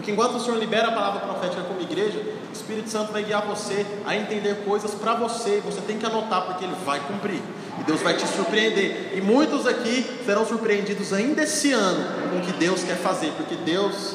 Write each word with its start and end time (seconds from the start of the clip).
Porque 0.00 0.12
enquanto 0.12 0.36
o 0.36 0.40
Senhor 0.40 0.58
libera 0.58 0.88
a 0.88 0.92
palavra 0.92 1.20
profética 1.20 1.60
como 1.60 1.78
igreja, 1.78 2.18
o 2.18 2.52
Espírito 2.54 2.88
Santo 2.88 3.12
vai 3.12 3.22
guiar 3.22 3.46
você 3.46 3.84
a 4.06 4.16
entender 4.16 4.64
coisas 4.64 4.94
para 4.94 5.12
você. 5.12 5.60
Você 5.62 5.82
tem 5.82 5.98
que 5.98 6.06
anotar 6.06 6.46
porque 6.46 6.64
ele 6.64 6.74
vai 6.86 7.00
cumprir. 7.00 7.42
E 7.78 7.82
Deus 7.82 8.00
vai 8.00 8.14
te 8.14 8.26
surpreender. 8.26 9.12
E 9.14 9.20
muitos 9.20 9.66
aqui 9.66 10.06
serão 10.24 10.46
surpreendidos 10.46 11.12
ainda 11.12 11.42
esse 11.42 11.74
ano 11.74 12.30
com 12.30 12.38
o 12.38 12.40
que 12.40 12.52
Deus 12.52 12.82
quer 12.82 12.96
fazer, 12.96 13.30
porque 13.36 13.56
Deus, 13.56 14.14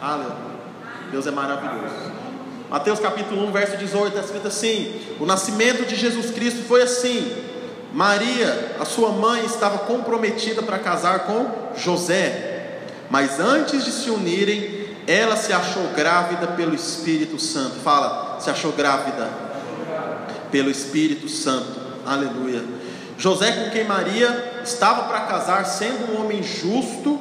aleluia, 0.00 0.34
Deus 1.10 1.26
é 1.26 1.30
maravilhoso. 1.30 2.10
Mateus 2.70 2.98
capítulo 2.98 3.46
1, 3.48 3.52
verso 3.52 3.76
18, 3.76 4.08
está 4.08 4.20
escrito 4.20 4.48
assim: 4.48 4.98
O 5.20 5.26
nascimento 5.26 5.84
de 5.84 5.94
Jesus 5.94 6.30
Cristo 6.30 6.62
foi 6.66 6.80
assim. 6.80 7.36
Maria, 7.92 8.76
a 8.80 8.86
sua 8.86 9.10
mãe, 9.10 9.44
estava 9.44 9.80
comprometida 9.80 10.62
para 10.62 10.78
casar 10.78 11.26
com 11.26 11.74
José, 11.76 12.80
mas 13.10 13.38
antes 13.38 13.84
de 13.84 13.92
se 13.92 14.08
unirem, 14.08 14.81
ela 15.06 15.36
se 15.36 15.52
achou 15.52 15.88
grávida 15.94 16.48
pelo 16.48 16.74
Espírito 16.74 17.38
Santo. 17.38 17.80
Fala, 17.80 18.38
se 18.40 18.50
achou 18.50 18.72
grávida 18.72 19.28
pelo 20.50 20.70
Espírito 20.70 21.28
Santo. 21.28 21.80
Aleluia. 22.06 22.62
José, 23.18 23.52
com 23.52 23.70
quem 23.70 23.84
Maria 23.84 24.60
estava 24.64 25.04
para 25.04 25.20
casar, 25.20 25.64
sendo 25.64 26.12
um 26.12 26.20
homem 26.20 26.42
justo 26.42 27.18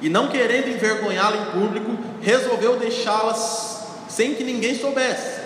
e 0.00 0.08
não 0.08 0.28
querendo 0.28 0.68
envergonhá-la 0.68 1.36
em 1.36 1.60
público, 1.60 1.96
resolveu 2.20 2.76
deixá-las 2.76 3.86
sem 4.08 4.34
que 4.34 4.44
ninguém 4.44 4.78
soubesse. 4.78 5.42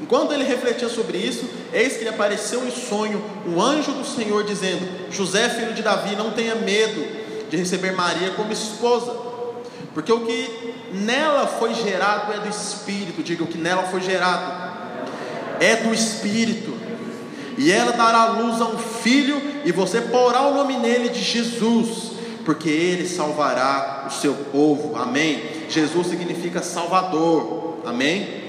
Enquanto 0.00 0.32
ele 0.32 0.44
refletia 0.44 0.88
sobre 0.88 1.18
isso, 1.18 1.48
eis 1.72 1.96
que 1.96 2.04
lhe 2.04 2.08
apareceu 2.08 2.66
em 2.66 2.70
sonho 2.70 3.24
um 3.46 3.60
anjo 3.60 3.92
do 3.92 4.04
Senhor 4.04 4.44
dizendo: 4.44 4.86
José, 5.10 5.48
filho 5.48 5.72
de 5.72 5.82
Davi, 5.82 6.16
não 6.16 6.32
tenha 6.32 6.54
medo 6.56 7.04
de 7.48 7.56
receber 7.56 7.92
Maria 7.92 8.30
como 8.32 8.52
esposa, 8.52 9.12
porque 9.94 10.12
o 10.12 10.26
que 10.26 10.74
nela 10.92 11.46
foi 11.46 11.72
gerado 11.74 12.32
é 12.32 12.40
do 12.40 12.48
Espírito. 12.48 13.22
Diga 13.22 13.44
o 13.44 13.46
que 13.46 13.56
nela 13.56 13.84
foi 13.84 14.00
gerado 14.00 14.74
é 15.60 15.76
do 15.76 15.94
Espírito 15.94 16.74
e 17.56 17.70
ela 17.70 17.92
dará 17.92 18.26
luz 18.26 18.60
a 18.60 18.66
um 18.66 18.78
filho, 18.78 19.40
e 19.64 19.72
você 19.72 20.00
porá 20.00 20.42
o 20.42 20.54
nome 20.54 20.76
nele 20.76 21.08
de 21.08 21.20
Jesus, 21.20 22.12
porque 22.44 22.68
ele 22.68 23.08
salvará 23.08 24.06
o 24.08 24.10
seu 24.10 24.34
povo. 24.34 24.96
Amém. 24.96 25.42
Jesus 25.68 26.08
significa 26.08 26.62
Salvador. 26.62 27.78
Amém. 27.86 28.42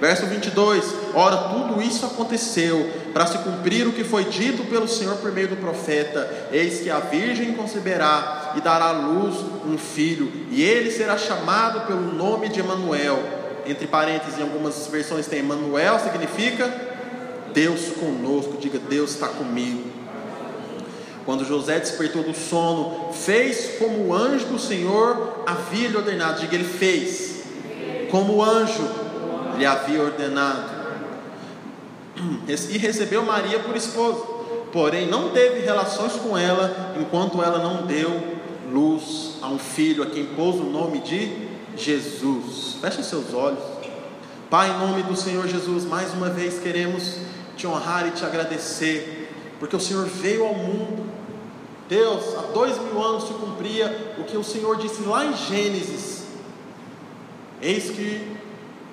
Verso 0.00 0.26
22: 0.26 0.84
Ora, 1.14 1.36
tudo 1.36 1.82
isso 1.82 2.06
aconteceu 2.06 2.90
para 3.12 3.26
se 3.26 3.38
cumprir 3.38 3.86
o 3.86 3.92
que 3.92 4.04
foi 4.04 4.24
dito 4.24 4.64
pelo 4.64 4.88
Senhor 4.88 5.16
por 5.16 5.32
meio 5.32 5.48
do 5.48 5.56
profeta: 5.56 6.48
Eis 6.52 6.80
que 6.80 6.90
a 6.90 6.98
Virgem 6.98 7.54
conceberá 7.54 8.41
e 8.56 8.60
dará 8.60 8.86
à 8.86 8.92
luz 8.92 9.36
um 9.66 9.78
filho, 9.78 10.30
e 10.50 10.62
ele 10.62 10.90
será 10.90 11.16
chamado 11.16 11.86
pelo 11.86 12.12
nome 12.12 12.48
de 12.48 12.60
Emanuel. 12.60 13.18
Entre 13.64 13.86
parênteses, 13.86 14.38
em 14.38 14.42
algumas 14.42 14.86
versões 14.88 15.26
tem 15.26 15.38
Emanuel, 15.38 15.98
significa 16.00 16.72
Deus 17.52 17.90
conosco, 17.90 18.56
diga 18.58 18.78
Deus 18.78 19.12
está 19.12 19.28
comigo. 19.28 19.90
Quando 21.24 21.44
José 21.44 21.78
despertou 21.78 22.24
do 22.24 22.34
sono, 22.34 23.12
fez 23.12 23.76
como 23.78 24.08
o 24.08 24.14
anjo 24.14 24.46
do 24.46 24.58
Senhor 24.58 25.44
havia 25.46 25.88
lhe 25.88 25.96
ordenado, 25.96 26.40
diga 26.40 26.56
ele 26.56 26.64
fez, 26.64 27.44
como 28.10 28.34
o 28.34 28.42
anjo 28.42 28.82
lhe 29.56 29.64
havia 29.64 30.02
ordenado, 30.02 30.72
e 32.48 32.78
recebeu 32.78 33.22
Maria 33.22 33.60
por 33.60 33.76
esposa, 33.76 34.20
porém 34.72 35.06
não 35.06 35.28
teve 35.30 35.60
relações 35.60 36.14
com 36.14 36.36
ela, 36.36 36.94
enquanto 37.00 37.40
ela 37.40 37.58
não 37.58 37.86
deu 37.86 38.41
luz 38.72 39.34
a 39.42 39.48
um 39.48 39.58
filho, 39.58 40.02
a 40.02 40.06
quem 40.06 40.24
pôs 40.24 40.56
o 40.56 40.64
nome 40.64 41.00
de 41.00 41.48
Jesus. 41.76 42.76
Feche 42.80 43.02
seus 43.02 43.32
olhos. 43.34 43.62
Pai, 44.48 44.70
em 44.70 44.78
nome 44.78 45.02
do 45.02 45.14
Senhor 45.14 45.46
Jesus, 45.46 45.84
mais 45.84 46.12
uma 46.12 46.30
vez 46.30 46.58
queremos 46.58 47.18
te 47.56 47.66
honrar 47.66 48.06
e 48.06 48.10
te 48.10 48.24
agradecer, 48.24 49.30
porque 49.58 49.76
o 49.76 49.80
Senhor 49.80 50.06
veio 50.06 50.44
ao 50.44 50.54
mundo. 50.54 51.04
Deus, 51.88 52.34
há 52.36 52.52
dois 52.52 52.78
mil 52.78 53.02
anos 53.02 53.28
se 53.28 53.34
cumpria 53.34 54.14
o 54.18 54.24
que 54.24 54.36
o 54.36 54.44
Senhor 54.44 54.76
disse 54.78 55.02
lá 55.02 55.24
em 55.26 55.36
Gênesis: 55.36 56.24
Eis 57.60 57.90
que 57.90 58.36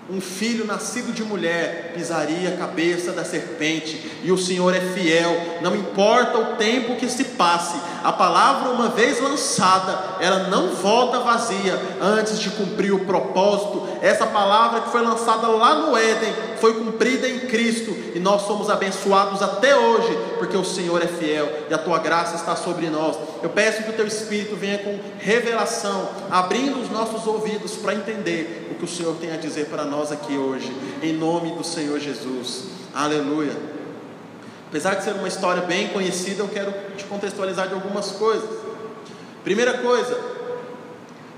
um 0.10 0.20
filho 0.20 0.66
nascido 0.66 1.14
de 1.14 1.24
mulher 1.24 1.94
pisaria 1.94 2.50
a 2.50 2.58
cabeça 2.58 3.12
da 3.12 3.24
serpente, 3.24 4.12
e 4.24 4.32
o 4.32 4.38
Senhor 4.38 4.76
é 4.76 4.80
fiel, 4.80 5.60
não 5.62 5.76
importa 5.76 6.38
o 6.38 6.56
tempo 6.56 6.96
que 6.96 7.08
se 7.08 7.24
passe, 7.24 7.80
a 8.04 8.12
palavra, 8.12 8.72
uma 8.72 8.90
vez 8.90 9.22
lançada, 9.22 10.18
ela 10.20 10.48
não 10.48 10.70
volta 10.70 11.20
vazia 11.20 11.80
antes 12.02 12.40
de 12.40 12.50
cumprir 12.52 12.94
o 12.94 13.06
propósito. 13.06 13.88
Essa 14.02 14.26
palavra 14.26 14.82
que 14.82 14.90
foi 14.90 15.02
lançada 15.02 15.48
lá 15.48 15.76
no 15.76 15.98
Éden 15.98 16.34
foi 16.60 16.74
cumprida 16.74 17.28
em 17.28 17.40
Cristo, 17.42 17.96
e 18.14 18.20
nós 18.20 18.44
somos 18.44 18.70
abençoados 18.70 19.42
até 19.42 19.76
hoje, 19.76 20.18
porque 20.38 20.56
o 20.56 20.64
Senhor 20.64 21.02
é 21.02 21.08
fiel 21.08 21.50
e 21.70 21.74
a 21.74 21.78
tua 21.78 22.00
graça 22.00 22.36
está 22.36 22.56
sobre 22.56 22.90
nós. 22.90 23.18
Eu 23.42 23.50
peço 23.50 23.84
que 23.84 23.90
o 23.90 23.94
teu 23.94 24.06
Espírito 24.06 24.56
venha 24.56 24.78
com 24.80 25.00
revelação, 25.18 26.10
abrindo 26.30 26.82
os 26.82 26.90
nossos 26.90 27.26
ouvidos 27.28 27.76
para 27.78 27.96
entender 27.96 28.70
o 28.72 28.76
que 28.76 28.86
o 28.86 28.88
Senhor 28.88 29.16
tem 29.16 29.32
a 29.32 29.38
dizer 29.38 29.66
para 29.66 29.84
nós 29.84 30.12
aqui 30.12 30.38
hoje, 30.38 30.72
em 31.02 31.14
nome 31.14 31.52
do 31.52 31.64
Senhor 31.64 32.00
Jesus. 32.00 32.66
Aleluia. 32.94 33.56
Apesar 34.70 34.96
de 34.96 35.04
ser 35.04 35.14
uma 35.14 35.28
história 35.28 35.64
bem 35.64 35.88
conhecida, 35.88 36.44
eu 36.44 36.48
quero 36.48 36.72
te 36.96 37.04
contextualizar 37.06 37.68
de 37.68 37.74
algumas 37.74 38.12
coisas. 38.12 38.50
Primeira 39.44 39.80
coisa, 39.80 40.16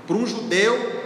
para 0.06 0.16
um 0.16 0.26
judeu 0.26 1.00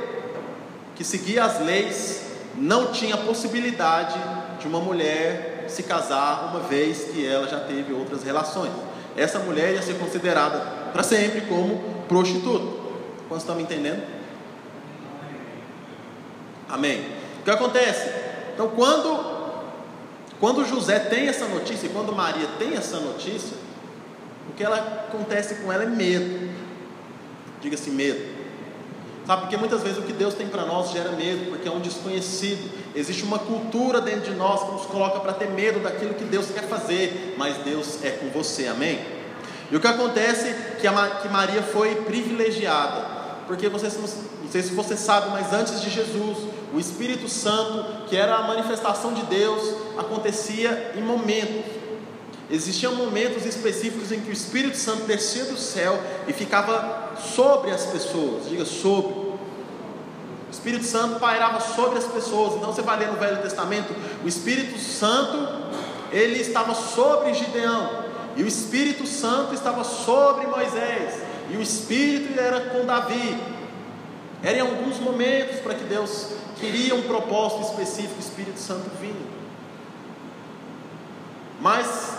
que 0.97 1.05
seguia 1.05 1.45
as 1.45 1.61
leis, 1.61 2.26
não 2.57 2.93
tinha 2.93 3.17
possibilidade 3.17 4.19
de 4.59 4.67
uma 4.67 4.81
mulher 4.81 5.67
se 5.69 5.83
casar 5.83 6.51
uma 6.51 6.61
vez 6.61 7.05
que 7.13 7.27
ela 7.27 7.47
já 7.49 7.61
teve 7.61 7.93
outras 7.93 8.23
relações. 8.23 8.73
Essa 9.17 9.39
mulher 9.39 9.73
ia 9.73 9.83
ser 9.83 9.99
considerada 9.99 10.59
para 10.93 11.03
sempre 11.03 11.43
como 11.43 12.05
prostituta. 12.09 12.87
Quantos 13.29 13.43
estão 13.43 13.57
me 13.57 13.63
entendendo? 13.63 14.03
Amém. 16.69 17.05
O 17.41 17.45
que 17.45 17.51
acontece? 17.51 18.11
Então, 18.55 18.69
quando 18.69 19.37
quando 20.39 20.67
José 20.67 20.99
tem 20.99 21.29
essa 21.29 21.47
notícia, 21.47 21.87
e 21.87 21.91
quando 21.91 22.15
Maria 22.15 22.47
tem 22.59 22.75
essa 22.75 23.01
notícia, 23.01 23.57
o 24.51 24.53
que 24.53 24.63
ela 24.63 24.77
acontece 25.09 25.57
com 25.57 25.73
ela 25.73 25.85
é 25.85 25.87
medo. 25.87 26.51
Diga-se 27.61 27.91
medo. 27.91 28.36
Sabe, 29.27 29.43
porque 29.43 29.57
muitas 29.57 29.83
vezes 29.83 29.99
o 29.99 30.03
que 30.03 30.13
Deus 30.13 30.35
tem 30.35 30.47
para 30.47 30.65
nós 30.65 30.93
gera 30.93 31.11
medo, 31.11 31.51
porque 31.51 31.67
é 31.67 31.71
um 31.73 31.81
desconhecido. 31.81 32.71
Existe 32.95 33.25
uma 33.25 33.41
cultura 33.41 34.01
dentro 34.01 34.31
de 34.31 34.37
nós 34.37 34.63
que 34.63 34.71
nos 34.71 34.87
coloca 34.87 35.19
para 35.19 35.33
ter 35.33 35.51
medo 35.51 35.81
daquilo 35.81 36.15
que 36.15 36.23
Deus 36.23 36.47
quer 36.47 36.63
fazer, 36.63 37.35
mas 37.37 37.57
Deus 37.59 38.05
é 38.05 38.11
com 38.11 38.29
você, 38.31 38.69
amém? 38.69 39.01
E 39.69 39.77
o 39.77 39.81
que 39.81 39.87
acontece 39.89 40.47
é 40.49 40.77
que, 40.81 40.89
que 41.23 41.29
Maria 41.29 41.61
foi 41.61 41.97
privilegiada, 41.97 43.05
porque 43.49 43.69
você, 43.69 43.89
não 43.99 44.51
sei 44.51 44.63
se 44.63 44.73
você 44.73 44.97
sabe, 44.97 45.31
mas 45.31 45.53
antes 45.53 45.81
de 45.81 45.91
Jesus, 45.91 46.39
o 46.73 46.79
Espírito 46.79 47.29
Santo, 47.29 48.07
que 48.09 48.17
era 48.17 48.37
a 48.37 48.47
manifestação 48.47 49.13
de 49.13 49.23
Deus, 49.23 49.75
acontecia 49.99 50.93
em 50.97 51.03
momentos. 51.03 51.76
Existiam 52.49 52.95
momentos 52.95 53.45
específicos 53.45 54.13
em 54.13 54.21
que 54.21 54.31
o 54.31 54.33
Espírito 54.33 54.77
Santo 54.77 55.05
descia 55.05 55.47
do 55.47 55.57
céu 55.57 56.01
e 56.29 56.33
ficava 56.33 57.15
sobre 57.35 57.73
as 57.73 57.87
pessoas, 57.87 58.49
diga 58.49 58.65
sobre. 58.65 59.15
O 59.15 60.51
Espírito 60.51 60.85
Santo 60.85 61.19
pairava 61.19 61.61
sobre 61.61 61.99
as 61.99 62.05
pessoas. 62.05 62.55
Então 62.55 62.73
você 62.73 62.83
vai 62.83 63.01
ler 63.01 63.09
no 63.09 63.19
Velho 63.19 63.43
Testamento, 63.43 63.93
o 64.25 64.29
Espírito 64.29 64.79
Santo, 64.79 65.37
ele 66.13 66.41
estava 66.41 66.73
sobre 66.73 67.35
Gideão, 67.35 68.05
e 68.37 68.45
o 68.45 68.47
Espírito 68.47 69.07
Santo 69.07 69.53
estava 69.53 69.83
sobre 69.83 70.47
Moisés, 70.47 71.21
e 71.51 71.57
o 71.57 71.63
Espírito 71.63 72.39
era 72.39 72.61
com 72.71 72.87
Davi. 72.87 73.37
Era 74.41 74.59
em 74.59 74.61
alguns 74.61 75.01
momentos 75.01 75.59
para 75.61 75.75
que 75.75 75.83
Deus 75.83 76.29
queria 76.61 76.95
um 76.95 77.03
propósito 77.03 77.63
específico, 77.63 78.15
o 78.17 78.21
Espírito 78.21 78.61
Santo 78.61 78.89
vinha. 79.01 79.37
Mas 81.61 82.16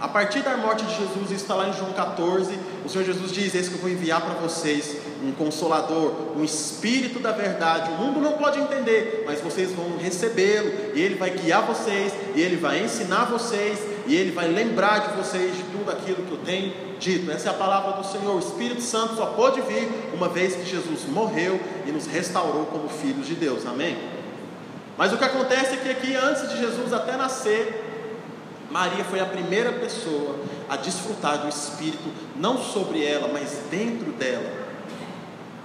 a 0.00 0.08
partir 0.08 0.40
da 0.40 0.56
morte 0.56 0.84
de 0.84 0.94
Jesus, 0.94 1.30
está 1.30 1.54
lá 1.54 1.68
em 1.68 1.74
João 1.74 1.92
14, 1.92 2.58
o 2.84 2.88
Senhor 2.88 3.04
Jesus 3.04 3.32
diz: 3.32 3.54
Eis 3.54 3.68
que 3.68 3.74
eu 3.74 3.80
vou 3.80 3.90
enviar 3.90 4.20
para 4.22 4.34
vocês 4.34 4.96
um 5.22 5.30
consolador, 5.32 6.36
um 6.36 6.42
espírito 6.42 7.18
da 7.18 7.32
verdade. 7.32 7.90
O 7.90 7.94
mundo 7.96 8.18
não 8.18 8.32
pode 8.32 8.58
entender, 8.58 9.24
mas 9.26 9.40
vocês 9.42 9.72
vão 9.72 9.98
recebê-lo, 9.98 10.72
e 10.94 11.00
ele 11.02 11.16
vai 11.16 11.30
guiar 11.30 11.66
vocês, 11.66 12.14
e 12.34 12.40
ele 12.40 12.56
vai 12.56 12.82
ensinar 12.82 13.26
vocês, 13.26 13.78
e 14.06 14.16
ele 14.16 14.30
vai 14.30 14.48
lembrar 14.48 15.00
de 15.00 15.16
vocês 15.18 15.54
de 15.54 15.62
tudo 15.64 15.90
aquilo 15.90 16.24
que 16.24 16.32
eu 16.32 16.38
tenho 16.38 16.72
dito. 16.98 17.30
Essa 17.30 17.48
é 17.48 17.50
a 17.50 17.54
palavra 17.54 17.92
do 17.92 18.06
Senhor. 18.06 18.34
O 18.34 18.38
Espírito 18.38 18.80
Santo 18.80 19.16
só 19.16 19.26
pode 19.26 19.60
vir 19.60 19.86
uma 20.14 20.30
vez 20.30 20.56
que 20.56 20.64
Jesus 20.64 21.04
morreu 21.08 21.60
e 21.86 21.92
nos 21.92 22.06
restaurou 22.06 22.64
como 22.66 22.88
filhos 22.88 23.26
de 23.26 23.34
Deus. 23.34 23.66
Amém? 23.66 23.98
Mas 24.96 25.12
o 25.12 25.18
que 25.18 25.24
acontece 25.24 25.74
é 25.74 25.76
que 25.76 25.90
aqui, 25.90 26.14
antes 26.14 26.48
de 26.48 26.58
Jesus 26.58 26.92
até 26.92 27.16
nascer, 27.16 27.90
Maria 28.70 29.04
foi 29.04 29.20
a 29.20 29.26
primeira 29.26 29.72
pessoa 29.72 30.36
a 30.68 30.76
desfrutar 30.76 31.38
do 31.38 31.48
Espírito, 31.48 32.08
não 32.36 32.58
sobre 32.58 33.04
ela, 33.04 33.28
mas 33.32 33.58
dentro 33.70 34.12
dela. 34.12 34.50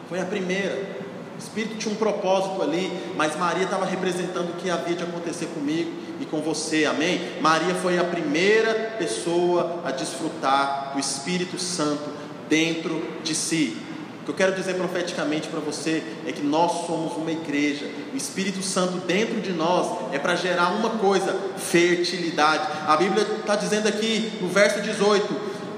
Foi 0.09 0.19
a 0.19 0.25
primeira. 0.25 1.05
O 1.35 1.37
Espírito 1.37 1.77
tinha 1.77 1.93
um 1.93 1.97
propósito 1.97 2.61
ali, 2.61 2.91
mas 3.15 3.35
Maria 3.35 3.65
estava 3.65 3.85
representando 3.85 4.51
o 4.51 4.53
que 4.53 4.69
havia 4.69 4.95
de 4.95 5.03
acontecer 5.03 5.47
comigo 5.47 5.91
e 6.19 6.25
com 6.25 6.41
você, 6.41 6.85
amém? 6.85 7.19
Maria 7.41 7.75
foi 7.75 7.99
a 7.99 8.03
primeira 8.03 8.73
pessoa 8.97 9.81
a 9.83 9.91
desfrutar 9.91 10.91
do 10.93 10.99
Espírito 10.99 11.59
Santo 11.59 12.09
dentro 12.47 13.03
de 13.23 13.35
si. 13.35 13.84
O 14.25 14.25
que 14.25 14.31
eu 14.31 14.35
quero 14.35 14.55
dizer 14.55 14.73
profeticamente 14.73 15.47
para 15.49 15.59
você 15.59 16.03
é 16.25 16.31
que 16.31 16.41
nós 16.41 16.87
somos 16.87 17.15
uma 17.15 17.31
igreja. 17.31 17.85
O 18.11 18.17
Espírito 18.17 18.63
Santo 18.63 18.97
dentro 19.05 19.39
de 19.39 19.53
nós 19.53 20.11
é 20.11 20.17
para 20.17 20.35
gerar 20.35 20.69
uma 20.69 20.89
coisa: 20.97 21.37
fertilidade. 21.57 22.67
A 22.87 22.97
Bíblia 22.97 23.21
está 23.39 23.55
dizendo 23.55 23.87
aqui 23.87 24.31
no 24.41 24.47
verso 24.47 24.81
18: 24.81 25.35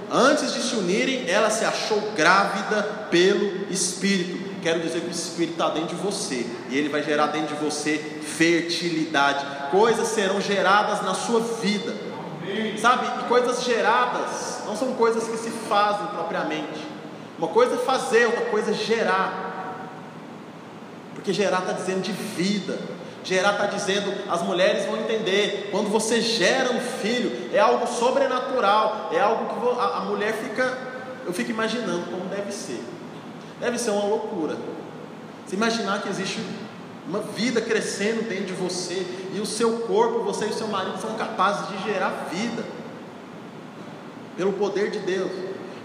Antes 0.10 0.54
de 0.54 0.62
se 0.62 0.76
unirem, 0.76 1.30
ela 1.30 1.50
se 1.50 1.66
achou 1.66 2.00
grávida 2.16 2.84
pelo 3.12 3.70
Espírito 3.70 4.48
quero 4.68 4.82
dizer 4.82 5.02
que 5.02 5.08
o 5.08 5.12
Espírito 5.12 5.54
está 5.54 5.70
dentro 5.70 5.96
de 5.96 6.02
você 6.02 6.46
e 6.70 6.78
ele 6.78 6.90
vai 6.90 7.02
gerar 7.04 7.28
dentro 7.28 7.56
de 7.56 7.64
você 7.64 7.98
fertilidade. 8.22 9.46
Coisas 9.72 10.08
serão 10.10 10.42
geradas 10.42 11.02
na 11.04 11.14
sua 11.14 11.40
vida, 11.40 11.96
sabe? 12.80 13.08
E 13.22 13.28
coisas 13.28 13.64
geradas 13.64 14.64
não 14.66 14.76
são 14.76 14.94
coisas 14.94 15.24
que 15.26 15.38
se 15.38 15.50
fazem 15.70 16.08
propriamente. 16.08 16.87
Uma 17.38 17.48
coisa 17.48 17.76
é 17.76 17.78
fazer, 17.78 18.26
outra 18.26 18.46
coisa 18.46 18.72
é 18.72 18.74
gerar, 18.74 19.90
porque 21.14 21.32
gerar 21.32 21.60
está 21.60 21.74
dizendo 21.74 22.02
de 22.02 22.12
vida. 22.12 22.80
Gerar 23.24 23.52
está 23.54 23.66
dizendo, 23.66 24.14
as 24.32 24.42
mulheres 24.42 24.86
vão 24.86 24.96
entender, 25.02 25.68
quando 25.70 25.90
você 25.90 26.22
gera 26.22 26.72
um 26.72 26.80
filho, 26.80 27.50
é 27.54 27.60
algo 27.60 27.86
sobrenatural, 27.86 29.10
é 29.12 29.20
algo 29.20 29.46
que 29.54 29.82
a 29.82 30.00
mulher 30.02 30.34
fica, 30.34 30.78
eu 31.26 31.34
fico 31.34 31.52
imaginando 31.52 32.10
como 32.10 32.24
deve 32.30 32.54
ser. 32.54 32.82
Deve 33.60 33.78
ser 33.78 33.90
uma 33.90 34.06
loucura. 34.06 34.56
Você 35.46 35.58
imaginar 35.58 36.02
que 36.02 36.08
existe 36.08 36.40
uma 37.06 37.20
vida 37.20 37.60
crescendo 37.60 38.30
dentro 38.30 38.46
de 38.46 38.54
você 38.54 39.06
e 39.34 39.40
o 39.42 39.46
seu 39.46 39.80
corpo, 39.80 40.24
você 40.24 40.46
e 40.46 40.50
o 40.50 40.54
seu 40.54 40.68
marido 40.68 40.98
são 41.02 41.16
capazes 41.16 41.68
de 41.68 41.84
gerar 41.84 42.30
vida 42.32 42.64
pelo 44.38 44.54
poder 44.54 44.90
de 44.90 45.00
Deus. 45.00 45.32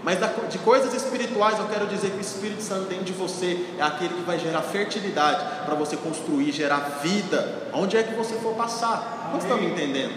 Mas 0.03 0.19
de 0.49 0.57
coisas 0.59 0.93
espirituais 0.93 1.57
eu 1.57 1.65
quero 1.65 1.87
dizer 1.87 2.11
que 2.11 2.17
o 2.17 2.21
Espírito 2.21 2.61
Santo 2.61 2.89
dentro 2.89 3.05
de 3.05 3.13
você 3.13 3.65
é 3.79 3.81
aquele 3.81 4.13
que 4.13 4.21
vai 4.21 4.37
gerar 4.37 4.61
fertilidade 4.61 5.65
para 5.65 5.75
você 5.75 5.95
construir, 5.95 6.51
gerar 6.51 6.99
vida, 7.01 7.69
onde 7.73 7.95
é 7.95 8.03
que 8.03 8.13
você 8.13 8.35
for 8.35 8.53
passar. 8.53 9.29
Não 9.31 9.39
estão 9.39 9.57
me 9.57 9.67
entendendo? 9.67 10.13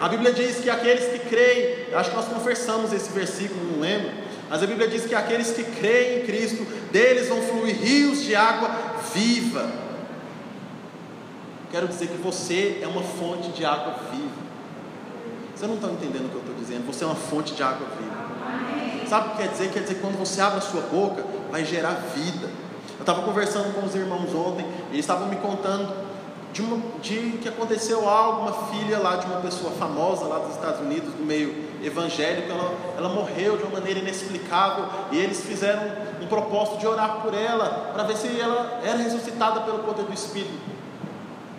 A 0.00 0.08
Bíblia 0.08 0.32
diz 0.32 0.58
que 0.58 0.68
aqueles 0.68 1.06
que 1.06 1.18
creem, 1.18 1.94
acho 1.94 2.10
que 2.10 2.16
nós 2.16 2.26
conversamos 2.26 2.92
esse 2.92 3.10
versículo, 3.10 3.72
não 3.72 3.80
lembro, 3.80 4.10
mas 4.50 4.62
a 4.62 4.66
Bíblia 4.66 4.86
diz 4.86 5.06
que 5.06 5.14
aqueles 5.14 5.52
que 5.52 5.64
creem 5.64 6.20
em 6.20 6.26
Cristo, 6.26 6.64
deles 6.92 7.28
vão 7.28 7.40
fluir 7.40 7.76
rios 7.76 8.22
de 8.22 8.36
água 8.36 8.70
viva. 9.14 9.72
Quero 11.70 11.88
dizer 11.88 12.08
que 12.08 12.18
você 12.18 12.80
é 12.82 12.86
uma 12.86 13.02
fonte 13.02 13.48
de 13.48 13.64
água 13.64 13.96
viva. 14.12 14.44
Você 15.56 15.66
não 15.66 15.74
está 15.76 15.88
entendendo 15.88 16.26
o 16.26 16.28
que 16.28 16.34
eu 16.34 16.40
estou 16.40 16.54
dizendo? 16.54 16.86
Você 16.86 17.02
é 17.02 17.06
uma 17.06 17.16
fonte 17.16 17.54
de 17.54 17.62
água 17.62 17.88
viva. 17.98 18.13
Sabe 19.14 19.28
o 19.28 19.30
que 19.30 19.36
quer 19.36 19.48
dizer? 19.48 19.70
Quer 19.70 19.80
dizer 19.82 19.94
que 19.94 20.00
quando 20.00 20.18
você 20.18 20.40
abre 20.40 20.58
a 20.58 20.60
sua 20.60 20.80
boca, 20.80 21.24
vai 21.48 21.64
gerar 21.64 21.92
vida. 22.16 22.48
Eu 22.96 23.00
estava 23.02 23.22
conversando 23.22 23.72
com 23.72 23.86
os 23.86 23.94
irmãos 23.94 24.34
ontem, 24.34 24.66
eles 24.90 25.04
estavam 25.04 25.28
me 25.28 25.36
contando 25.36 25.88
de, 26.52 26.62
uma, 26.62 26.82
de 27.00 27.38
que 27.40 27.48
aconteceu 27.48 28.08
algo, 28.08 28.40
uma 28.40 28.52
filha 28.72 28.98
lá 28.98 29.14
de 29.14 29.26
uma 29.26 29.40
pessoa 29.40 29.70
famosa 29.70 30.24
lá 30.24 30.40
dos 30.40 30.56
Estados 30.56 30.80
Unidos, 30.80 31.14
do 31.14 31.24
meio 31.24 31.54
evangélico, 31.80 32.50
ela, 32.50 32.74
ela 32.98 33.08
morreu 33.08 33.56
de 33.56 33.62
uma 33.62 33.78
maneira 33.78 34.00
inexplicável 34.00 34.86
e 35.12 35.18
eles 35.18 35.44
fizeram 35.44 35.82
um 36.20 36.26
propósito 36.26 36.78
de 36.78 36.86
orar 36.88 37.20
por 37.22 37.34
ela, 37.34 37.92
para 37.94 38.02
ver 38.02 38.16
se 38.16 38.40
ela 38.40 38.80
era 38.82 38.96
ressuscitada 38.96 39.60
pelo 39.60 39.78
poder 39.84 40.06
do 40.06 40.12
Espírito. 40.12 40.58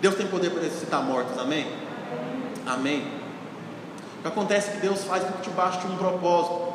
Deus 0.02 0.14
tem 0.14 0.26
poder 0.26 0.50
para 0.50 0.62
ressuscitar 0.62 1.02
mortos, 1.02 1.38
amém? 1.38 1.66
Amém. 2.66 3.06
O 4.18 4.22
que 4.22 4.28
acontece 4.28 4.68
é 4.68 4.72
que 4.72 4.80
Deus 4.80 5.04
faz 5.04 5.24
tudo 5.24 5.40
debaixo 5.40 5.80
de 5.80 5.86
um 5.86 5.96
propósito 5.96 6.65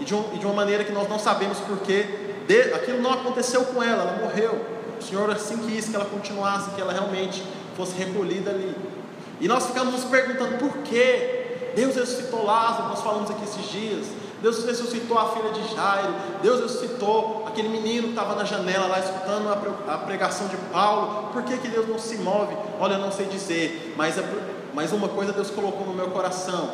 e 0.00 0.04
de, 0.04 0.14
um, 0.14 0.24
e 0.34 0.38
de 0.38 0.46
uma 0.46 0.54
maneira 0.54 0.82
que 0.82 0.92
nós 0.92 1.08
não 1.08 1.18
sabemos 1.18 1.58
porquê. 1.60 2.06
aquilo 2.74 3.00
não 3.00 3.12
aconteceu 3.12 3.64
com 3.66 3.82
ela, 3.82 4.02
ela 4.02 4.18
morreu. 4.24 4.58
O 4.98 5.02
Senhor 5.02 5.30
assim 5.30 5.58
quis 5.58 5.88
que 5.88 5.94
ela 5.94 6.06
continuasse, 6.06 6.70
que 6.70 6.80
ela 6.80 6.92
realmente 6.92 7.44
fosse 7.76 7.96
recolhida 7.96 8.50
ali. 8.50 8.74
E 9.40 9.46
nós 9.46 9.66
ficamos 9.66 9.94
nos 9.94 10.04
perguntando 10.04 10.58
por 10.58 10.78
quê? 10.78 11.72
Deus 11.74 11.94
ressuscitou 11.94 12.44
Lázaro, 12.44 12.88
nós 12.88 13.00
falamos 13.00 13.30
aqui 13.30 13.44
esses 13.44 13.70
dias. 13.70 14.06
Deus 14.42 14.64
ressuscitou 14.64 15.18
a 15.18 15.28
filha 15.30 15.50
de 15.50 15.74
Jairo. 15.74 16.14
Deus 16.42 16.60
ressuscitou 16.60 17.44
aquele 17.46 17.68
menino 17.68 18.04
que 18.04 18.08
estava 18.10 18.34
na 18.34 18.44
janela 18.44 18.86
lá 18.86 18.98
escutando 18.98 19.48
a 19.86 19.98
pregação 19.98 20.48
de 20.48 20.56
Paulo. 20.72 21.28
Por 21.32 21.42
que, 21.42 21.58
que 21.58 21.68
Deus 21.68 21.88
não 21.88 21.98
se 21.98 22.16
move? 22.16 22.54
Olha, 22.78 22.94
eu 22.94 23.00
não 23.00 23.12
sei 23.12 23.26
dizer, 23.26 23.94
mas, 23.96 24.16
é, 24.18 24.24
mas 24.74 24.92
uma 24.92 25.08
coisa 25.08 25.32
Deus 25.32 25.50
colocou 25.50 25.86
no 25.86 25.92
meu 25.92 26.08
coração: 26.08 26.70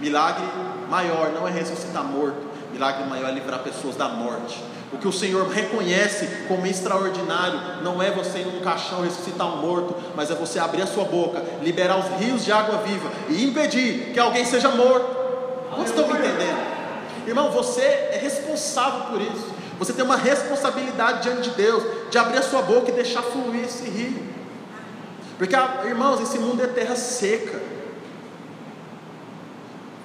milagre 0.00 0.44
maior 0.88 1.30
não 1.30 1.46
é 1.46 1.50
ressuscitar 1.50 2.02
morto, 2.04 2.51
milagre 2.72 3.04
maior 3.04 3.28
é 3.28 3.32
livrar 3.32 3.60
pessoas 3.60 3.96
da 3.96 4.08
morte. 4.08 4.62
O 4.92 4.98
que 4.98 5.08
o 5.08 5.12
Senhor 5.12 5.48
reconhece 5.48 6.26
como 6.48 6.66
extraordinário 6.66 7.82
não 7.82 8.02
é 8.02 8.10
você 8.10 8.40
ir 8.40 8.46
num 8.46 8.60
caixão 8.60 9.02
ressuscitar 9.02 9.46
um 9.46 9.56
morto, 9.56 9.94
mas 10.14 10.30
é 10.30 10.34
você 10.34 10.58
abrir 10.58 10.82
a 10.82 10.86
sua 10.86 11.04
boca, 11.04 11.42
liberar 11.62 11.98
os 11.98 12.20
rios 12.20 12.44
de 12.44 12.52
água 12.52 12.78
viva 12.78 13.10
e 13.28 13.44
impedir 13.44 14.12
que 14.12 14.20
alguém 14.20 14.44
seja 14.44 14.68
morto. 14.68 15.22
Vocês 15.76 15.90
estão 15.90 16.06
me 16.06 16.18
entendendo? 16.18 16.72
Irmão, 17.26 17.50
você 17.50 17.82
é 17.82 18.18
responsável 18.20 19.10
por 19.10 19.20
isso. 19.20 19.52
Você 19.78 19.92
tem 19.92 20.04
uma 20.04 20.16
responsabilidade 20.16 21.22
diante 21.22 21.50
de 21.50 21.56
Deus 21.56 21.82
de 22.10 22.18
abrir 22.18 22.38
a 22.38 22.42
sua 22.42 22.62
boca 22.62 22.90
e 22.90 22.92
deixar 22.92 23.22
fluir 23.22 23.64
esse 23.64 23.84
rio. 23.84 24.22
Porque, 25.38 25.56
irmãos, 25.86 26.20
esse 26.20 26.38
mundo 26.38 26.62
é 26.62 26.66
terra 26.66 26.94
seca. 26.94 27.58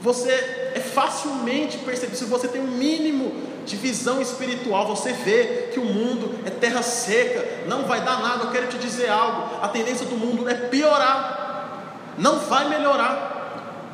Você 0.02 0.67
facilmente 0.98 1.78
percebido, 1.78 2.18
se 2.18 2.26
você 2.26 2.48
tem 2.48 2.60
um 2.60 2.72
mínimo 2.72 3.32
de 3.68 3.76
visão 3.76 4.20
espiritual, 4.20 4.88
você 4.88 5.14
vê 5.14 5.70
que 5.72 5.80
o 5.80 5.86
mundo 5.86 6.40
é 6.44 6.50
terra 6.50 6.82
seca, 6.82 7.68
não 7.68 7.84
vai 7.84 8.02
dar 8.02 8.20
nada. 8.20 8.46
Eu 8.46 8.50
quero 8.50 8.66
te 8.66 8.80
dizer 8.80 9.08
algo: 9.08 9.60
a 9.62 9.68
tendência 9.68 10.08
do 10.08 10.18
mundo 10.18 10.50
é 10.50 10.56
piorar, 10.56 12.16
não 12.18 12.40
vai 12.40 12.68
melhorar. 12.68 13.36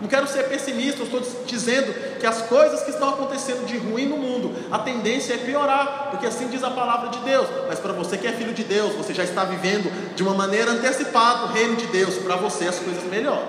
Não 0.01 0.07
quero 0.07 0.27
ser 0.27 0.49
pessimista, 0.49 1.01
eu 1.01 1.05
estou 1.05 1.21
dizendo 1.45 2.19
que 2.19 2.25
as 2.25 2.41
coisas 2.43 2.81
que 2.83 2.89
estão 2.89 3.09
acontecendo 3.09 3.65
de 3.65 3.77
ruim 3.77 4.05
no 4.05 4.17
mundo, 4.17 4.53
a 4.71 4.79
tendência 4.79 5.33
é 5.33 5.37
piorar, 5.37 6.09
porque 6.11 6.25
assim 6.25 6.47
diz 6.47 6.63
a 6.63 6.69
palavra 6.69 7.09
de 7.09 7.19
Deus. 7.19 7.47
Mas 7.67 7.79
para 7.79 7.93
você 7.93 8.17
que 8.17 8.27
é 8.27 8.31
filho 8.31 8.53
de 8.53 8.63
Deus, 8.63 8.93
você 8.95 9.13
já 9.13 9.23
está 9.23 9.43
vivendo 9.45 9.91
de 10.15 10.23
uma 10.23 10.33
maneira 10.33 10.71
antecipada 10.71 11.45
o 11.45 11.47
reino 11.47 11.75
de 11.75 11.87
Deus, 11.87 12.15
para 12.15 12.35
você 12.35 12.67
as 12.67 12.79
coisas 12.79 13.03
melhoram. 13.03 13.47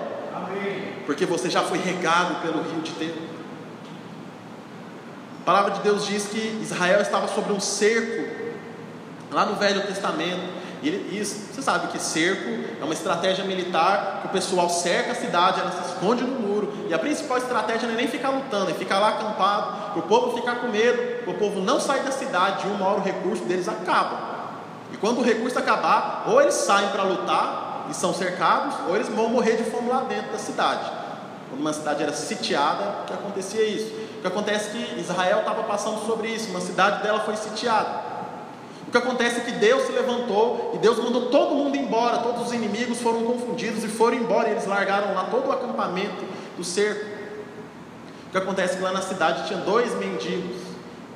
Porque 1.05 1.25
você 1.25 1.49
já 1.49 1.61
foi 1.61 1.77
regado 1.77 2.35
pelo 2.41 2.61
rio 2.61 2.81
de 2.81 2.91
Deus. 2.91 3.34
A 5.45 5.53
palavra 5.53 5.73
de 5.73 5.81
Deus 5.81 6.07
diz 6.07 6.25
que 6.25 6.59
Israel 6.59 7.01
estava 7.01 7.27
sobre 7.27 7.53
um 7.53 7.59
cerco, 7.59 8.27
lá 9.31 9.45
no 9.45 9.53
Velho 9.57 9.85
Testamento. 9.85 10.41
E, 10.81 10.87
ele, 10.87 11.15
e 11.15 11.23
você 11.23 11.61
sabe 11.61 11.89
que 11.89 11.99
cerco 11.99 12.49
é 12.81 12.83
uma 12.83 12.95
estratégia 12.95 13.45
militar 13.45 14.21
que 14.21 14.27
o 14.27 14.31
pessoal 14.31 14.67
cerca 14.67 15.11
a 15.11 15.15
cidade, 15.15 15.59
ela 15.59 15.69
se 15.69 15.91
esconde 15.91 16.23
no 16.23 16.39
muro. 16.39 16.73
E 16.89 16.95
a 16.95 16.97
principal 16.97 17.37
estratégia 17.37 17.87
não 17.87 17.93
é 17.93 17.97
nem 17.97 18.07
ficar 18.07 18.29
lutando, 18.29 18.71
é 18.71 18.73
ficar 18.73 18.97
lá 18.97 19.09
acampado, 19.09 19.91
para 19.91 19.99
o 19.99 20.01
povo 20.07 20.35
ficar 20.35 20.55
com 20.55 20.67
medo, 20.69 21.23
para 21.23 21.31
o 21.31 21.37
povo 21.37 21.61
não 21.61 21.79
sair 21.79 22.01
da 22.01 22.11
cidade. 22.11 22.63
De 22.63 22.67
uma 22.69 22.87
hora 22.87 23.01
o 23.01 23.03
recurso 23.03 23.43
deles 23.43 23.67
acaba. 23.67 24.17
E 24.91 24.97
quando 24.97 25.19
o 25.19 25.23
recurso 25.23 25.59
acabar, 25.59 26.23
ou 26.25 26.41
eles 26.41 26.55
saem 26.55 26.89
para 26.89 27.03
lutar 27.03 27.85
e 27.91 27.93
são 27.93 28.15
cercados, 28.15 28.73
ou 28.89 28.95
eles 28.95 29.09
vão 29.09 29.29
morrer 29.29 29.57
de 29.57 29.63
fome 29.65 29.89
lá 29.89 29.99
dentro 30.09 30.31
da 30.31 30.39
cidade. 30.39 30.89
Quando 31.51 31.61
uma 31.61 31.71
cidade 31.71 32.01
era 32.01 32.13
sitiada, 32.13 33.03
que 33.05 33.13
acontecia 33.13 33.61
isso. 33.61 34.04
Que 34.25 34.29
acontece 34.29 34.69
é 34.69 34.71
que 34.71 34.99
Israel 34.99 35.41
estava 35.41 35.61
passando 35.65 36.03
sobre 36.03 36.29
isso, 36.29 36.49
uma 36.49 36.59
cidade 36.59 37.03
dela 37.03 37.19
foi 37.19 37.35
sitiada. 37.35 38.01
O 38.87 38.91
que 38.91 38.97
acontece 38.97 39.41
é 39.41 39.43
que 39.43 39.51
Deus 39.51 39.83
se 39.83 39.91
levantou 39.91 40.71
e 40.73 40.79
Deus 40.79 40.97
mandou 40.97 41.29
todo 41.29 41.53
mundo 41.53 41.77
embora, 41.77 42.17
todos 42.17 42.47
os 42.47 42.51
inimigos 42.51 42.99
foram 42.99 43.23
confundidos 43.23 43.83
e 43.83 43.87
foram 43.87 44.17
embora, 44.17 44.47
e 44.47 44.53
eles 44.53 44.65
largaram 44.65 45.13
lá 45.13 45.25
todo 45.25 45.47
o 45.47 45.51
acampamento 45.51 46.25
do 46.57 46.63
cerco. 46.63 47.05
O 48.27 48.31
que 48.31 48.37
acontece 48.39 48.73
é 48.73 48.77
que 48.77 48.83
lá 48.83 48.91
na 48.91 49.03
cidade 49.03 49.45
tinha 49.45 49.59
dois 49.59 49.93
mendigos, 49.93 50.57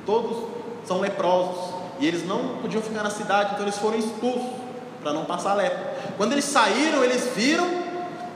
todos 0.06 0.44
são 0.84 1.00
leprosos, 1.00 1.74
e 1.98 2.06
eles 2.06 2.24
não 2.24 2.58
podiam 2.58 2.80
ficar 2.80 3.02
na 3.02 3.10
cidade, 3.10 3.54
então 3.54 3.64
eles 3.64 3.76
foram 3.76 3.98
expulsos 3.98 4.52
para 5.02 5.12
não 5.12 5.24
passar 5.24 5.54
lepra. 5.54 5.96
Quando 6.16 6.30
eles 6.30 6.44
saíram, 6.44 7.02
eles 7.02 7.28
viram 7.34 7.66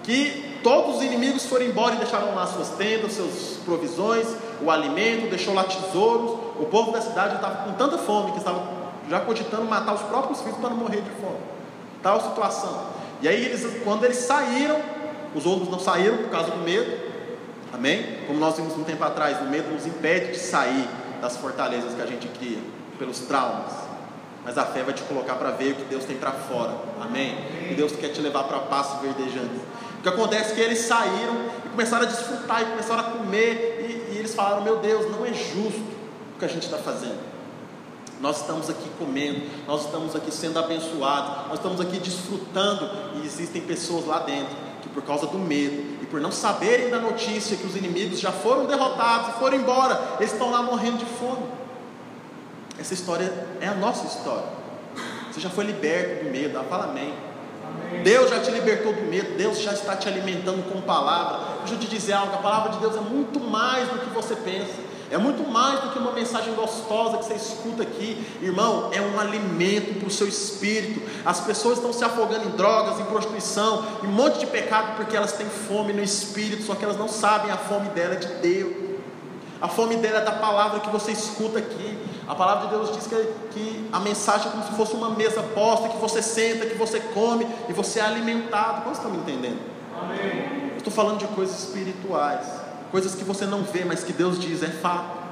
que 0.03 0.54
Todos 0.65 0.97
os 0.97 1.03
inimigos 1.03 1.45
foram 1.45 1.67
embora 1.67 1.95
e 1.95 1.99
deixaram 1.99 2.35
lá 2.35 2.47
suas 2.47 2.71
tendas, 2.71 3.13
suas 3.13 3.59
provisões, 3.67 4.27
o 4.63 4.71
alimento, 4.71 5.29
deixou 5.29 5.53
lá 5.53 5.65
tesouros. 5.65 6.31
O 6.59 6.65
povo 6.71 6.91
da 6.91 7.03
cidade 7.03 7.35
estava 7.35 7.65
com 7.65 7.73
tanta 7.75 7.99
fome 7.99 8.33
que 8.33 8.39
estava 8.39 8.67
já 9.11 9.21
cogitando 9.21 9.67
matar 9.67 9.93
os 9.93 10.01
próprios 10.01 10.41
filhos 10.41 10.57
para 10.57 10.71
não 10.71 10.79
morrer 10.79 11.03
de 11.03 11.11
fome. 11.21 11.37
Tal 12.03 12.19
situação. 12.19 12.87
E 13.21 13.29
aí, 13.29 13.45
eles, 13.45 13.83
quando 13.85 14.05
eles 14.05 14.17
saíram, 14.17 14.81
os 15.35 15.45
outros 15.45 15.69
não 15.69 15.79
saíram 15.79 16.17
por 16.17 16.31
causa 16.31 16.51
do 16.51 16.63
medo. 16.65 16.91
Amém? 17.71 18.21
Como 18.27 18.41
nós 18.41 18.57
vimos 18.57 18.75
um 18.75 18.85
tempo 18.85 19.05
atrás, 19.05 19.43
o 19.43 19.45
medo 19.45 19.71
nos 19.71 19.85
impede 19.85 20.33
de 20.33 20.39
sair 20.39 20.89
das 21.21 21.37
fortalezas 21.37 21.93
que 21.93 22.01
a 22.01 22.07
gente 22.07 22.27
cria, 22.29 22.59
pelos 22.99 23.19
traumas. 23.19 23.84
Mas 24.45 24.59
a 24.59 24.67
fé 24.67 24.83
vai 24.83 24.93
te 24.93 25.03
colocar 25.05 25.35
para 25.35 25.51
ver 25.53 25.73
o 25.73 25.75
que 25.77 25.85
Deus 25.85 26.05
tem 26.05 26.17
para 26.17 26.33
fora. 26.33 26.75
Amém? 27.01 27.35
Que 27.69 27.75
Deus 27.75 27.93
quer 27.93 28.09
te 28.09 28.21
levar 28.21 28.45
para 28.45 28.59
passo 28.61 28.99
verdejante. 28.99 29.55
O 29.99 30.03
que 30.03 30.09
acontece 30.09 30.53
é 30.53 30.55
que 30.55 30.61
eles 30.61 30.81
saíram 30.81 31.35
e 31.65 31.69
começaram 31.71 32.05
a 32.05 32.09
desfrutar 32.09 32.63
e 32.63 32.67
começaram 32.67 33.01
a 33.01 33.05
comer, 33.05 34.07
e, 34.11 34.15
e 34.15 34.19
eles 34.19 34.35
falaram: 34.35 34.63
Meu 34.63 34.77
Deus, 34.77 35.11
não 35.11 35.25
é 35.25 35.33
justo 35.33 35.81
o 36.37 36.39
que 36.39 36.45
a 36.45 36.49
gente 36.49 36.65
está 36.65 36.77
fazendo. 36.77 37.35
Nós 38.21 38.41
estamos 38.43 38.71
aqui 38.71 38.89
comendo, 38.99 39.43
nós 39.67 39.87
estamos 39.87 40.15
aqui 40.15 40.31
sendo 40.31 40.59
abençoados, 40.59 41.49
nós 41.49 41.55
estamos 41.55 41.81
aqui 41.81 41.99
desfrutando, 41.99 42.89
e 43.17 43.27
existem 43.27 43.63
pessoas 43.63 44.07
lá 44.07 44.21
dentro 44.21 44.55
que, 44.83 44.89
por 44.91 45.03
causa 45.03 45.27
do 45.27 45.39
medo 45.39 46.03
e 46.03 46.07
por 46.07 46.21
não 46.21 46.31
saberem 46.31 46.91
da 46.91 46.99
notícia 46.99 47.57
que 47.57 47.67
os 47.67 47.75
inimigos 47.75 48.21
já 48.21 48.31
foram 48.31 48.67
derrotados 48.67 49.35
e 49.35 49.39
foram 49.39 49.57
embora, 49.57 50.01
eles 50.19 50.33
estão 50.33 50.51
lá 50.51 50.63
morrendo 50.63 50.99
de 50.99 51.07
fome. 51.07 51.64
Essa 52.79 52.95
história 52.95 53.33
é 53.61 53.69
a 53.69 53.75
nossa 53.75 54.07
história. 54.07 54.45
Você 55.33 55.41
já 55.41 55.51
foi 55.51 55.65
liberto 55.65 56.25
do 56.25 56.31
medo, 56.31 56.59
ah, 56.59 56.65
fala 56.65 56.85
amém. 56.85 57.13
amém. 57.91 58.03
Deus 58.03 58.31
já 58.31 58.41
te 58.41 58.51
libertou 58.51 58.93
do 58.93 59.03
medo, 59.03 59.37
Deus 59.37 59.61
já 59.61 59.73
está 59.73 59.97
te 59.97 60.09
alimentando 60.09 60.63
com 60.71 60.81
palavra. 60.81 61.59
Deixa 61.61 61.75
eu 61.75 61.79
te 61.79 61.89
dizer 61.89 62.13
algo: 62.13 62.35
a 62.35 62.39
palavra 62.39 62.73
de 62.73 62.79
Deus 62.79 62.97
é 62.97 63.01
muito 63.01 63.41
mais 63.41 63.89
do 63.89 63.99
que 63.99 64.11
você 64.11 64.37
pensa. 64.37 64.95
É 65.11 65.19
muito 65.19 65.49
mais 65.49 65.81
do 65.81 65.91
que 65.91 65.99
uma 65.99 66.13
mensagem 66.13 66.55
gostosa 66.55 67.19
que 67.19 67.25
você 67.25 67.35
escuta 67.35 67.83
aqui, 67.83 68.27
irmão. 68.43 68.91
É 68.93 69.01
um 69.01 69.21
alimento 69.21 69.99
para 69.99 70.09
o 70.09 70.11
seu 70.11 70.27
espírito. 70.27 71.03
As 71.25 71.41
pessoas 71.41 71.79
estão 71.79 71.93
se 71.93 72.05
afogando 72.05 72.47
em 72.47 72.51
drogas, 72.53 72.99
em 72.99 73.05
prostituição, 73.05 73.85
em 74.03 74.07
um 74.07 74.11
monte 74.11 74.41
de 74.41 74.47
pecado 74.47 74.97
porque 74.97 75.17
elas 75.17 75.33
têm 75.33 75.47
fome 75.47 75.93
no 75.93 76.03
espírito, 76.03 76.65
só 76.65 76.75
que 76.75 76.85
elas 76.85 76.97
não 76.97 77.09
sabem 77.09 77.51
a 77.51 77.57
fome 77.57 77.91
dela 77.91 78.15
é 78.15 78.17
de 78.17 78.27
Deus. 78.27 78.73
A 79.61 79.69
fome 79.69 79.97
dela 79.97 80.19
é 80.19 80.25
da 80.25 80.33
palavra 80.33 80.81
que 80.81 80.91
você 80.91 81.13
escuta 81.13 81.59
aqui. 81.59 81.99
A 82.27 82.35
palavra 82.35 82.69
de 82.69 82.75
Deus 82.75 82.93
diz 82.93 83.07
que, 83.07 83.17
que 83.53 83.89
a 83.93 84.01
mensagem 84.01 84.49
é 84.49 84.51
como 84.51 84.65
se 84.65 84.73
fosse 84.73 84.95
uma 84.95 85.11
mesa 85.11 85.43
posta, 85.43 85.89
que 85.89 85.99
você 85.99 86.23
senta, 86.23 86.67
que 86.67 86.77
você 86.77 87.01
come 87.01 87.47
e 87.69 87.73
você 87.73 88.01
é 88.01 88.03
alimentado. 88.03 88.83
Quantos 88.83 88.99
estão 88.99 89.11
me 89.11 89.19
entendendo? 89.19 89.61
Amém. 90.01 90.73
estou 90.77 90.93
falando 90.93 91.19
de 91.19 91.27
coisas 91.29 91.59
espirituais 91.65 92.65
coisas 92.95 93.17
que 93.17 93.25
você 93.25 93.45
não 93.45 93.65
vê, 93.65 93.85
mas 93.85 94.05
que 94.05 94.13
Deus 94.13 94.39
diz, 94.39 94.63
é 94.63 94.69
fato. 94.69 95.24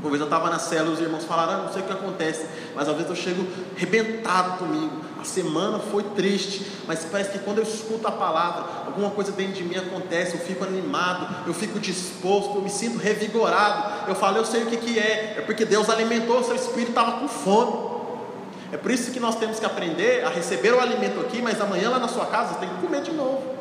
Uma 0.00 0.08
vez 0.08 0.20
eu 0.20 0.24
estava 0.26 0.48
na 0.48 0.58
célula, 0.58 0.94
os 0.94 1.00
irmãos 1.00 1.24
falaram, 1.24 1.52
ah, 1.52 1.56
não 1.64 1.72
sei 1.72 1.82
o 1.82 1.84
que 1.84 1.92
acontece, 1.92 2.46
mas 2.74 2.88
às 2.88 2.94
vezes 2.94 3.10
eu 3.10 3.16
chego 3.16 3.46
arrebentado 3.76 4.56
comigo. 4.56 4.90
A 5.20 5.24
semana 5.24 5.78
foi 5.78 6.02
triste, 6.02 6.66
mas 6.86 7.04
parece 7.04 7.32
que 7.32 7.38
quando 7.40 7.58
eu 7.58 7.64
escuto 7.64 8.08
a 8.08 8.10
palavra, 8.10 8.64
alguma 8.86 9.10
coisa 9.10 9.30
dentro 9.32 9.52
de 9.52 9.62
mim 9.62 9.76
acontece, 9.76 10.34
eu 10.34 10.40
fico 10.40 10.64
animado, 10.64 11.46
eu 11.46 11.52
fico 11.52 11.78
disposto, 11.78 12.56
eu 12.56 12.62
me 12.62 12.70
sinto 12.70 12.96
revigorado. 12.96 14.08
Eu 14.08 14.14
falo, 14.14 14.38
eu 14.38 14.44
sei 14.46 14.62
o 14.62 14.66
que, 14.66 14.78
que 14.78 14.98
é, 14.98 15.34
é 15.36 15.42
porque 15.42 15.66
Deus 15.66 15.90
alimentou 15.90 16.40
o 16.40 16.44
seu 16.44 16.54
espírito, 16.54 16.90
estava 16.90 17.20
com 17.20 17.28
fome. 17.28 17.90
É 18.72 18.78
por 18.78 18.90
isso 18.90 19.10
que 19.10 19.20
nós 19.20 19.36
temos 19.36 19.60
que 19.60 19.66
aprender 19.66 20.24
a 20.24 20.30
receber 20.30 20.72
o 20.72 20.80
alimento 20.80 21.20
aqui, 21.20 21.42
mas 21.42 21.60
amanhã 21.60 21.90
lá 21.90 21.98
na 21.98 22.08
sua 22.08 22.24
casa 22.24 22.54
você 22.54 22.60
tem 22.60 22.68
que 22.70 22.80
comer 22.80 23.02
de 23.02 23.12
novo. 23.12 23.59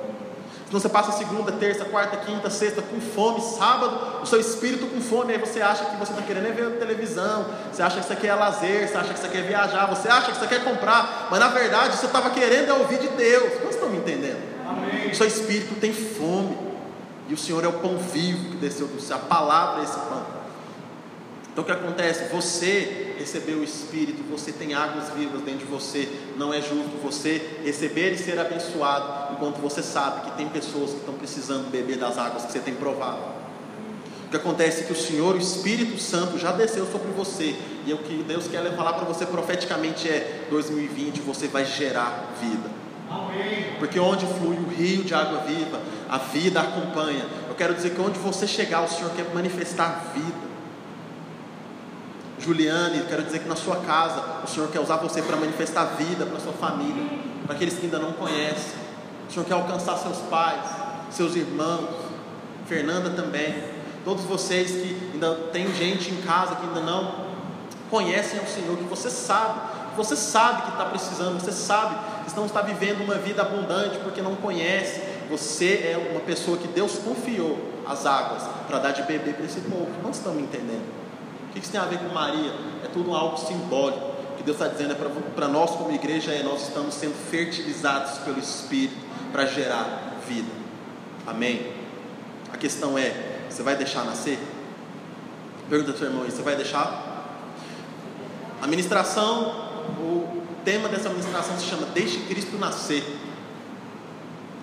Então 0.69 0.79
você 0.79 0.87
passa 0.87 1.11
segunda, 1.13 1.51
terça, 1.51 1.83
quarta, 1.83 2.15
quinta, 2.17 2.47
sexta 2.47 2.79
com 2.79 3.01
fome, 3.01 3.41
sábado, 3.41 4.21
o 4.21 4.25
seu 4.27 4.39
espírito 4.39 4.85
com 4.85 5.01
fome, 5.01 5.33
aí 5.33 5.39
você 5.39 5.63
acha 5.63 5.83
que 5.83 5.95
você 5.95 6.11
está 6.11 6.21
querendo 6.21 6.55
ver 6.55 6.77
televisão, 6.77 7.43
você 7.71 7.81
acha 7.81 7.95
que 7.95 8.03
isso 8.03 8.13
aqui 8.13 8.27
é 8.27 8.35
lazer, 8.35 8.87
você 8.87 8.95
acha 8.95 9.09
que 9.09 9.17
isso 9.17 9.25
aqui 9.25 9.37
é 9.39 9.41
viajar, 9.41 9.87
você 9.87 10.07
acha 10.07 10.31
que 10.31 10.37
você 10.37 10.45
quer 10.45 10.63
comprar, 10.63 11.27
mas 11.31 11.39
na 11.39 11.47
verdade 11.47 11.97
você 11.97 12.05
estava 12.05 12.29
querendo 12.29 12.69
é 12.69 12.73
ouvir 12.73 12.99
de 12.99 13.07
Deus. 13.07 13.51
Vocês 13.53 13.75
estão 13.75 13.89
me 13.89 13.97
entendendo? 13.97 14.37
Amém. 14.69 15.09
O 15.09 15.15
seu 15.15 15.25
espírito 15.25 15.73
tem 15.79 15.91
fome, 15.91 16.55
e 17.27 17.33
o 17.33 17.37
Senhor 17.37 17.63
é 17.63 17.67
o 17.67 17.73
pão 17.73 17.97
vivo 17.97 18.51
que 18.51 18.57
desceu 18.57 18.85
do 18.85 19.01
céu, 19.01 19.17
a 19.17 19.19
palavra 19.21 19.81
é 19.81 19.85
esse 19.85 19.97
pão. 19.97 20.23
Então 21.51 21.63
o 21.63 21.65
que 21.65 21.71
acontece? 21.71 22.25
Você 22.31 23.08
recebeu 23.19 23.59
o 23.59 23.63
Espírito, 23.63 24.23
você 24.31 24.51
tem 24.51 24.73
águas 24.73 25.09
vivas 25.09 25.41
dentro 25.41 25.59
de 25.59 25.65
você. 25.65 26.07
Não 26.37 26.53
é 26.53 26.61
justo 26.61 26.97
você 27.03 27.59
receber 27.63 28.13
e 28.13 28.17
ser 28.17 28.39
abençoado, 28.39 29.33
enquanto 29.33 29.57
você 29.57 29.83
sabe 29.83 30.29
que 30.29 30.37
tem 30.37 30.47
pessoas 30.47 30.91
que 30.91 30.97
estão 30.97 31.13
precisando 31.13 31.69
beber 31.69 31.97
das 31.97 32.17
águas 32.17 32.45
que 32.45 32.51
você 32.53 32.59
tem 32.59 32.73
provado. 32.73 33.19
O 34.25 34.29
que 34.29 34.37
acontece 34.37 34.81
é 34.81 34.83
que 34.85 34.93
o 34.93 34.95
Senhor, 34.95 35.35
o 35.35 35.39
Espírito 35.39 35.99
Santo, 35.99 36.37
já 36.37 36.51
desceu 36.51 36.85
sobre 36.85 37.11
você. 37.11 37.55
E 37.85 37.93
o 37.93 37.97
que 37.97 38.23
Deus 38.23 38.47
quer 38.47 38.63
falar 38.75 38.93
para 38.93 39.05
você 39.05 39.25
profeticamente 39.25 40.07
é: 40.07 40.45
2020 40.49 41.19
você 41.21 41.47
vai 41.47 41.65
gerar 41.65 42.35
vida. 42.39 42.69
Porque 43.79 43.99
onde 43.99 44.25
flui 44.25 44.55
o 44.57 44.69
rio 44.69 45.03
de 45.03 45.13
água 45.13 45.39
viva, 45.39 45.81
a 46.07 46.19
vida 46.19 46.61
acompanha. 46.61 47.25
Eu 47.47 47.55
quero 47.55 47.73
dizer 47.73 47.91
que 47.91 48.01
onde 48.01 48.19
você 48.19 48.45
chegar, 48.45 48.83
o 48.83 48.87
Senhor 48.87 49.11
quer 49.11 49.33
manifestar 49.33 50.11
vida. 50.13 50.48
Juliane, 52.39 53.03
quero 53.07 53.23
dizer 53.23 53.39
que 53.39 53.49
na 53.49 53.55
sua 53.55 53.77
casa 53.77 54.23
o 54.43 54.47
Senhor 54.47 54.69
quer 54.69 54.79
usar 54.79 54.97
você 54.97 55.21
para 55.21 55.35
manifestar 55.35 55.83
vida 55.97 56.25
para 56.25 56.39
sua 56.39 56.53
família, 56.53 57.03
para 57.45 57.55
aqueles 57.55 57.75
que 57.75 57.85
ainda 57.85 57.99
não 57.99 58.13
conhecem. 58.13 58.79
O 59.27 59.31
Senhor 59.31 59.45
quer 59.45 59.53
alcançar 59.53 59.97
seus 59.97 60.17
pais, 60.29 60.61
seus 61.11 61.35
irmãos, 61.35 61.89
Fernanda 62.67 63.09
também, 63.09 63.55
todos 64.05 64.23
vocês 64.23 64.71
que 64.71 65.11
ainda 65.13 65.35
tem 65.51 65.73
gente 65.75 66.11
em 66.11 66.21
casa 66.21 66.55
que 66.55 66.65
ainda 66.65 66.81
não 66.81 67.29
conhecem 67.89 68.39
ao 68.39 68.45
Senhor, 68.45 68.77
que 68.77 68.83
você 68.83 69.09
sabe, 69.09 69.59
você 69.97 70.15
sabe 70.15 70.61
que 70.63 70.69
está 70.69 70.85
precisando, 70.85 71.39
você 71.39 71.51
sabe 71.51 71.95
que 72.25 72.35
não 72.37 72.45
está 72.45 72.61
vivendo 72.61 73.03
uma 73.03 73.15
vida 73.15 73.41
abundante 73.41 73.97
porque 73.99 74.21
não 74.21 74.35
conhece. 74.35 75.01
Você 75.29 75.93
é 75.93 76.11
uma 76.11 76.21
pessoa 76.21 76.57
que 76.57 76.67
Deus 76.67 76.99
confiou 76.99 77.57
as 77.87 78.05
águas 78.05 78.43
para 78.67 78.79
dar 78.79 78.91
de 78.91 79.03
beber 79.03 79.35
para 79.35 79.45
esse 79.45 79.59
povo. 79.61 79.89
Não 80.01 80.11
estão 80.11 80.33
me 80.33 80.43
entendendo? 80.43 81.08
O 81.49 81.51
que 81.51 81.59
isso 81.59 81.71
tem 81.71 81.81
a 81.81 81.85
ver 81.85 81.99
com 81.99 82.13
Maria? 82.13 82.51
É 82.83 82.87
tudo 82.87 83.13
algo 83.13 83.37
simbólico. 83.37 84.09
Que 84.37 84.43
Deus 84.43 84.55
está 84.55 84.69
dizendo 84.69 84.93
é 84.93 84.95
para 85.35 85.47
nós, 85.47 85.71
como 85.71 85.91
igreja, 85.91 86.31
é 86.31 86.43
nós 86.43 86.67
estamos 86.67 86.93
sendo 86.95 87.15
fertilizados 87.29 88.19
pelo 88.19 88.39
Espírito 88.39 88.95
para 89.31 89.45
gerar 89.45 90.17
vida. 90.27 90.49
Amém? 91.27 91.73
A 92.53 92.57
questão 92.57 92.97
é: 92.97 93.41
você 93.49 93.63
vai 93.63 93.75
deixar 93.75 94.05
nascer? 94.05 94.39
Pergunta 95.69 95.91
ao 95.91 95.97
seu 95.97 96.07
irmão: 96.07 96.23
você 96.23 96.41
vai 96.41 96.55
deixar? 96.55 97.09
A 98.61 98.67
ministração, 98.67 99.69
o 99.99 100.43
tema 100.63 100.87
dessa 100.87 101.09
ministração 101.09 101.57
se 101.57 101.65
chama 101.65 101.87
Deixe 101.87 102.19
Cristo 102.21 102.57
nascer. 102.57 103.03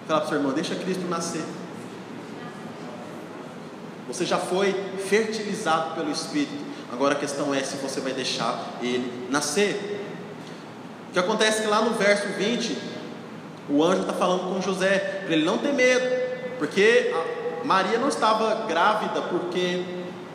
Fala 0.07 0.21
para 0.21 0.27
o 0.27 0.29
seu 0.29 0.39
irmão: 0.39 0.53
Deixa 0.53 0.75
Cristo 0.75 1.07
nascer. 1.09 1.45
Você 4.09 4.25
já 4.25 4.39
foi 4.39 4.73
fertilizado 5.09 5.95
pelo 5.95 6.11
Espírito. 6.11 6.66
Agora 6.93 7.15
a 7.15 7.19
questão 7.19 7.55
é 7.55 7.63
se 7.63 7.77
você 7.77 8.01
vai 8.01 8.13
deixar 8.13 8.59
ele 8.81 9.29
nascer. 9.31 10.05
O 11.11 11.13
que 11.13 11.19
acontece 11.19 11.61
é 11.61 11.63
que 11.63 11.69
lá 11.69 11.83
no 11.83 11.91
verso 11.95 12.29
20, 12.29 12.79
o 13.69 13.83
anjo 13.83 14.03
está 14.03 14.13
falando 14.13 14.53
com 14.53 14.61
José, 14.61 15.23
para 15.25 15.35
ele 15.35 15.45
não 15.45 15.59
ter 15.59 15.73
medo, 15.73 16.05
porque 16.59 17.13
Maria 17.65 17.99
não 17.99 18.09
estava 18.09 18.67
grávida 18.67 19.23
porque 19.23 19.85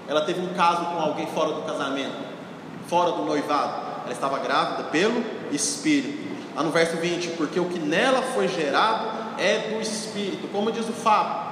ela 0.08 0.22
teve 0.22 0.41
um 0.41 0.53
caso 0.53 0.84
com 0.86 1.00
alguém 1.00 1.27
fora 1.27 1.53
do 1.53 1.62
casamento, 1.62 2.15
fora 2.88 3.12
do 3.12 3.24
noivado. 3.24 3.91
Ela 4.03 4.13
estava 4.13 4.39
grávida 4.39 4.84
pelo 4.89 5.24
Espírito. 5.51 6.31
Lá 6.55 6.63
no 6.63 6.72
verso 6.72 6.98
20, 6.98 7.29
porque 7.38 7.60
o 7.60 7.65
que 7.65 7.79
nela 7.79 8.22
foi 8.22 8.50
gerado 8.50 9.08
é 9.38 9.70
do 9.70 9.81
Espírito. 9.81 10.50
Como 10.50 10.70
diz 10.70 10.89
o 10.89 10.91
Fábio, 10.91 11.50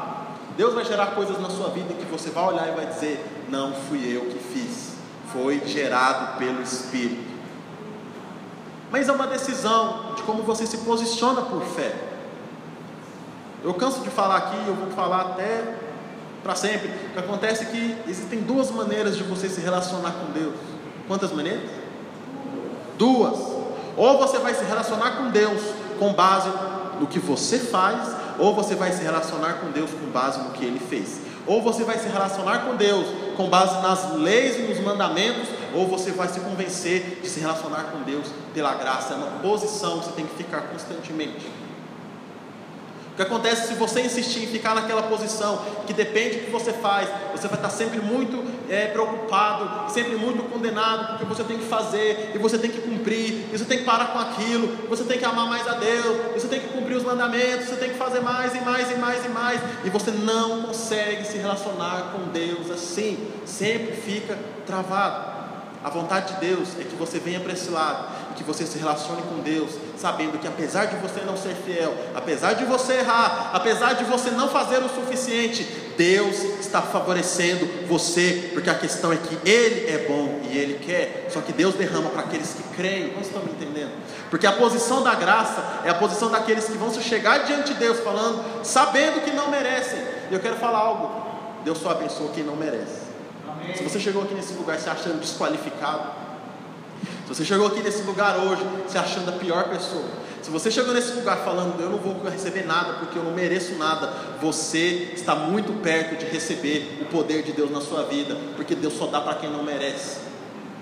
Deus 0.57 0.73
vai 0.73 0.83
gerar 0.83 1.07
coisas 1.11 1.39
na 1.39 1.49
sua 1.49 1.69
vida 1.69 1.93
que 1.93 2.03
você 2.05 2.29
vai 2.31 2.47
olhar 2.49 2.67
e 2.67 2.71
vai 2.71 2.85
dizer: 2.87 3.25
Não 3.47 3.71
fui 3.73 4.13
eu 4.13 4.25
que 4.25 4.39
fiz 4.39 4.88
foi 5.31 5.61
gerado 5.65 6.37
pelo 6.37 6.61
Espírito. 6.61 7.29
Mas 8.91 9.07
é 9.07 9.11
uma 9.11 9.27
decisão 9.27 10.13
de 10.15 10.23
como 10.23 10.43
você 10.43 10.65
se 10.65 10.77
posiciona 10.79 11.41
por 11.41 11.63
fé. 11.63 11.93
Eu 13.63 13.73
canso 13.73 14.01
de 14.01 14.09
falar 14.09 14.37
aqui, 14.37 14.57
eu 14.67 14.73
vou 14.73 14.89
falar 14.91 15.21
até 15.21 15.75
para 16.41 16.55
sempre. 16.55 16.87
O 16.87 17.13
que 17.13 17.19
acontece 17.19 17.63
é 17.63 17.65
que 17.67 17.97
existem 18.07 18.41
duas 18.41 18.71
maneiras 18.71 19.17
de 19.17 19.23
você 19.23 19.49
se 19.49 19.61
relacionar 19.61 20.11
com 20.11 20.31
Deus. 20.31 20.55
Quantas 21.07 21.31
maneiras? 21.31 21.69
Duas. 22.97 23.37
Ou 23.95 24.17
você 24.17 24.37
vai 24.39 24.53
se 24.53 24.63
relacionar 24.63 25.17
com 25.17 25.29
Deus 25.29 25.61
com 25.99 26.13
base 26.13 26.49
no 26.99 27.07
que 27.07 27.19
você 27.19 27.59
faz, 27.59 28.15
ou 28.37 28.55
você 28.55 28.75
vai 28.75 28.91
se 28.91 29.03
relacionar 29.03 29.55
com 29.55 29.71
Deus 29.71 29.89
com 29.91 30.09
base 30.11 30.39
no 30.39 30.51
que 30.51 30.65
Ele 30.65 30.79
fez. 30.79 31.19
Ou 31.45 31.61
você 31.61 31.83
vai 31.83 31.97
se 31.97 32.07
relacionar 32.07 32.59
com 32.59 32.75
Deus 32.75 33.07
com 33.39 33.47
base 33.49 33.81
nas 33.81 34.15
leis 34.15 34.57
e 34.57 34.63
nos 34.63 34.81
mandamentos, 34.81 35.47
ou 35.73 35.87
você 35.87 36.11
vai 36.11 36.27
se 36.27 36.41
convencer 36.41 37.21
de 37.21 37.29
se 37.29 37.39
relacionar 37.39 37.85
com 37.85 38.03
Deus 38.03 38.27
pela 38.53 38.73
graça. 38.73 39.13
É 39.13 39.15
uma 39.15 39.39
posição 39.39 39.99
que 39.99 40.07
você 40.07 40.11
tem 40.11 40.25
que 40.25 40.35
ficar 40.35 40.63
constantemente 40.63 41.47
que 43.19 43.23
acontece 43.23 43.67
se 43.67 43.73
você 43.73 43.99
insistir 43.99 44.43
em 44.43 44.47
ficar 44.47 44.73
naquela 44.73 45.03
posição 45.03 45.61
que 45.85 45.91
depende 45.91 46.37
do 46.37 46.45
que 46.45 46.51
você 46.51 46.71
faz, 46.71 47.09
você 47.33 47.49
vai 47.49 47.57
estar 47.57 47.69
sempre 47.69 47.99
muito 47.99 48.41
é, 48.69 48.85
preocupado, 48.85 49.91
sempre 49.91 50.15
muito 50.15 50.41
condenado 50.43 51.17
porque 51.17 51.25
você 51.25 51.43
tem 51.43 51.57
que 51.57 51.65
fazer 51.65 52.31
e 52.33 52.37
você 52.37 52.57
tem 52.57 52.71
que 52.71 52.79
cumprir, 52.99 53.45
e 53.51 53.57
você 53.57 53.65
tem 53.65 53.79
que 53.79 53.83
parar 53.85 54.07
com 54.07 54.19
aquilo, 54.19 54.87
você 54.87 55.03
tem 55.03 55.17
que 55.17 55.25
amar 55.25 55.47
mais 55.47 55.67
a 55.67 55.73
Deus, 55.73 56.33
você 56.33 56.47
tem 56.47 56.59
que 56.59 56.67
cumprir 56.67 56.97
os 56.97 57.03
mandamentos, 57.03 57.67
você 57.67 57.75
tem 57.75 57.89
que 57.89 57.97
fazer 57.97 58.19
mais 58.19 58.53
e 58.55 58.61
mais 58.61 58.91
e 58.91 58.95
mais 58.95 59.25
e 59.25 59.29
mais, 59.29 59.61
e 59.85 59.89
você 59.89 60.11
não 60.11 60.63
consegue 60.63 61.25
se 61.25 61.37
relacionar 61.37 62.11
com 62.11 62.31
Deus 62.31 62.69
assim, 62.69 63.17
sempre 63.45 63.95
fica 63.95 64.37
travado. 64.65 65.39
A 65.81 65.89
vontade 65.89 66.33
de 66.33 66.41
Deus 66.41 66.69
é 66.77 66.83
que 66.83 66.95
você 66.95 67.19
venha 67.19 67.39
para 67.39 67.53
esse 67.53 67.69
lado 67.69 68.19
que 68.35 68.43
você 68.43 68.65
se 68.65 68.77
relacione 68.77 69.21
com 69.21 69.39
Deus, 69.39 69.71
sabendo 69.97 70.37
que 70.39 70.47
apesar 70.47 70.85
de 70.85 70.95
você 70.97 71.21
não 71.21 71.37
ser 71.37 71.55
fiel, 71.55 71.93
apesar 72.15 72.53
de 72.53 72.65
você 72.65 72.93
errar, 72.93 73.51
apesar 73.53 73.93
de 73.93 74.03
você 74.05 74.31
não 74.31 74.49
fazer 74.49 74.77
o 74.77 74.89
suficiente, 74.89 75.88
Deus 75.99 76.37
está 76.61 76.81
favorecendo 76.81 77.67
você, 77.85 78.51
porque 78.53 78.69
a 78.69 78.73
questão 78.73 79.11
é 79.11 79.17
que 79.17 79.37
Ele 79.45 79.85
é 79.85 80.05
bom 80.07 80.39
e 80.49 80.57
Ele 80.57 80.79
quer, 80.79 81.27
só 81.29 81.41
que 81.41 81.51
Deus 81.51 81.75
derrama 81.75 82.09
para 82.09 82.21
aqueles 82.21 82.53
que 82.53 82.63
creem. 82.73 83.11
Não 83.11 83.19
estão 83.19 83.43
me 83.43 83.51
entendendo? 83.51 83.91
Porque 84.29 84.47
a 84.47 84.53
posição 84.53 85.03
da 85.03 85.13
graça 85.15 85.81
é 85.83 85.89
a 85.89 85.93
posição 85.93 86.31
daqueles 86.31 86.67
que 86.67 86.77
vão 86.77 86.89
se 86.89 87.01
chegar 87.01 87.39
diante 87.39 87.73
de 87.73 87.79
Deus 87.79 87.99
falando, 87.99 88.63
sabendo 88.63 89.25
que 89.25 89.31
não 89.31 89.51
merecem. 89.51 89.99
E 90.31 90.33
eu 90.33 90.39
quero 90.39 90.55
falar 90.55 90.77
algo: 90.77 91.11
Deus 91.65 91.77
só 91.79 91.91
abençoa 91.91 92.31
quem 92.33 92.45
não 92.45 92.55
merece. 92.55 93.09
Se 93.75 93.83
você 93.83 93.99
chegou 93.99 94.23
aqui 94.23 94.33
nesse 94.33 94.53
lugar 94.53 94.79
se 94.79 94.89
achando 94.89 95.19
desqualificado, 95.19 96.11
se 97.27 97.35
você 97.35 97.43
chegou 97.43 97.67
aqui 97.67 97.81
nesse 97.81 98.03
lugar 98.03 98.37
hoje 98.37 98.65
se 98.87 98.97
achando 98.97 99.31
a 99.31 99.33
pior 99.33 99.65
pessoa, 99.65 100.05
se 100.41 100.49
você 100.49 100.71
chegou 100.71 100.93
nesse 100.93 101.13
lugar 101.13 101.37
falando, 101.37 101.79
eu 101.81 101.89
não 101.89 101.97
vou 101.97 102.23
receber 102.29 102.65
nada 102.65 102.93
porque 102.93 103.17
eu 103.17 103.23
não 103.23 103.31
mereço 103.31 103.75
nada, 103.75 104.13
você 104.41 105.11
está 105.13 105.35
muito 105.35 105.73
perto 105.81 106.17
de 106.17 106.25
receber 106.25 106.99
o 107.01 107.05
poder 107.05 107.43
de 107.43 107.51
Deus 107.51 107.69
na 107.69 107.81
sua 107.81 108.03
vida, 108.03 108.37
porque 108.55 108.73
Deus 108.73 108.93
só 108.93 109.07
dá 109.07 109.19
para 109.21 109.35
quem 109.35 109.51
não 109.51 109.63
merece. 109.63 110.29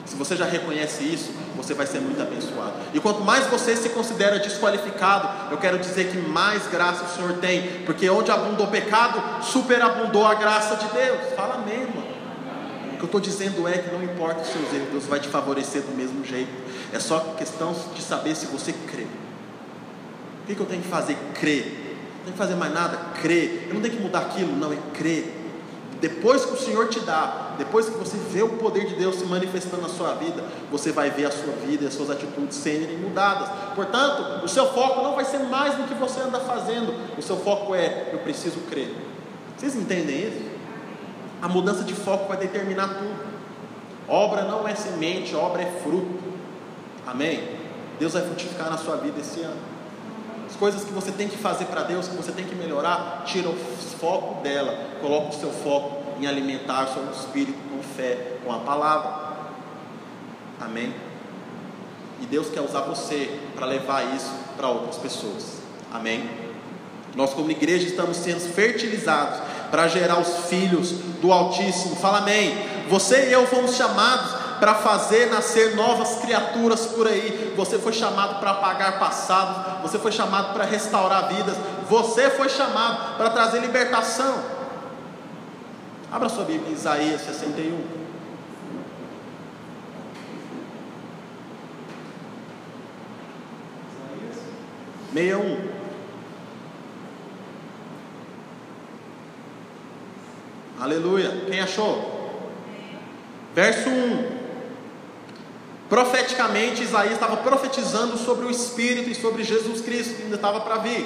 Se 0.06 0.16
você 0.16 0.38
já 0.38 0.46
reconhece 0.46 1.04
isso, 1.04 1.32
você 1.56 1.74
vai 1.74 1.86
ser 1.86 2.00
muito 2.00 2.22
abençoado. 2.22 2.74
E 2.94 3.00
quanto 3.00 3.22
mais 3.22 3.46
você 3.48 3.76
se 3.76 3.90
considera 3.90 4.40
desqualificado, 4.40 5.52
eu 5.52 5.58
quero 5.58 5.78
dizer 5.80 6.10
que 6.10 6.18
mais 6.18 6.66
graça 6.68 7.04
o 7.04 7.10
Senhor 7.10 7.34
tem, 7.40 7.84
porque 7.86 8.10
onde 8.10 8.32
abundou 8.32 8.68
o 8.68 8.70
pecado, 8.70 9.22
superabundou 9.44 10.26
a 10.26 10.36
graça 10.36 10.78
de 10.78 10.88
Deus. 10.88 11.34
Fala 11.36 11.58
mesmo. 11.66 12.08
O 12.94 12.98
que 12.98 13.04
eu 13.04 13.06
estou 13.06 13.20
dizendo 13.20 13.68
é 13.68 13.78
que 13.78 13.92
não 13.92 14.02
importa 14.02 14.42
os 14.42 14.48
seus 14.48 14.74
erros, 14.74 14.90
Deus 14.92 15.06
vai 15.06 15.20
te 15.20 15.28
favorecer 15.28 15.82
do 15.82 15.96
mesmo 15.96 16.24
jeito. 16.24 16.50
É 16.94 17.00
só 17.00 17.20
questão 17.38 17.76
de 17.94 18.02
saber 18.02 18.34
se 18.34 18.46
você 18.46 18.72
crê. 18.72 19.06
O 20.48 20.56
que 20.56 20.60
eu 20.60 20.66
tenho 20.66 20.82
que 20.82 20.88
fazer? 20.88 21.18
Crer. 21.34 21.66
Não 22.18 22.24
tem 22.24 22.32
que 22.34 22.38
fazer 22.38 22.56
mais 22.56 22.74
nada? 22.74 22.98
Crer. 23.22 23.66
Eu 23.68 23.74
não 23.74 23.82
tenho 23.82 23.96
que 23.96 24.02
mudar 24.02 24.20
aquilo? 24.20 24.56
Não, 24.56 24.72
é 24.72 24.78
crer. 24.94 25.34
Depois 26.00 26.46
que 26.46 26.54
o 26.54 26.58
Senhor 26.58 26.88
te 26.90 27.00
dá, 27.00 27.56
depois 27.58 27.90
que 27.90 27.98
você 27.98 28.18
vê 28.32 28.44
o 28.44 28.50
poder 28.50 28.86
de 28.86 28.96
Deus 28.96 29.16
se 29.16 29.26
manifestando 29.26 29.82
na 29.82 29.90
sua 29.90 30.14
vida, 30.14 30.44
você 30.72 30.92
vai 30.92 31.10
ver 31.10 31.26
a 31.26 31.32
sua 31.32 31.54
vida 31.66 31.84
e 31.84 31.88
as 31.88 31.94
suas 31.96 32.12
atitudes 32.12 32.56
serem 32.56 32.98
mudadas. 32.98 33.50
Portanto, 33.74 34.46
o 34.46 34.48
seu 34.48 34.68
foco 34.68 35.02
não 35.02 35.16
vai 35.16 35.26
ser 35.26 35.40
mais 35.40 35.78
no 35.78 35.88
que 35.88 35.96
você 35.96 36.22
anda 36.22 36.40
fazendo, 36.40 36.94
o 37.18 37.22
seu 37.22 37.36
foco 37.38 37.74
é: 37.74 38.12
eu 38.14 38.20
preciso 38.20 38.60
crer. 38.70 38.94
Vocês 39.58 39.76
entendem 39.76 40.28
isso? 40.28 40.46
A 41.42 41.48
mudança 41.48 41.84
de 41.84 41.96
foco 41.96 42.28
vai 42.28 42.38
determinar 42.38 42.90
tudo. 42.90 43.38
Obra 44.08 44.44
não 44.44 44.68
é 44.68 44.76
semente, 44.76 45.36
obra 45.36 45.64
é 45.64 45.80
fruto. 45.84 46.20
Amém? 47.08 47.58
Deus 48.00 48.14
vai 48.14 48.22
frutificar 48.22 48.70
na 48.70 48.78
sua 48.78 48.98
vida 48.98 49.20
esse 49.20 49.42
ano. 49.42 49.77
As 50.48 50.56
coisas 50.56 50.84
que 50.84 50.94
você 50.94 51.12
tem 51.12 51.28
que 51.28 51.38
fazer 51.38 51.66
para 51.66 51.84
Deus, 51.84 52.08
que 52.08 52.16
você 52.16 52.32
tem 52.32 52.46
que 52.46 52.56
melhorar, 52.56 53.24
tira 53.26 53.50
o 53.50 53.56
foco 54.00 54.42
dela, 54.42 54.78
coloca 55.02 55.30
o 55.30 55.40
seu 55.40 55.52
foco 55.52 55.98
em 56.20 56.26
alimentar 56.26 56.86
o 56.86 56.94
seu 56.94 57.12
espírito 57.12 57.60
com 57.70 57.84
fé, 57.84 58.38
com 58.44 58.52
a 58.52 58.60
palavra. 58.60 59.28
Amém? 60.60 60.94
E 62.22 62.26
Deus 62.26 62.50
quer 62.50 62.62
usar 62.62 62.82
você 62.82 63.40
para 63.56 63.66
levar 63.66 64.16
isso 64.16 64.32
para 64.56 64.70
outras 64.70 64.98
pessoas. 64.98 65.58
Amém? 65.92 66.30
Nós, 67.16 67.34
como 67.34 67.52
igreja, 67.52 67.88
estamos 67.88 68.18
sendo 68.18 68.40
fertilizados 68.40 69.40
para 69.70 69.88
gerar 69.88 70.20
os 70.20 70.48
filhos 70.50 70.92
do 71.22 71.32
Altíssimo. 71.32 71.96
Fala 71.96 72.20
amém. 72.20 72.56
Você 72.90 73.30
e 73.30 73.34
eu 73.34 73.46
fomos 73.48 73.76
chamados 73.76 74.32
para 74.60 74.76
fazer 74.76 75.30
nascer 75.30 75.76
novas 75.76 76.16
criaturas 76.20 76.86
por 76.88 77.08
aí. 77.08 77.54
Você 77.56 77.78
foi 77.80 77.94
chamado 77.94 78.40
para 78.40 78.52
apagar 78.52 79.00
passados, 79.00 79.82
você 79.82 79.98
foi 80.00 80.12
chamado 80.12 80.54
para 80.54 80.66
restaurar 80.66 81.28
vidas, 81.28 81.56
você 81.90 82.30
foi 82.30 82.50
chamado 82.50 83.18
para 83.18 83.30
trazer 83.30 83.60
libertação. 83.60 84.58
Abra 86.12 86.30
sua 86.30 86.46
Bíblia 86.46 86.74
Isaías 86.74 87.22
61. 87.22 87.98
Meia 95.12 95.38
um. 95.38 95.78
Aleluia. 100.80 101.32
Quem 101.48 101.60
achou? 101.60 102.18
Verso 103.56 103.90
1. 103.90 104.37
Profeticamente, 105.90 106.84
Isaías 106.84 107.14
estava 107.14 107.38
profetizando 107.38 108.18
sobre 108.18 108.46
o 108.46 108.52
Espírito 108.52 109.10
e 109.10 109.16
sobre 109.16 109.44
Jesus 109.44 109.82
Cristo 109.82 110.16
que 110.16 110.24
ainda 110.24 110.36
estava 110.36 110.60
para 110.60 110.78
vir. 110.78 111.06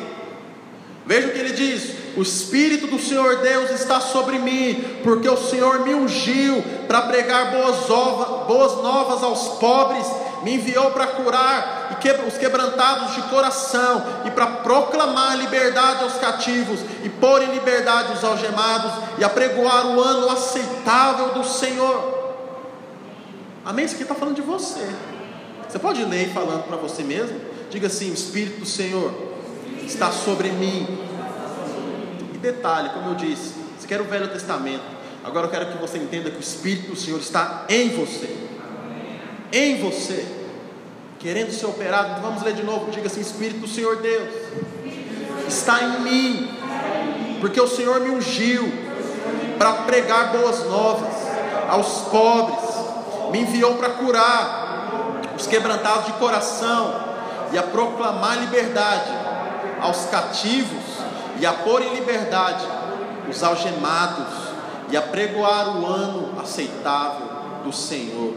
Veja 1.06 1.28
o 1.28 1.32
que 1.32 1.40
ele 1.40 1.54
diz: 1.54 1.94
O 2.18 2.22
Espírito 2.22 2.88
do 2.88 3.00
Senhor 3.00 3.38
Deus 3.38 3.70
está 3.72 4.00
sobre 4.00 4.40
mim, 4.40 5.00
porque 5.04 5.30
o 5.30 5.38
Senhor 5.38 5.82
me 5.82 5.94
ungiu 5.94 6.64
para 6.88 7.02
pregar 7.04 7.52
boas, 7.52 7.78
boas 8.48 8.84
novas 8.84 9.24
aos 9.24 9.60
pobres, 9.60 10.06
me 10.44 10.56
enviou 10.56 10.92
para 10.92 11.08
curar 11.08 11.82
os 12.28 12.38
quebrantados 12.38 13.14
de 13.14 13.22
coração 13.24 14.04
e 14.26 14.32
para 14.32 14.48
proclamar 14.48 15.38
liberdade 15.38 16.04
aos 16.04 16.14
cativos 16.14 16.80
e 17.04 17.10
pôr 17.10 17.44
em 17.44 17.52
liberdade 17.52 18.14
os 18.14 18.24
algemados 18.24 18.92
e 19.20 19.24
apregoar 19.24 19.86
o 19.86 20.02
ano 20.02 20.30
aceitável 20.30 21.30
do 21.30 21.44
Senhor. 21.44 22.21
Amém? 23.64 23.86
Isso 23.86 23.94
aqui 23.94 24.04
está 24.04 24.16
falando 24.16 24.36
de 24.36 24.42
você. 24.42 24.88
Você 25.70 25.78
pode 25.78 26.04
ler 26.04 26.30
falando 26.34 26.64
para 26.64 26.78
você 26.78 27.04
mesmo? 27.04 27.40
Diga 27.70 27.88
assim: 27.88 28.10
o 28.10 28.14
Espírito 28.14 28.60
do 28.60 28.66
Senhor 28.66 29.14
está 29.86 30.12
sobre 30.12 30.50
mim. 30.50 30.88
E 32.34 32.38
detalhe, 32.40 32.90
como 32.90 33.10
eu 33.10 33.16
disse, 33.16 33.54
você 33.80 33.88
quer 33.88 34.02
o 34.02 34.06
Velho 34.06 34.28
Testamento. 34.30 34.84
Agora 35.24 35.46
eu 35.46 35.52
quero 35.52 35.72
que 35.72 35.78
você 35.78 36.00
entenda 36.00 36.32
que 36.32 36.38
o 36.38 36.42
Espírito 36.42 36.90
do 36.92 36.96
Senhor 36.96 37.20
está 37.20 37.66
em 37.70 37.90
você. 37.90 38.36
Em 39.54 39.80
você. 39.80 40.26
Querendo 41.20 41.52
ser 41.52 41.68
operado. 41.68 42.12
Então 42.12 42.24
vamos 42.24 42.42
ler 42.42 42.56
de 42.56 42.64
novo. 42.64 42.90
Diga 42.90 43.06
assim: 43.06 43.22
Espírito 43.22 43.60
do 43.60 43.68
Senhor 43.68 43.98
Deus 43.98 44.30
está 45.48 45.84
em 45.84 46.02
mim. 46.02 46.50
Porque 47.40 47.62
o 47.62 47.68
Senhor 47.68 48.00
me 48.00 48.10
ungiu 48.10 48.72
para 49.60 49.84
pregar 49.84 50.32
boas 50.32 50.66
novas 50.66 51.14
aos 51.70 52.10
pobres 52.10 52.61
me 53.32 53.42
enviou 53.42 53.76
para 53.76 53.90
curar 53.92 55.32
os 55.36 55.48
quebrantados 55.48 56.06
de 56.06 56.14
coração 56.14 56.94
e 57.52 57.58
a 57.58 57.64
proclamar 57.64 58.40
liberdade 58.40 59.12
aos 59.82 60.06
cativos 60.06 60.84
e 61.40 61.46
a 61.46 61.54
pôr 61.54 61.82
em 61.82 61.96
liberdade 61.96 62.66
os 63.30 63.44
algemados 63.44 64.28
e 64.92 64.98
a 64.98 65.02
pregoar 65.02 65.78
o 65.78 65.86
ano 65.86 66.40
aceitável 66.40 67.28
do 67.64 67.72
Senhor. 67.72 68.36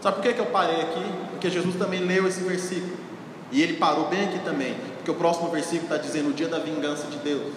Sabe 0.00 0.16
por 0.16 0.22
que, 0.22 0.34
que 0.34 0.40
eu 0.40 0.46
parei 0.46 0.82
aqui? 0.82 1.04
Porque 1.30 1.50
Jesus 1.50 1.74
também 1.76 2.00
leu 2.00 2.28
esse 2.28 2.40
versículo. 2.40 2.96
E 3.50 3.62
ele 3.62 3.74
parou 3.74 4.06
bem 4.08 4.28
aqui 4.28 4.38
também. 4.40 4.76
Porque 4.96 5.10
o 5.10 5.14
próximo 5.14 5.48
versículo 5.48 5.84
está 5.84 5.96
dizendo 5.96 6.30
o 6.30 6.32
dia 6.32 6.48
da 6.48 6.58
vingança 6.58 7.06
de 7.06 7.16
Deus. 7.18 7.52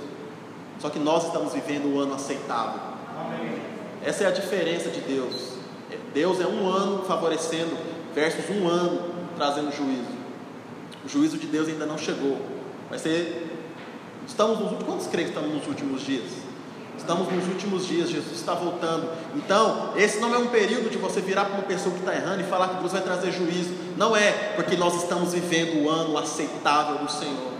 Só 0.79 0.89
que 0.89 0.97
nós 0.97 1.25
estamos 1.25 1.53
vivendo 1.53 1.93
o 1.93 1.99
ano 1.99 2.15
aceitável. 2.15 2.79
Amém. 3.19 3.61
Essa 4.03 4.23
é 4.23 4.27
a 4.27 4.31
diferença 4.31 4.89
de 4.89 5.01
Deus. 5.01 5.58
Deus 6.13 6.39
é 6.39 6.47
um 6.47 6.67
ano 6.67 7.03
favorecendo, 7.05 7.77
versus 8.13 8.49
um 8.49 8.67
ano 8.67 9.01
trazendo 9.35 9.71
juízo. 9.75 10.19
O 11.05 11.09
juízo 11.09 11.37
de 11.37 11.47
Deus 11.47 11.67
ainda 11.67 11.85
não 11.85 11.97
chegou. 11.97 12.37
Vai 12.89 12.99
ser. 12.99 13.47
Estamos 14.27 14.59
nos 14.59 14.83
Quantos 14.83 15.07
creem 15.07 15.27
que 15.27 15.33
estamos 15.33 15.55
nos 15.55 15.67
últimos 15.67 16.01
dias? 16.01 16.49
Estamos 16.97 17.31
nos 17.31 17.47
últimos 17.47 17.87
dias, 17.87 18.09
Jesus 18.09 18.37
está 18.37 18.53
voltando. 18.53 19.09
Então, 19.35 19.93
esse 19.95 20.19
não 20.19 20.35
é 20.35 20.37
um 20.37 20.47
período 20.47 20.89
de 20.89 20.97
você 20.97 21.21
virar 21.21 21.45
para 21.45 21.55
uma 21.55 21.63
pessoa 21.63 21.93
que 21.95 22.01
está 22.01 22.13
errando 22.13 22.41
e 22.41 22.43
falar 22.43 22.67
que 22.67 22.75
Deus 22.75 22.91
vai 22.91 23.01
trazer 23.01 23.31
juízo. 23.31 23.73
Não 23.95 24.15
é, 24.15 24.31
porque 24.55 24.75
nós 24.75 25.01
estamos 25.01 25.33
vivendo 25.33 25.85
o 25.85 25.89
ano 25.89 26.17
aceitável 26.17 26.97
do 26.97 27.09
Senhor. 27.09 27.53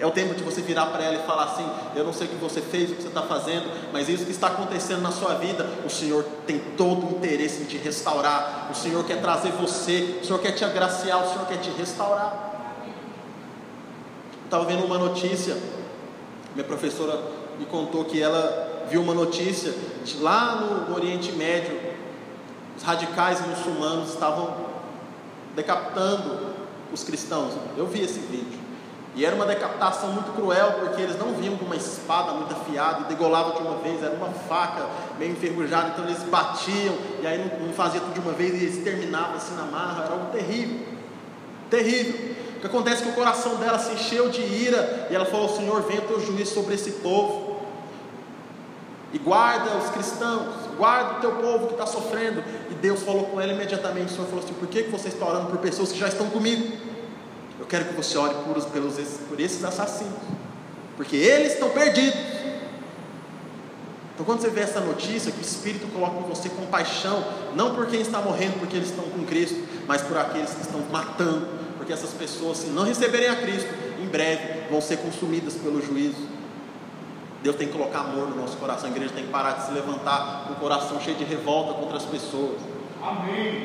É 0.00 0.06
o 0.06 0.12
tempo 0.12 0.32
de 0.34 0.44
você 0.44 0.62
virar 0.62 0.86
para 0.86 1.02
ela 1.02 1.16
e 1.16 1.26
falar 1.26 1.44
assim: 1.44 1.68
Eu 1.96 2.04
não 2.04 2.12
sei 2.12 2.28
o 2.28 2.30
que 2.30 2.36
você 2.36 2.60
fez, 2.60 2.90
o 2.90 2.94
que 2.94 3.02
você 3.02 3.08
está 3.08 3.22
fazendo, 3.22 3.68
mas 3.92 4.08
isso 4.08 4.24
que 4.24 4.30
está 4.30 4.46
acontecendo 4.46 5.02
na 5.02 5.10
sua 5.10 5.34
vida, 5.34 5.68
o 5.84 5.90
Senhor 5.90 6.24
tem 6.46 6.60
todo 6.76 7.06
o 7.06 7.10
interesse 7.16 7.62
em 7.62 7.64
te 7.64 7.76
restaurar. 7.78 8.68
O 8.70 8.74
Senhor 8.74 9.04
quer 9.04 9.20
trazer 9.20 9.50
você, 9.52 10.20
o 10.22 10.24
Senhor 10.24 10.38
quer 10.38 10.52
te 10.52 10.64
agraciar, 10.64 11.24
o 11.24 11.32
Senhor 11.32 11.46
quer 11.48 11.58
te 11.58 11.70
restaurar. 11.70 12.48
Estava 14.44 14.64
vendo 14.64 14.84
uma 14.84 14.98
notícia, 14.98 15.56
minha 16.54 16.64
professora 16.64 17.20
me 17.58 17.66
contou 17.66 18.04
que 18.04 18.22
ela 18.22 18.86
viu 18.88 19.02
uma 19.02 19.12
notícia 19.12 19.74
de 20.04 20.18
lá 20.18 20.54
no 20.56 20.94
Oriente 20.94 21.32
Médio, 21.32 21.76
os 22.76 22.84
radicais 22.84 23.44
muçulmanos 23.44 24.10
estavam 24.10 24.54
decapitando 25.56 26.54
os 26.92 27.02
cristãos. 27.02 27.52
Eu 27.76 27.86
vi 27.86 28.02
esse 28.02 28.20
vídeo. 28.20 28.67
E 29.14 29.24
era 29.24 29.34
uma 29.34 29.46
decapitação 29.46 30.12
muito 30.12 30.32
cruel, 30.32 30.74
porque 30.80 31.02
eles 31.02 31.18
não 31.18 31.34
vinham 31.34 31.56
com 31.56 31.64
uma 31.64 31.76
espada 31.76 32.32
muito 32.32 32.52
afiada 32.52 33.00
e 33.00 33.04
degolavam 33.04 33.56
de 33.56 33.62
uma 33.62 33.78
vez, 33.78 34.02
era 34.02 34.14
uma 34.14 34.28
faca 34.28 34.86
meio 35.18 35.32
enferrujada, 35.32 35.88
então 35.88 36.04
eles 36.04 36.22
batiam, 36.24 36.94
e 37.20 37.26
aí 37.26 37.38
não, 37.38 37.66
não 37.66 37.72
fazia 37.72 38.00
tudo 38.00 38.12
de 38.12 38.20
uma 38.20 38.32
vez 38.32 38.52
e 38.54 38.64
eles 38.64 38.84
terminavam 38.84 39.34
assim 39.36 39.54
na 39.56 39.64
marra, 39.64 40.04
era 40.04 40.12
algo 40.12 40.26
terrível, 40.30 40.86
terrível. 41.68 42.36
O 42.56 42.60
que 42.60 42.66
acontece 42.66 43.02
é 43.02 43.06
que 43.06 43.12
o 43.12 43.14
coração 43.14 43.56
dela 43.56 43.78
se 43.78 43.92
encheu 43.92 44.28
de 44.28 44.40
ira, 44.40 45.08
e 45.10 45.14
ela 45.14 45.24
falou: 45.24 45.48
Senhor, 45.48 45.82
venha 45.82 46.00
teu 46.02 46.20
juízo 46.20 46.54
sobre 46.54 46.74
esse 46.74 46.90
povo, 46.92 47.60
e 49.12 49.18
guarda 49.18 49.76
os 49.78 49.90
cristãos, 49.90 50.54
guarda 50.76 51.18
o 51.18 51.20
teu 51.20 51.32
povo 51.32 51.66
que 51.66 51.72
está 51.72 51.86
sofrendo. 51.86 52.42
E 52.70 52.74
Deus 52.74 53.02
falou 53.02 53.24
com 53.24 53.40
ela 53.40 53.52
imediatamente: 53.52 54.12
O 54.12 54.14
Senhor 54.14 54.26
falou 54.26 54.44
assim: 54.44 54.54
Por 54.54 54.68
que, 54.68 54.84
que 54.84 54.90
você 54.90 55.08
está 55.08 55.26
orando 55.26 55.46
por 55.46 55.58
pessoas 55.58 55.92
que 55.92 55.98
já 55.98 56.08
estão 56.08 56.28
comigo? 56.30 56.76
Quero 57.68 57.84
que 57.86 57.94
você 57.94 58.16
ore 58.16 58.34
por, 58.44 58.62
pelos, 58.70 58.94
por 59.28 59.38
esses 59.38 59.62
assassinos, 59.62 60.18
porque 60.96 61.16
eles 61.16 61.52
estão 61.52 61.68
perdidos. 61.70 62.18
Então, 64.14 64.26
quando 64.26 64.40
você 64.40 64.48
vê 64.48 64.62
essa 64.62 64.80
notícia, 64.80 65.30
que 65.30 65.38
o 65.38 65.42
Espírito 65.42 65.86
coloca 65.92 66.18
em 66.18 66.28
você 66.28 66.48
compaixão, 66.48 67.22
não 67.54 67.74
por 67.74 67.86
quem 67.86 68.00
está 68.00 68.20
morrendo, 68.20 68.58
porque 68.58 68.74
eles 68.74 68.88
estão 68.88 69.04
com 69.04 69.24
Cristo, 69.24 69.62
mas 69.86 70.02
por 70.02 70.16
aqueles 70.16 70.50
que 70.50 70.62
estão 70.62 70.80
matando, 70.90 71.46
porque 71.76 71.92
essas 71.92 72.10
pessoas, 72.10 72.58
se 72.58 72.66
não 72.68 72.82
receberem 72.82 73.28
a 73.28 73.36
Cristo, 73.36 73.68
em 74.02 74.06
breve 74.06 74.68
vão 74.68 74.80
ser 74.80 74.96
consumidas 74.96 75.54
pelo 75.54 75.80
juízo. 75.80 76.26
Deus 77.42 77.54
tem 77.54 77.68
que 77.68 77.74
colocar 77.74 78.00
amor 78.00 78.28
no 78.28 78.34
nosso 78.34 78.56
coração, 78.56 78.88
a 78.88 78.90
igreja 78.90 79.12
tem 79.14 79.24
que 79.24 79.30
parar 79.30 79.52
de 79.52 79.66
se 79.66 79.72
levantar 79.72 80.46
com 80.48 80.54
o 80.54 80.56
coração 80.56 81.00
cheio 81.00 81.16
de 81.16 81.22
revolta 81.22 81.74
contra 81.74 81.98
as 81.98 82.04
pessoas. 82.04 82.58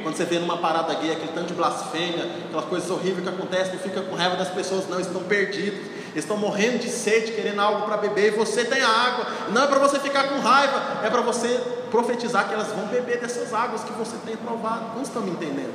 Quando 0.03 0.15
você 0.15 0.25
vê 0.25 0.39
numa 0.39 0.57
parada 0.57 0.93
gay 0.95 1.11
aquele 1.11 1.31
tanto 1.33 1.47
de 1.47 1.53
blasfêmia, 1.53 2.29
aquelas 2.47 2.65
coisas 2.65 2.89
horríveis 2.89 3.23
que 3.23 3.29
acontecem, 3.29 3.73
não 3.73 3.79
fica 3.79 4.01
com 4.01 4.15
raiva 4.15 4.35
das 4.35 4.49
pessoas, 4.49 4.87
não, 4.87 4.99
estão 4.99 5.23
perdidos, 5.23 5.79
estão 6.15 6.37
morrendo 6.37 6.79
de 6.79 6.89
sede, 6.89 7.31
querendo 7.31 7.59
algo 7.59 7.85
para 7.85 7.97
beber, 7.97 8.33
e 8.33 8.37
você 8.37 8.63
tem 8.63 8.81
água, 8.81 9.25
não 9.51 9.63
é 9.63 9.67
para 9.67 9.79
você 9.79 9.99
ficar 9.99 10.29
com 10.29 10.39
raiva, 10.39 10.99
é 11.03 11.09
para 11.09 11.21
você 11.21 11.59
profetizar 11.89 12.47
que 12.47 12.53
elas 12.53 12.67
vão 12.67 12.85
beber 12.87 13.19
dessas 13.19 13.53
águas 13.53 13.83
que 13.83 13.93
você 13.93 14.15
tem 14.25 14.35
provado. 14.35 14.95
Não 14.95 15.01
estão 15.01 15.21
me 15.21 15.31
entendendo? 15.31 15.73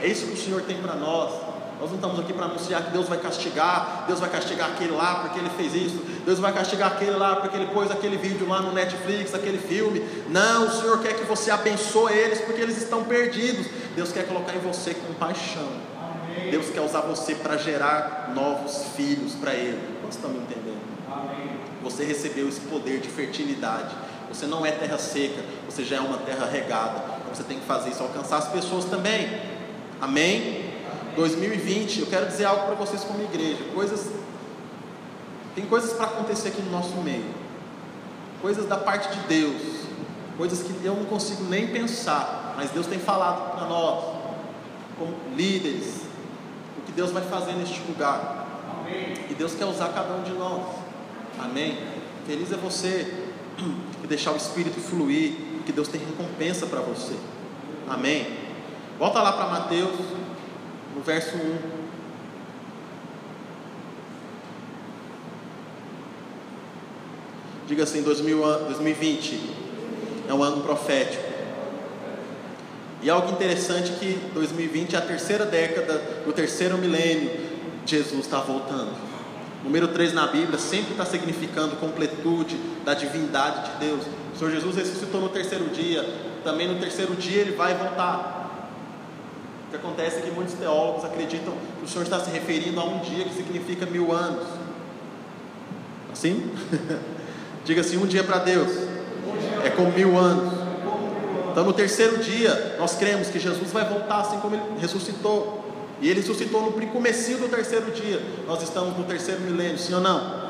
É 0.00 0.06
isso 0.06 0.26
que 0.26 0.34
o 0.34 0.36
Senhor 0.36 0.62
tem 0.62 0.76
para 0.78 0.94
nós. 0.94 1.47
Nós 1.80 1.90
não 1.90 1.96
estamos 1.96 2.18
aqui 2.18 2.32
para 2.32 2.46
anunciar 2.46 2.84
que 2.84 2.90
Deus 2.90 3.08
vai 3.08 3.18
castigar, 3.18 4.04
Deus 4.06 4.18
vai 4.18 4.28
castigar 4.28 4.70
aquele 4.70 4.92
lá 4.92 5.16
porque 5.16 5.38
ele 5.38 5.50
fez 5.50 5.74
isso, 5.74 5.98
Deus 6.24 6.40
vai 6.40 6.52
castigar 6.52 6.92
aquele 6.92 7.12
lá 7.12 7.36
porque 7.36 7.56
ele 7.56 7.66
pôs 7.66 7.90
aquele 7.90 8.16
vídeo 8.16 8.48
lá 8.48 8.60
no 8.60 8.72
Netflix, 8.72 9.32
aquele 9.34 9.58
filme. 9.58 10.00
Não, 10.28 10.66
o 10.66 10.70
Senhor 10.70 11.00
quer 11.00 11.14
que 11.14 11.24
você 11.24 11.50
abençoe 11.50 12.12
eles 12.12 12.40
porque 12.40 12.60
eles 12.60 12.76
estão 12.78 13.04
perdidos. 13.04 13.66
Deus 13.94 14.12
quer 14.12 14.26
colocar 14.26 14.54
em 14.54 14.58
você 14.58 14.92
compaixão. 14.94 15.68
Amém. 16.00 16.50
Deus 16.50 16.68
quer 16.70 16.80
usar 16.80 17.00
você 17.02 17.34
para 17.34 17.56
gerar 17.56 18.32
novos 18.34 18.84
filhos 18.96 19.34
para 19.34 19.54
Ele. 19.54 19.78
Nós 20.02 20.14
estamos 20.14 20.36
entendendo? 20.36 20.80
Amém. 21.10 21.60
Você 21.82 22.04
recebeu 22.04 22.48
esse 22.48 22.60
poder 22.60 23.00
de 23.00 23.08
fertilidade. 23.08 23.94
Você 24.28 24.46
não 24.46 24.66
é 24.66 24.72
terra 24.72 24.98
seca, 24.98 25.42
você 25.68 25.84
já 25.84 25.96
é 25.96 26.00
uma 26.00 26.18
terra 26.18 26.46
regada. 26.46 27.02
Então 27.20 27.34
você 27.34 27.42
tem 27.42 27.58
que 27.58 27.66
fazer 27.66 27.90
isso, 27.90 28.02
alcançar 28.02 28.38
as 28.38 28.48
pessoas 28.48 28.84
também. 28.84 29.40
Amém? 30.00 30.67
2020, 31.18 32.00
eu 32.00 32.06
quero 32.06 32.26
dizer 32.26 32.44
algo 32.44 32.66
para 32.66 32.76
vocês 32.76 33.02
como 33.02 33.20
igreja. 33.22 33.64
Coisas 33.74 34.08
tem 35.54 35.66
coisas 35.66 35.92
para 35.94 36.06
acontecer 36.06 36.48
aqui 36.48 36.62
no 36.62 36.70
nosso 36.70 36.94
meio. 36.98 37.24
Coisas 38.40 38.66
da 38.66 38.76
parte 38.76 39.08
de 39.16 39.26
Deus. 39.26 39.60
Coisas 40.36 40.62
que 40.62 40.84
eu 40.84 40.94
não 40.94 41.04
consigo 41.06 41.42
nem 41.44 41.66
pensar, 41.66 42.54
mas 42.56 42.70
Deus 42.70 42.86
tem 42.86 43.00
falado 43.00 43.56
para 43.56 43.66
nós, 43.66 44.04
como 44.96 45.16
líderes, 45.34 46.02
o 46.78 46.82
que 46.82 46.92
Deus 46.92 47.10
vai 47.10 47.24
fazer 47.24 47.54
neste 47.54 47.80
lugar. 47.88 48.46
Amém. 48.78 49.14
E 49.28 49.34
Deus 49.34 49.54
quer 49.54 49.64
usar 49.64 49.88
cada 49.88 50.14
um 50.14 50.22
de 50.22 50.30
nós. 50.30 50.62
Amém. 51.40 51.76
Feliz 52.24 52.52
é 52.52 52.56
você 52.56 53.12
que 53.56 54.06
deixar 54.06 54.30
o 54.30 54.36
Espírito 54.36 54.78
fluir, 54.78 55.32
que 55.66 55.72
Deus 55.72 55.88
tem 55.88 56.00
recompensa 56.00 56.66
para 56.66 56.80
você. 56.80 57.16
Amém. 57.88 58.24
Volta 58.96 59.20
lá 59.20 59.32
para 59.32 59.48
Mateus 59.48 59.98
no 60.94 61.02
verso 61.02 61.36
1. 61.36 61.88
Diga 67.66 67.82
assim: 67.82 68.02
2020 68.02 69.40
é 70.28 70.34
um 70.34 70.42
ano 70.42 70.62
profético. 70.62 71.28
E 73.02 73.08
algo 73.08 73.30
interessante 73.30 73.92
que 73.92 74.18
2020 74.34 74.94
é 74.94 74.98
a 74.98 75.02
terceira 75.02 75.44
década 75.44 76.02
do 76.24 76.32
terceiro 76.32 76.76
milênio. 76.78 77.30
Jesus 77.86 78.24
está 78.24 78.40
voltando. 78.40 78.92
Número 79.62 79.88
3 79.88 80.12
na 80.12 80.26
Bíblia 80.26 80.58
sempre 80.58 80.92
está 80.92 81.04
significando 81.04 81.76
completude 81.76 82.56
da 82.84 82.94
divindade 82.94 83.70
de 83.70 83.86
Deus. 83.86 84.04
O 84.34 84.38
Senhor 84.38 84.50
Jesus 84.50 84.76
ressuscitou 84.76 85.20
no 85.20 85.28
terceiro 85.28 85.66
dia. 85.66 86.04
Também 86.42 86.68
no 86.68 86.78
terceiro 86.80 87.14
dia 87.14 87.40
ele 87.40 87.52
vai 87.52 87.74
voltar. 87.74 88.37
O 89.68 89.70
que 89.70 89.76
acontece 89.76 90.16
é 90.16 90.20
que 90.22 90.30
muitos 90.30 90.54
teólogos 90.54 91.04
acreditam 91.04 91.52
que 91.78 91.84
o 91.84 91.86
Senhor 91.86 92.02
está 92.02 92.18
se 92.18 92.30
referindo 92.30 92.80
a 92.80 92.84
um 92.84 93.00
dia 93.00 93.22
que 93.24 93.34
significa 93.34 93.84
mil 93.84 94.10
anos. 94.10 94.46
Assim? 96.10 96.50
Diga 97.66 97.82
assim: 97.82 97.98
um 97.98 98.06
dia 98.06 98.24
para 98.24 98.38
Deus 98.38 98.70
é 99.62 99.68
como 99.68 99.92
mil 99.92 100.16
anos. 100.16 100.54
Então, 101.52 101.64
no 101.64 101.74
terceiro 101.74 102.16
dia, 102.16 102.76
nós 102.78 102.94
cremos 102.94 103.28
que 103.28 103.38
Jesus 103.38 103.70
vai 103.70 103.86
voltar 103.86 104.20
assim 104.20 104.38
como 104.38 104.54
ele 104.54 104.64
ressuscitou. 104.80 105.62
E 106.00 106.08
ele 106.08 106.20
ressuscitou 106.20 106.62
no 106.62 106.72
comecinho 106.86 107.36
do 107.36 107.48
terceiro 107.48 107.90
dia. 107.90 108.22
Nós 108.46 108.62
estamos 108.62 108.96
no 108.96 109.04
terceiro 109.04 109.42
milênio, 109.42 109.76
sim 109.76 109.92
ou 109.92 110.00
não? 110.00 110.48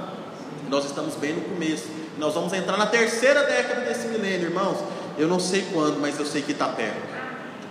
Nós 0.71 0.85
estamos 0.85 1.17
bem 1.17 1.33
no 1.33 1.41
começo. 1.41 1.89
Nós 2.19 2.35
vamos 2.35 2.53
entrar 2.53 2.77
na 2.77 2.87
terceira 2.87 3.43
década 3.43 3.81
desse 3.81 4.07
milênio, 4.07 4.49
irmãos. 4.49 4.79
Eu 5.19 5.27
não 5.27 5.41
sei 5.41 5.67
quando, 5.73 5.99
mas 5.99 6.17
eu 6.21 6.27
sei 6.27 6.41
que 6.41 6.53
está 6.53 6.69
perto. 6.69 7.28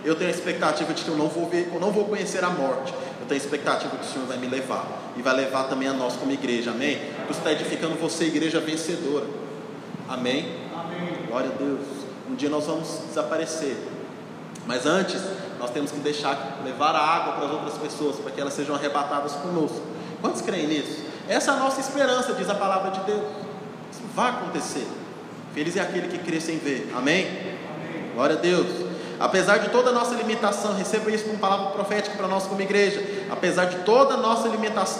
Eu 0.08 0.16
tenho 0.16 0.30
a 0.30 0.32
expectativa 0.32 0.94
de 0.94 1.04
que 1.04 1.10
eu 1.10 1.16
não 1.18 1.28
vou 1.28 1.46
ver, 1.50 1.70
eu 1.70 1.78
não 1.78 1.92
vou 1.92 2.06
conhecer 2.06 2.42
a 2.42 2.48
morte. 2.48 2.94
Eu 3.20 3.26
tenho 3.28 3.38
a 3.38 3.44
expectativa 3.44 3.94
que 3.94 4.06
o 4.06 4.08
Senhor 4.08 4.26
vai 4.26 4.38
me 4.38 4.46
levar 4.46 4.86
e 5.14 5.20
vai 5.20 5.36
levar 5.36 5.64
também 5.64 5.86
a 5.86 5.92
nós 5.92 6.16
como 6.16 6.32
igreja. 6.32 6.70
Amém? 6.70 6.98
Você 7.26 7.40
está 7.40 7.52
edificando 7.52 7.94
você, 7.96 8.24
igreja 8.24 8.58
vencedora. 8.58 9.26
Amém? 10.08 10.56
Amém? 10.74 11.26
Glória 11.28 11.50
a 11.50 11.58
Deus. 11.58 11.80
Um 12.26 12.34
dia 12.34 12.48
nós 12.48 12.64
vamos 12.64 12.88
desaparecer. 13.06 13.76
Mas 14.66 14.86
antes, 14.86 15.20
nós 15.58 15.70
temos 15.72 15.90
que 15.90 15.98
deixar 15.98 16.58
levar 16.64 16.96
a 16.96 17.00
água 17.00 17.34
para 17.34 17.44
as 17.44 17.52
outras 17.52 17.74
pessoas, 17.74 18.16
para 18.16 18.30
que 18.30 18.40
elas 18.40 18.54
sejam 18.54 18.74
arrebatadas 18.74 19.32
conosco. 19.32 19.82
Quantos 20.22 20.40
creem 20.40 20.68
nisso? 20.68 21.04
Essa 21.28 21.50
é 21.50 21.54
a 21.54 21.58
nossa 21.58 21.82
esperança, 21.82 22.32
diz 22.32 22.48
a 22.48 22.54
palavra 22.54 22.92
de 22.92 23.00
Deus. 23.00 23.24
Isso 23.92 24.00
vai 24.14 24.30
acontecer. 24.30 24.88
Feliz 25.52 25.76
é 25.76 25.82
aquele 25.82 26.08
que 26.08 26.16
crê 26.16 26.40
sem 26.40 26.56
ver. 26.56 26.90
Amém? 26.96 27.26
Amém. 27.26 28.10
Glória 28.14 28.36
a 28.36 28.38
Deus. 28.38 28.87
Apesar 29.20 29.58
de 29.58 29.70
toda 29.70 29.90
a 29.90 29.92
nossa 29.92 30.14
limitação, 30.14 30.74
receba 30.74 31.10
isso 31.10 31.24
como 31.24 31.38
palavra 31.38 31.70
profética 31.70 32.16
para 32.16 32.28
nós 32.28 32.46
como 32.46 32.60
igreja. 32.62 33.02
Apesar 33.30 33.64
de 33.64 33.78
toda 33.78 34.14
a 34.14 34.16
nossa 34.16 34.48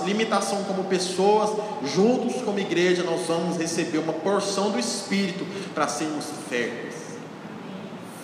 limitação 0.05 0.65
como 0.65 0.85
pessoas, 0.85 1.51
juntos 1.85 2.43
como 2.43 2.59
igreja, 2.59 3.05
nós 3.05 3.27
vamos 3.27 3.57
receber 3.57 3.99
uma 3.99 4.13
porção 4.13 4.71
do 4.71 4.79
Espírito 4.79 5.47
para 5.73 5.87
sermos 5.87 6.27
férteis. 6.49 6.97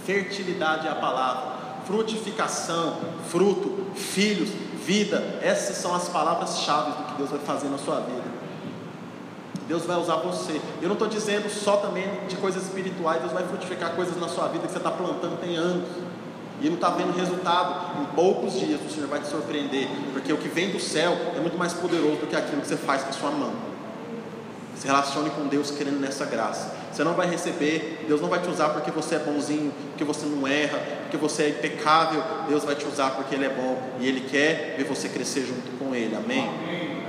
Fertilidade 0.05 0.87
é 0.89 0.91
a 0.91 0.97
palavra. 0.97 1.55
Frutificação, 1.87 2.99
fruto, 3.31 3.87
filhos, 3.95 4.51
vida. 4.85 5.39
Essas 5.43 5.77
são 5.77 5.95
as 5.95 6.09
palavras-chave 6.09 6.91
do 6.91 7.05
que 7.05 7.15
Deus 7.19 7.31
vai 7.31 7.41
fazer 7.41 7.69
na 7.69 7.79
sua 7.79 8.01
vida. 8.01 8.34
Deus 9.67 9.85
vai 9.85 9.97
usar 9.97 10.17
você. 10.17 10.61
Eu 10.81 10.89
não 10.89 10.95
estou 10.95 11.09
dizendo 11.09 11.49
só 11.49 11.77
também 11.77 12.05
de 12.29 12.37
coisas 12.37 12.63
espirituais, 12.65 13.21
Deus 13.21 13.33
vai 13.33 13.45
frutificar 13.45 13.93
coisas 13.93 14.19
na 14.21 14.29
sua 14.29 14.49
vida 14.49 14.67
que 14.67 14.73
você 14.73 14.79
está 14.79 14.91
plantando 14.91 15.41
tem 15.41 15.57
anos. 15.57 15.89
E 16.61 16.69
não 16.69 16.77
está 16.77 16.91
vendo 16.91 17.17
resultado. 17.17 18.01
Em 18.01 18.05
poucos 18.15 18.59
dias 18.59 18.81
o 18.81 18.91
Senhor 18.91 19.09
vai 19.09 19.21
te 19.21 19.27
surpreender. 19.27 19.89
Porque 20.13 20.33
o 20.33 20.37
que 20.37 20.49
vem 20.49 20.71
do 20.71 20.81
céu 20.81 21.17
é 21.37 21.41
muito 21.41 21.59
mais 21.59 21.73
poderoso 21.73 22.17
do 22.17 22.27
que 22.27 22.37
aquilo 22.37 22.61
que 22.61 22.69
você 22.69 22.77
faz 22.77 23.03
com 23.03 23.11
a 23.11 23.13
sua 23.13 23.31
mão. 23.31 23.53
Se 24.77 24.87
relacione 24.87 25.31
com 25.31 25.47
Deus 25.47 25.71
querendo 25.71 26.01
nessa 26.01 26.25
graça. 26.25 26.75
Você 26.93 27.03
não 27.03 27.15
vai 27.15 27.29
receber, 27.29 28.05
Deus 28.07 28.21
não 28.21 28.29
vai 28.29 28.41
te 28.41 28.49
usar 28.49 28.69
porque 28.69 28.91
você 28.91 29.17
é 29.17 29.19
bonzinho, 29.19 29.73
porque 29.91 30.05
você 30.05 30.27
não 30.27 30.47
erra, 30.47 30.79
porque 31.03 31.17
você 31.17 31.45
é 31.45 31.49
impecável. 31.51 32.23
Deus 32.49 32.65
vai 32.65 32.75
te 32.75 32.87
usar 32.87 33.11
porque 33.11 33.35
Ele 33.35 33.47
é 33.47 33.49
bom 33.49 33.81
e 34.01 34.07
Ele 34.07 34.21
quer 34.21 34.75
ver 34.77 34.85
você 34.85 35.09
crescer 35.09 35.47
junto 35.47 35.77
com 35.79 35.95
Ele. 35.95 36.15
Amém? 36.15 36.49
Amém. 36.49 37.05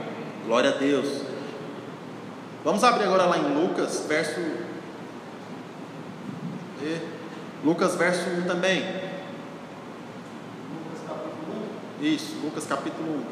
Glória 0.46 0.72
a 0.72 0.74
Deus. 0.74 1.25
Vamos 2.66 2.84
abrir 2.84 3.04
agora 3.04 3.26
lá 3.26 3.38
em 3.38 3.54
Lucas, 3.54 4.06
verso. 4.08 4.42
Lucas, 7.64 7.94
verso 7.96 8.28
1 8.28 8.48
também. 8.48 8.82
Lucas 10.74 11.04
capítulo 11.06 11.68
1. 12.02 12.04
Isso, 12.04 12.36
Lucas 12.44 12.66
capítulo 12.66 13.18
1. 13.18 13.26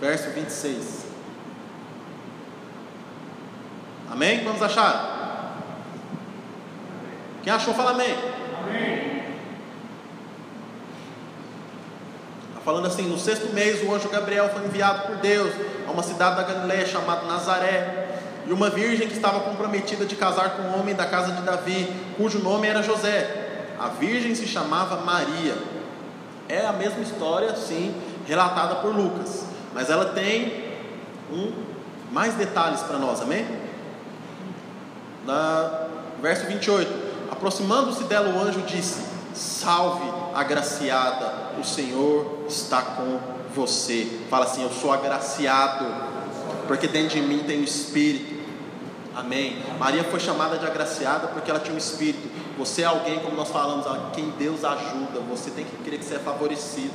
Verso 0.00 0.30
26. 0.30 1.06
Amém? 4.10 4.42
Vamos 4.42 4.60
achar? 4.60 5.62
Quem 7.44 7.52
achou, 7.52 7.74
fala 7.74 7.92
amém. 7.92 8.16
Amém. 8.58 9.03
Falando 12.64 12.86
assim: 12.86 13.08
no 13.08 13.18
sexto 13.18 13.52
mês 13.52 13.82
o 13.82 13.94
anjo 13.94 14.08
Gabriel 14.08 14.48
foi 14.48 14.64
enviado 14.64 15.06
por 15.06 15.16
Deus 15.16 15.52
a 15.86 15.90
uma 15.90 16.02
cidade 16.02 16.36
da 16.36 16.42
Galiléia 16.42 16.86
chamada 16.86 17.26
Nazaré. 17.26 18.02
E 18.46 18.52
uma 18.52 18.68
virgem 18.68 19.08
que 19.08 19.14
estava 19.14 19.40
comprometida 19.40 20.04
de 20.04 20.16
casar 20.16 20.56
com 20.56 20.62
um 20.62 20.80
homem 20.80 20.94
da 20.94 21.06
casa 21.06 21.32
de 21.32 21.42
Davi, 21.42 21.90
cujo 22.16 22.40
nome 22.40 22.66
era 22.66 22.82
José. 22.82 23.72
A 23.78 23.88
virgem 23.88 24.34
se 24.34 24.46
chamava 24.46 24.96
Maria. 24.98 25.56
É 26.46 26.66
a 26.66 26.72
mesma 26.72 27.02
história, 27.02 27.56
sim, 27.56 27.94
relatada 28.26 28.76
por 28.76 28.94
Lucas, 28.94 29.46
mas 29.72 29.88
ela 29.88 30.06
tem 30.12 30.62
um 31.32 31.52
mais 32.12 32.34
detalhes 32.34 32.80
para 32.82 32.98
nós, 32.98 33.22
amém? 33.22 33.46
Na 35.24 35.86
verso 36.20 36.46
28. 36.46 37.04
Aproximando-se 37.32 38.04
dela, 38.04 38.28
o 38.28 38.42
anjo 38.42 38.60
disse: 38.62 39.02
Salve, 39.34 40.04
agraciada, 40.34 41.43
o 41.60 41.64
Senhor 41.64 42.44
está 42.48 42.82
com 42.82 43.18
você. 43.54 44.06
Fala 44.28 44.44
assim: 44.44 44.62
Eu 44.62 44.70
sou 44.70 44.92
agraciado, 44.92 45.86
porque 46.66 46.86
dentro 46.86 47.20
de 47.20 47.22
mim 47.22 47.44
tem 47.46 47.60
o 47.60 47.64
Espírito. 47.64 48.34
Amém. 49.14 49.62
Maria 49.78 50.02
foi 50.02 50.18
chamada 50.18 50.58
de 50.58 50.66
agraciada 50.66 51.28
porque 51.28 51.50
ela 51.50 51.60
tinha 51.60 51.74
um 51.74 51.78
Espírito. 51.78 52.28
Você 52.58 52.82
é 52.82 52.86
alguém, 52.86 53.20
como 53.20 53.36
nós 53.36 53.48
falamos, 53.48 53.86
a 53.86 54.10
quem 54.12 54.30
Deus 54.30 54.64
ajuda. 54.64 55.20
Você 55.30 55.50
tem 55.50 55.64
que 55.64 55.76
crer 55.84 55.98
que 55.98 56.04
você 56.04 56.16
é 56.16 56.18
favorecido. 56.18 56.92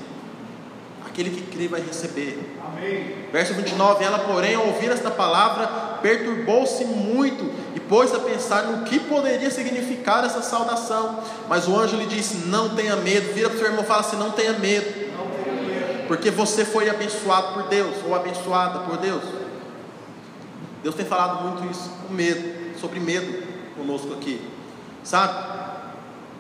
Aquele 1.05 1.29
que 1.29 1.41
crê 1.43 1.67
vai 1.67 1.81
receber. 1.81 2.55
Amém. 2.65 3.27
Verso 3.31 3.53
29: 3.53 4.03
Ela, 4.03 4.19
porém, 4.19 4.55
ao 4.55 4.67
ouvir 4.67 4.91
esta 4.91 5.09
palavra, 5.09 5.67
perturbou-se 6.01 6.83
muito 6.85 7.58
pôs 7.89 8.13
a 8.13 8.19
pensar 8.19 8.63
no 8.65 8.85
que 8.85 8.99
poderia 8.99 9.49
significar 9.49 10.23
essa 10.23 10.41
saudação. 10.41 11.19
Mas 11.49 11.67
o 11.67 11.77
anjo 11.77 11.97
lhe 11.97 12.05
disse: 12.05 12.47
Não 12.47 12.75
tenha 12.75 12.95
medo. 12.95 13.33
Vira 13.33 13.49
para 13.49 13.55
o 13.55 13.59
seu 13.59 13.67
irmão 13.67 13.83
e 13.83 13.87
fala 13.87 14.01
assim: 14.01 14.15
Não 14.15 14.31
tenha 14.31 14.53
medo. 14.53 15.09
Porque 16.07 16.31
você 16.31 16.63
foi 16.63 16.89
abençoado 16.89 17.53
por 17.53 17.63
Deus, 17.63 17.95
ou 18.05 18.15
abençoada 18.15 18.79
por 18.79 18.97
Deus. 18.97 19.23
Deus 20.81 20.95
tem 20.95 21.05
falado 21.05 21.43
muito 21.43 21.69
isso, 21.69 21.89
com 22.07 22.13
medo, 22.13 22.79
sobre 22.79 22.99
medo 22.99 23.43
conosco 23.75 24.13
aqui. 24.13 24.41
Sabe? 25.03 25.59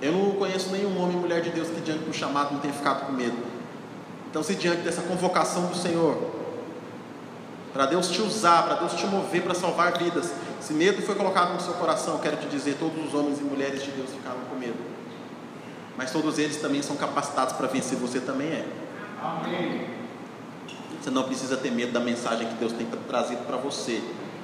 Eu 0.01 0.13
não 0.13 0.31
conheço 0.31 0.69
nenhum 0.69 0.97
homem 1.01 1.17
e 1.17 1.19
mulher 1.19 1.41
de 1.41 1.49
Deus 1.49 1.67
que 1.67 1.81
diante 1.81 2.05
do 2.05 2.13
chamado 2.13 2.53
não 2.53 2.59
tenha 2.59 2.73
ficado 2.73 3.05
com 3.05 3.11
medo. 3.11 3.37
Então, 4.29 4.41
se 4.41 4.55
diante 4.55 4.81
dessa 4.81 5.01
convocação 5.01 5.65
do 5.65 5.75
Senhor, 5.75 6.17
para 7.73 7.85
Deus 7.85 8.09
te 8.09 8.21
usar, 8.21 8.63
para 8.63 8.75
Deus 8.75 8.93
te 8.93 9.05
mover 9.05 9.43
para 9.43 9.53
salvar 9.53 9.97
vidas, 9.97 10.31
se 10.61 10.73
medo 10.73 11.01
foi 11.01 11.15
colocado 11.15 11.53
no 11.53 11.59
seu 11.59 11.73
coração, 11.73 12.19
quero 12.19 12.37
te 12.37 12.47
dizer: 12.47 12.77
todos 12.79 13.05
os 13.05 13.13
homens 13.13 13.39
e 13.39 13.43
mulheres 13.43 13.83
de 13.83 13.91
Deus 13.91 14.09
ficaram 14.09 14.39
com 14.49 14.55
medo, 14.55 14.79
mas 15.97 16.11
todos 16.11 16.37
eles 16.37 16.57
também 16.57 16.81
são 16.81 16.95
capacitados 16.95 17.55
para 17.55 17.67
vencer, 17.67 17.97
você 17.97 18.19
também 18.19 18.47
é. 18.47 18.65
Amém. 19.21 19.87
Você 21.01 21.09
não 21.09 21.23
precisa 21.23 21.55
ter 21.57 21.71
medo 21.71 21.91
da 21.91 21.99
mensagem 21.99 22.47
que 22.47 22.55
Deus 22.55 22.73
tem 22.73 22.85
trazido 23.07 23.45
para 23.45 23.57
você, 23.57 24.01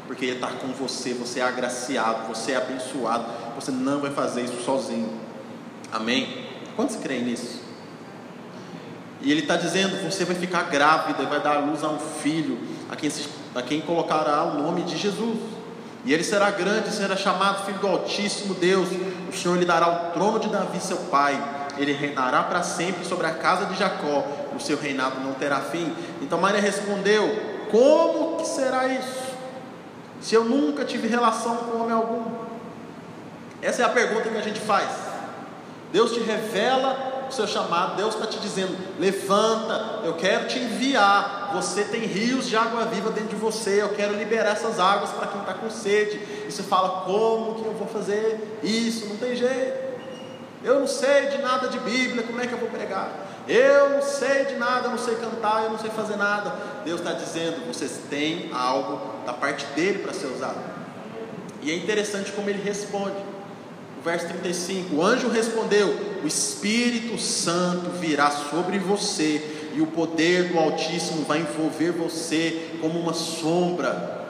porque 0.07 0.25
Ele 0.25 0.35
está 0.35 0.47
com 0.47 0.67
você, 0.69 1.13
você 1.13 1.39
é 1.39 1.43
agraciado, 1.43 2.27
você 2.27 2.53
é 2.53 2.57
abençoado, 2.57 3.25
você 3.55 3.71
não 3.71 3.99
vai 3.99 4.11
fazer 4.11 4.41
isso 4.41 4.61
sozinho. 4.63 5.09
Amém? 5.91 6.45
Quantos 6.75 6.95
creem 6.97 7.23
nisso? 7.23 7.65
E 9.21 9.31
ele 9.31 9.41
está 9.41 9.55
dizendo: 9.55 9.97
você 10.03 10.23
vai 10.23 10.35
ficar 10.35 10.63
grávida 10.63 11.23
e 11.23 11.25
vai 11.25 11.41
dar 11.41 11.57
à 11.57 11.59
luz 11.59 11.83
a 11.83 11.89
um 11.89 11.99
filho, 11.99 12.59
a 12.89 12.95
quem, 12.95 13.11
a 13.55 13.61
quem 13.61 13.81
colocará 13.81 14.43
o 14.43 14.61
nome 14.61 14.83
de 14.83 14.97
Jesus. 14.97 15.39
E 16.05 16.13
ele 16.13 16.23
será 16.23 16.51
grande, 16.51 16.91
será 16.91 17.17
chamado 17.17 17.65
Filho 17.65 17.79
do 17.79 17.87
Altíssimo 17.87 18.53
Deus. 18.53 18.87
O 19.27 19.35
Senhor 19.35 19.57
lhe 19.57 19.65
dará 19.65 19.89
o 19.89 20.11
trono 20.11 20.39
de 20.39 20.47
Davi, 20.49 20.79
seu 20.79 20.97
pai. 20.97 21.35
Ele 21.77 21.93
reinará 21.93 22.43
para 22.43 22.61
sempre 22.61 23.03
sobre 23.03 23.25
a 23.25 23.31
casa 23.31 23.65
de 23.65 23.75
Jacó. 23.75 24.23
O 24.55 24.59
seu 24.59 24.77
reinado 24.77 25.19
não 25.19 25.33
terá 25.33 25.59
fim. 25.61 25.93
Então 26.21 26.39
Maria 26.39 26.61
respondeu: 26.61 27.67
Como 27.71 28.37
que 28.37 28.47
será 28.47 28.87
isso? 28.87 29.25
Se 30.21 30.35
eu 30.35 30.45
nunca 30.45 30.85
tive 30.85 31.07
relação 31.07 31.57
com 31.57 31.81
homem 31.81 31.91
algum? 31.91 32.23
Essa 33.61 33.81
é 33.81 33.85
a 33.85 33.89
pergunta 33.89 34.29
que 34.29 34.37
a 34.37 34.41
gente 34.41 34.59
faz. 34.59 34.89
Deus 35.91 36.11
te 36.11 36.19
revela 36.19 37.14
o 37.27 37.31
seu 37.31 37.47
chamado, 37.47 37.95
Deus 37.95 38.15
está 38.15 38.27
te 38.27 38.39
dizendo: 38.39 38.75
levanta, 38.99 40.01
eu 40.03 40.13
quero 40.13 40.47
te 40.47 40.59
enviar. 40.59 41.51
Você 41.53 41.83
tem 41.83 42.01
rios 42.01 42.47
de 42.47 42.55
água 42.55 42.85
viva 42.85 43.09
dentro 43.11 43.29
de 43.29 43.35
você, 43.35 43.81
eu 43.81 43.89
quero 43.89 44.13
liberar 44.15 44.51
essas 44.51 44.79
águas 44.79 45.11
para 45.11 45.27
quem 45.27 45.39
está 45.39 45.53
com 45.53 45.69
sede. 45.69 46.17
E 46.47 46.51
você 46.51 46.63
fala: 46.63 47.03
como 47.05 47.55
que 47.55 47.65
eu 47.65 47.73
vou 47.73 47.87
fazer 47.87 48.59
isso? 48.63 49.07
Não 49.07 49.17
tem 49.17 49.35
jeito. 49.35 49.85
Eu 50.63 50.79
não 50.79 50.87
sei 50.87 51.27
de 51.27 51.37
nada 51.39 51.67
de 51.67 51.77
Bíblia, 51.79 52.23
como 52.23 52.41
é 52.41 52.47
que 52.47 52.53
eu 52.53 52.57
vou 52.57 52.69
pregar? 52.69 53.09
Eu 53.47 53.91
não 53.91 54.01
sei 54.01 54.45
de 54.45 54.55
nada, 54.55 54.87
eu 54.87 54.91
não 54.91 54.97
sei 54.97 55.15
cantar, 55.15 55.63
eu 55.63 55.69
não 55.69 55.77
sei 55.77 55.91
fazer 55.91 56.15
nada. 56.15 56.55
Deus 56.83 56.99
está 56.99 57.13
dizendo: 57.13 57.67
vocês 57.67 57.99
têm 58.09 58.49
algo 58.53 58.99
da 59.25 59.33
parte 59.33 59.65
dele 59.75 59.99
para 59.99 60.13
ser 60.13 60.27
usado. 60.27 60.59
E 61.61 61.71
é 61.71 61.75
interessante 61.75 62.31
como 62.31 62.49
ele 62.49 62.61
responde 62.61 63.34
verso 64.05 64.27
35: 64.27 64.95
O 64.95 65.03
anjo 65.03 65.27
respondeu: 65.27 65.87
O 66.23 66.27
Espírito 66.27 67.17
Santo 67.17 67.89
virá 67.99 68.29
sobre 68.29 68.77
você, 68.77 69.71
e 69.73 69.81
o 69.81 69.87
poder 69.87 70.49
do 70.49 70.59
Altíssimo 70.59 71.25
vai 71.25 71.39
envolver 71.39 71.91
você 71.91 72.77
como 72.79 72.99
uma 72.99 73.13
sombra. 73.13 74.23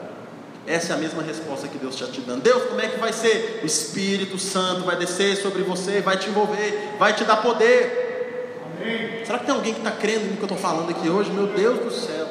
Essa 0.65 0.93
é 0.93 0.95
a 0.95 0.99
mesma 0.99 1.21
resposta 1.21 1.67
que 1.67 1.77
Deus 1.77 1.93
está 1.93 2.07
te 2.07 2.21
dando. 2.21 2.41
Deus, 2.41 2.63
como 2.63 2.81
é 2.81 2.87
que 2.87 2.99
vai 2.99 3.13
ser? 3.13 3.59
O 3.61 3.67
Espírito 3.67 4.39
Santo 4.39 4.83
vai 4.83 4.95
descer 4.95 5.35
sobre 5.35 5.61
você, 5.61 6.01
vai 6.01 6.17
te 6.17 6.29
envolver, 6.29 6.95
vai 6.97 7.13
te 7.13 7.23
dar 7.23 7.37
poder. 7.37 8.63
Amém. 8.81 9.23
Será 9.23 9.37
que 9.37 9.45
tem 9.45 9.53
alguém 9.53 9.73
que 9.73 9.81
está 9.81 9.91
crendo 9.91 10.25
no 10.25 10.37
que 10.37 10.41
eu 10.41 10.45
estou 10.45 10.57
falando 10.57 10.89
aqui 10.89 11.07
hoje? 11.07 11.29
Meu 11.29 11.45
Deus 11.47 11.79
do 11.79 11.91
céu. 11.91 12.27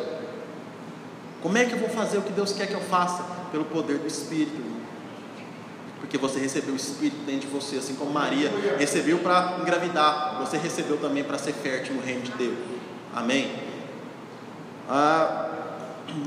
Como 1.40 1.57
é 1.57 1.64
que 1.64 1.74
eu 1.74 1.78
vou 1.78 1.90
fazer 1.90 2.18
o 2.18 2.22
que 2.22 2.33
Deus 2.33 2.52
quer 2.52 2.66
que 2.66 2.74
eu 2.74 2.80
faça? 2.80 3.22
Pelo 3.52 3.66
poder 3.66 3.98
do 3.98 4.07
Espírito 4.09 4.61
porque 6.05 6.19
você 6.19 6.38
recebeu 6.38 6.75
o 6.75 6.77
Espírito 6.77 7.17
dentro 7.25 7.49
de 7.49 7.55
você, 7.55 7.77
assim 7.77 7.95
como 7.95 8.11
Maria 8.11 8.53
recebeu 8.79 9.19
para 9.21 9.57
engravidar, 9.62 10.37
você 10.38 10.59
recebeu 10.59 10.99
também 10.99 11.25
para 11.25 11.38
ser 11.38 11.55
fértil 11.55 11.95
no 11.95 12.03
reino 12.03 12.21
de 12.21 12.31
Deus. 12.33 12.59
Amém? 13.14 13.51
Ah, 14.87 15.49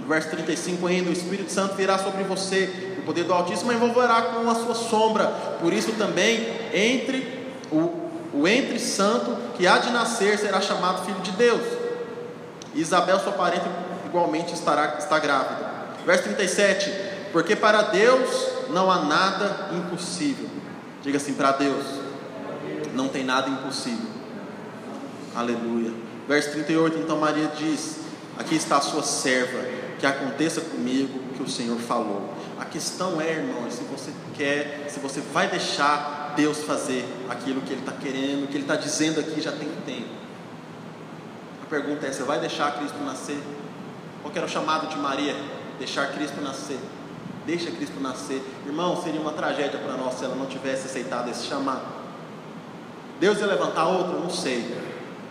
verso 0.07 0.31
35 0.31 0.87
ainda: 0.87 1.11
O 1.11 1.13
Espírito 1.13 1.51
Santo 1.51 1.75
virá 1.75 1.99
sobre 1.99 2.23
você, 2.23 2.95
o 2.97 3.03
poder 3.03 3.25
do 3.25 3.33
Altíssimo 3.33 3.71
envolverá 3.71 4.23
com 4.23 4.49
a 4.49 4.55
sua 4.55 4.73
sombra, 4.73 5.27
por 5.61 5.71
isso 5.71 5.91
também, 5.91 6.47
entre 6.73 7.45
o, 7.71 8.09
o 8.33 8.47
entre 8.47 8.79
santo 8.79 9.37
que 9.55 9.67
há 9.67 9.77
de 9.77 9.91
nascer 9.91 10.39
será 10.39 10.59
chamado 10.59 11.05
filho 11.05 11.19
de 11.19 11.31
Deus. 11.33 11.61
Isabel, 12.73 13.19
sua 13.19 13.33
parente, 13.33 13.65
igualmente 14.07 14.55
estará, 14.55 14.95
está 14.97 15.19
grávida. 15.19 15.69
Verso 16.03 16.23
37: 16.23 16.91
Porque 17.31 17.55
para 17.55 17.83
Deus 17.83 18.56
não 18.69 18.91
há 18.91 19.05
nada 19.05 19.69
impossível. 19.73 20.49
Diga 21.01 21.17
assim: 21.17 21.33
para 21.33 21.53
Deus, 21.53 21.85
não 22.93 23.07
tem 23.07 23.23
nada 23.23 23.49
impossível. 23.49 24.07
Aleluia. 25.35 25.93
Verso 26.27 26.51
38, 26.51 26.97
então 26.99 27.17
Maria 27.17 27.51
diz: 27.57 27.99
Aqui 28.37 28.55
está 28.55 28.77
a 28.77 28.81
sua 28.81 29.03
serva, 29.03 29.59
que 29.99 30.05
aconteça 30.05 30.61
comigo 30.61 31.19
o 31.31 31.33
que 31.35 31.43
o 31.43 31.49
Senhor 31.49 31.77
falou. 31.77 32.33
A 32.59 32.65
questão 32.65 33.21
é, 33.21 33.33
irmão, 33.33 33.69
se 33.69 33.83
você 33.83 34.11
quer, 34.35 34.87
se 34.89 34.99
você 34.99 35.21
vai 35.21 35.47
deixar 35.49 36.33
Deus 36.35 36.63
fazer 36.63 37.05
aquilo 37.29 37.61
que 37.61 37.73
Ele 37.73 37.81
está 37.81 37.93
querendo, 37.93 38.47
que 38.47 38.55
Ele 38.55 38.63
está 38.63 38.75
dizendo 38.75 39.19
aqui 39.19 39.41
já 39.41 39.51
tem 39.51 39.69
tempo. 39.85 40.09
A 41.63 41.69
pergunta 41.69 42.05
é: 42.05 42.11
você 42.11 42.23
vai 42.23 42.39
deixar 42.39 42.77
Cristo 42.77 42.97
nascer? 43.03 43.41
Qual 44.21 44.33
era 44.35 44.45
o 44.45 44.49
chamado 44.49 44.87
de 44.87 44.97
Maria? 44.97 45.35
Deixar 45.79 46.13
Cristo 46.13 46.41
nascer. 46.41 46.79
Deixa 47.47 47.71
Cristo 47.71 47.97
nascer. 48.01 48.43
Irmão, 48.65 49.01
seria 49.01 49.21
uma 49.21 49.31
tragédia 49.31 49.79
para 49.79 49.93
nós 49.93 50.15
se 50.15 50.25
ela 50.25 50.35
não 50.35 50.47
tivesse 50.47 50.87
aceitado 50.87 51.29
esse 51.29 51.47
chamado. 51.47 51.81
Deus 53.21 53.39
ia 53.39 53.45
levantar 53.45 53.87
outra? 53.87 54.19
Não 54.19 54.29
sei. 54.29 54.75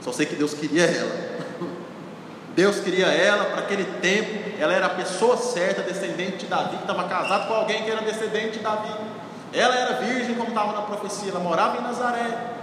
Só 0.00 0.10
sei 0.12 0.24
que 0.24 0.34
Deus 0.34 0.54
queria 0.54 0.84
ela. 0.84 1.36
Deus 2.56 2.80
queria 2.80 3.08
ela 3.08 3.44
para 3.44 3.60
aquele 3.60 3.84
tempo. 4.00 4.58
Ela 4.58 4.72
era 4.72 4.86
a 4.86 4.88
pessoa 4.88 5.36
certa, 5.36 5.82
descendente 5.82 6.38
de 6.38 6.46
Davi, 6.46 6.78
que 6.78 6.84
estava 6.84 7.04
casado 7.04 7.48
com 7.48 7.54
alguém 7.54 7.84
que 7.84 7.90
era 7.90 8.00
descendente 8.00 8.52
de 8.52 8.60
Davi. 8.60 8.94
Ela 9.52 9.76
era 9.76 9.96
virgem, 9.96 10.34
como 10.36 10.48
estava 10.48 10.72
na 10.72 10.82
profecia. 10.82 11.30
Ela 11.30 11.40
morava 11.40 11.76
em 11.76 11.82
Nazaré. 11.82 12.54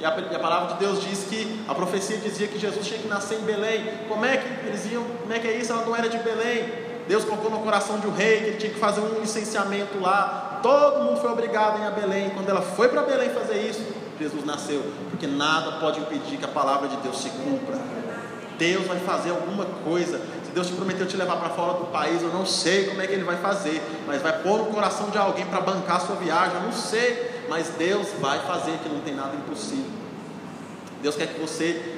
E 0.00 0.06
a, 0.06 0.08
a, 0.08 0.38
palavra 0.38 0.72
de 0.72 0.80
Deus 0.80 1.02
diz 1.02 1.26
que 1.28 1.62
a 1.68 1.74
profecia 1.74 2.16
dizia 2.16 2.48
que 2.48 2.58
Jesus 2.58 2.86
tinha 2.86 2.98
que 2.98 3.08
nascer 3.08 3.38
em 3.40 3.42
Belém. 3.42 3.84
Como 4.08 4.24
é 4.24 4.38
que 4.38 4.66
eles 4.66 4.90
iam? 4.90 5.04
Como 5.04 5.32
é 5.34 5.38
que 5.38 5.48
é 5.48 5.58
isso? 5.58 5.70
Ela 5.70 5.84
não 5.84 5.94
era 5.94 6.08
de 6.08 6.16
Belém. 6.16 6.93
Deus 7.08 7.24
colocou 7.24 7.50
no 7.50 7.58
coração 7.60 7.98
de 7.98 8.06
um 8.06 8.14
rei 8.14 8.38
que 8.38 8.44
ele 8.44 8.56
tinha 8.56 8.72
que 8.72 8.78
fazer 8.78 9.00
um 9.00 9.20
licenciamento 9.20 9.98
lá. 10.00 10.60
Todo 10.62 11.04
mundo 11.04 11.20
foi 11.20 11.30
obrigado 11.30 11.76
a 11.76 11.84
ir 11.84 11.86
a 11.86 11.90
Belém. 11.90 12.30
Quando 12.30 12.48
ela 12.48 12.62
foi 12.62 12.88
para 12.88 13.02
Belém 13.02 13.30
fazer 13.30 13.60
isso, 13.60 13.84
Jesus 14.18 14.44
nasceu. 14.44 14.82
Porque 15.10 15.26
nada 15.26 15.72
pode 15.72 16.00
impedir 16.00 16.38
que 16.38 16.44
a 16.44 16.48
palavra 16.48 16.88
de 16.88 16.96
Deus 16.98 17.20
se 17.20 17.28
cumpra. 17.30 17.76
Deus 18.58 18.86
vai 18.86 18.98
fazer 19.00 19.30
alguma 19.30 19.64
coisa. 19.84 20.18
Se 20.44 20.52
Deus 20.54 20.68
te 20.68 20.72
prometeu 20.74 21.06
te 21.06 21.16
levar 21.16 21.36
para 21.36 21.50
fora 21.50 21.74
do 21.74 21.86
país, 21.86 22.22
eu 22.22 22.30
não 22.30 22.46
sei 22.46 22.86
como 22.86 23.02
é 23.02 23.06
que 23.06 23.12
Ele 23.12 23.24
vai 23.24 23.36
fazer, 23.36 23.82
mas 24.06 24.22
vai 24.22 24.42
pôr 24.42 24.58
no 24.58 24.66
coração 24.66 25.10
de 25.10 25.18
alguém 25.18 25.44
para 25.46 25.60
bancar 25.60 25.96
a 25.96 26.00
sua 26.00 26.16
viagem, 26.16 26.54
eu 26.54 26.62
não 26.62 26.72
sei, 26.72 27.44
mas 27.48 27.70
Deus 27.76 28.08
vai 28.20 28.38
fazer 28.46 28.78
que 28.78 28.88
não 28.88 29.00
tem 29.00 29.14
nada 29.14 29.34
impossível. 29.34 29.90
Deus 31.02 31.16
quer 31.16 31.26
que 31.26 31.40
você 31.40 31.94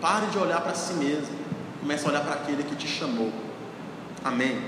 Pare 0.00 0.26
de 0.26 0.38
olhar 0.38 0.60
para 0.60 0.74
si 0.74 0.94
mesmo. 0.94 1.36
Comece 1.80 2.06
a 2.06 2.10
olhar 2.10 2.20
para 2.22 2.34
aquele 2.34 2.62
que 2.62 2.76
te 2.76 2.86
chamou. 2.86 3.32
Amém. 4.24 4.58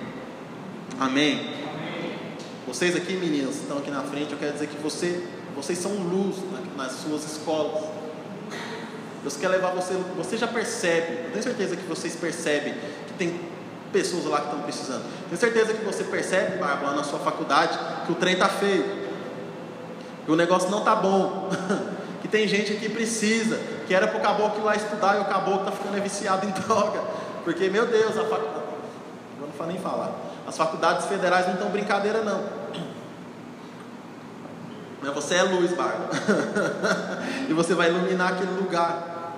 Amém. 0.99 1.55
Vocês 2.67 2.95
aqui, 2.95 3.15
meninas, 3.15 3.57
estão 3.57 3.79
aqui 3.79 3.91
na 3.91 4.03
frente, 4.03 4.33
eu 4.33 4.39
quero 4.39 4.53
dizer 4.53 4.69
que 4.69 4.77
você, 4.81 5.25
vocês 5.57 5.79
são 5.79 5.93
luz 5.93 6.37
nas 6.77 6.93
suas 6.93 7.25
escolas. 7.25 7.83
Deus 9.23 9.37
quer 9.37 9.49
levar 9.49 9.73
você, 9.73 9.95
você 10.17 10.37
já 10.37 10.47
percebe, 10.47 11.25
eu 11.25 11.31
tenho 11.33 11.43
certeza 11.43 11.77
que 11.77 11.87
vocês 11.87 12.15
percebem 12.17 12.75
que 13.09 13.13
tem 13.19 13.41
pessoas 13.93 14.25
lá 14.27 14.39
que 14.39 14.47
estão 14.47 14.63
precisando. 14.63 15.05
Tenho 15.29 15.41
certeza 15.41 15.75
que 15.75 15.85
você 15.85 16.05
percebe, 16.05 16.59
Bárbara, 16.59 16.97
na 16.97 17.05
sua 17.05 17.19
faculdade, 17.19 17.77
que 18.07 18.13
o 18.13 18.15
trem 18.15 18.35
está 18.35 18.49
feio, 18.49 18.85
que 20.25 20.31
o 20.31 20.37
negócio 20.37 20.71
não 20.71 20.79
está 20.79 20.95
bom, 20.95 21.51
que 22.23 22.29
tem 22.29 22.47
gente 22.47 22.75
que 22.75 22.89
precisa, 22.89 23.59
que 23.87 23.93
era 23.93 24.07
para 24.07 24.19
o 24.19 24.23
caboclo 24.23 24.65
lá 24.65 24.77
estudar 24.77 25.19
e 25.19 25.21
o 25.21 25.25
caboclo 25.25 25.69
está 25.69 25.73
ficando 25.73 26.01
viciado 26.01 26.47
em 26.47 26.51
droga, 26.51 27.03
porque, 27.45 27.69
meu 27.69 27.87
Deus, 27.87 28.17
a 28.17 28.25
faculdade, 28.25 28.60
nem 29.67 29.79
falar, 29.79 30.13
as 30.47 30.57
faculdades 30.57 31.07
federais 31.07 31.47
não 31.47 31.55
estão 31.55 31.71
brincadeira 31.71 32.23
não. 32.23 32.61
Mas 35.03 35.15
você 35.15 35.35
é 35.35 35.43
luz, 35.43 35.73
Bárbara. 35.73 36.11
e 37.49 37.53
você 37.53 37.75
vai 37.75 37.89
iluminar 37.89 38.33
aquele 38.33 38.53
lugar. 38.53 39.35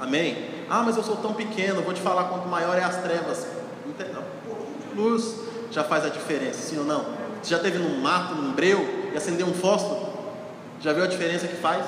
Amém? 0.00 0.50
Ah, 0.68 0.82
mas 0.82 0.96
eu 0.96 1.02
sou 1.02 1.16
tão 1.16 1.32
pequeno, 1.32 1.82
vou 1.82 1.94
te 1.94 2.00
falar 2.00 2.24
quanto 2.24 2.48
maior 2.48 2.76
é 2.76 2.82
as 2.82 2.96
trevas. 2.96 3.46
Luz 4.96 5.36
já 5.70 5.84
faz 5.84 6.04
a 6.04 6.08
diferença, 6.08 6.58
sim 6.58 6.78
ou 6.78 6.84
não? 6.84 7.04
Você 7.40 7.50
já 7.50 7.58
teve 7.58 7.78
num 7.78 8.00
mato, 8.00 8.34
num 8.34 8.52
breu, 8.52 9.10
e 9.12 9.16
acendeu 9.16 9.46
um 9.46 9.54
fósforo? 9.54 10.10
Já 10.80 10.92
viu 10.92 11.04
a 11.04 11.06
diferença 11.06 11.46
que 11.46 11.56
faz? 11.56 11.84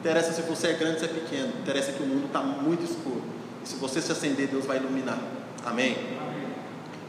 Interessa 0.00 0.32
se 0.32 0.42
você 0.42 0.68
é 0.68 0.72
grande 0.74 0.94
ou 0.94 0.98
se 1.00 1.04
é 1.04 1.08
pequeno. 1.08 1.52
Interessa 1.60 1.92
que 1.92 2.02
o 2.02 2.06
mundo 2.06 2.26
está 2.26 2.40
muito 2.40 2.84
escuro. 2.84 3.22
E 3.64 3.68
se 3.68 3.76
você 3.76 4.00
se 4.00 4.10
acender, 4.12 4.48
Deus 4.48 4.64
vai 4.64 4.76
iluminar. 4.78 5.18
Amém? 5.64 5.96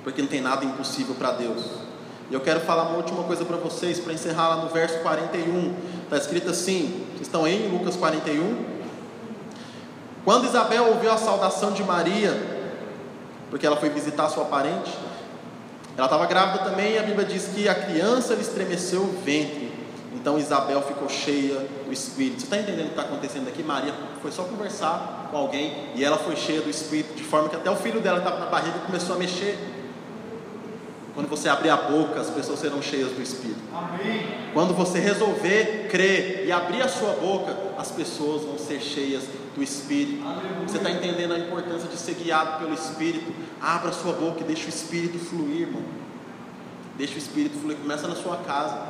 Porque 0.09 0.23
não 0.23 0.29
tem 0.29 0.41
nada 0.41 0.65
impossível 0.65 1.13
para 1.13 1.33
Deus. 1.33 1.63
E 2.31 2.33
eu 2.33 2.39
quero 2.39 2.59
falar 2.61 2.83
uma 2.83 2.97
última 2.97 3.23
coisa 3.23 3.45
para 3.45 3.57
vocês, 3.57 3.99
para 3.99 4.11
encerrar 4.11 4.49
lá 4.49 4.55
no 4.63 4.69
verso 4.69 4.97
41. 4.99 5.75
Está 6.03 6.17
escrito 6.17 6.49
assim: 6.49 7.05
estão 7.21 7.45
aí 7.45 7.67
em 7.67 7.69
Lucas 7.69 7.95
41? 7.95 8.79
Quando 10.25 10.45
Isabel 10.45 10.87
ouviu 10.87 11.11
a 11.11 11.17
saudação 11.17 11.73
de 11.73 11.83
Maria, 11.83 12.35
porque 13.51 13.67
ela 13.67 13.77
foi 13.77 13.89
visitar 13.89 14.29
sua 14.29 14.45
parente. 14.45 14.91
Ela 15.95 16.07
estava 16.07 16.25
grávida 16.25 16.63
também, 16.63 16.93
e 16.93 16.97
a 16.97 17.03
Bíblia 17.03 17.27
diz 17.27 17.45
que 17.53 17.69
a 17.69 17.75
criança 17.75 18.33
lhe 18.33 18.41
estremeceu 18.41 19.01
o 19.01 19.21
ventre. 19.23 19.71
Então 20.15 20.39
Isabel 20.39 20.81
ficou 20.81 21.07
cheia 21.07 21.67
do 21.85 21.93
Espírito. 21.93 22.39
Você 22.39 22.45
está 22.45 22.57
entendendo 22.57 22.85
o 22.85 22.89
que 22.89 22.99
está 22.99 23.03
acontecendo 23.03 23.47
aqui? 23.47 23.61
Maria 23.61 23.93
foi 24.23 24.31
só 24.31 24.43
conversar 24.43 25.27
com 25.29 25.37
alguém 25.37 25.89
e 25.93 26.03
ela 26.03 26.17
foi 26.17 26.35
cheia 26.35 26.61
do 26.61 26.69
Espírito, 26.69 27.13
de 27.13 27.23
forma 27.23 27.47
que 27.47 27.55
até 27.55 27.69
o 27.69 27.75
filho 27.75 28.01
dela 28.01 28.17
estava 28.17 28.39
na 28.39 28.47
barriga 28.47 28.77
e 28.77 28.85
começou 28.87 29.15
a 29.15 29.19
mexer. 29.19 29.78
Quando 31.19 31.27
você 31.27 31.49
abrir 31.49 31.69
a 31.69 31.75
boca, 31.75 32.21
as 32.21 32.29
pessoas 32.29 32.61
serão 32.61 32.81
cheias 32.81 33.11
do 33.11 33.21
Espírito. 33.21 33.59
Amém. 33.75 34.25
Quando 34.53 34.73
você 34.73 34.99
resolver 34.99 35.89
crer 35.91 36.45
e 36.45 36.51
abrir 36.51 36.81
a 36.81 36.87
sua 36.87 37.11
boca, 37.11 37.53
as 37.77 37.91
pessoas 37.91 38.43
vão 38.43 38.57
ser 38.57 38.79
cheias 38.79 39.25
do 39.53 39.61
Espírito. 39.61 40.25
Aleluia. 40.25 40.65
Você 40.65 40.77
está 40.77 40.89
entendendo 40.89 41.33
a 41.33 41.37
importância 41.37 41.89
de 41.89 41.97
ser 41.97 42.13
guiado 42.13 42.59
pelo 42.59 42.73
Espírito? 42.73 43.33
Abra 43.61 43.89
a 43.89 43.91
sua 43.91 44.13
boca 44.13 44.39
e 44.39 44.43
deixa 44.45 44.67
o 44.67 44.69
Espírito 44.69 45.19
fluir, 45.19 45.63
irmão. 45.63 45.83
Deixa 46.97 47.15
o 47.15 47.17
Espírito 47.17 47.59
fluir. 47.59 47.75
Começa 47.75 48.07
na 48.07 48.15
sua 48.15 48.37
casa. 48.37 48.81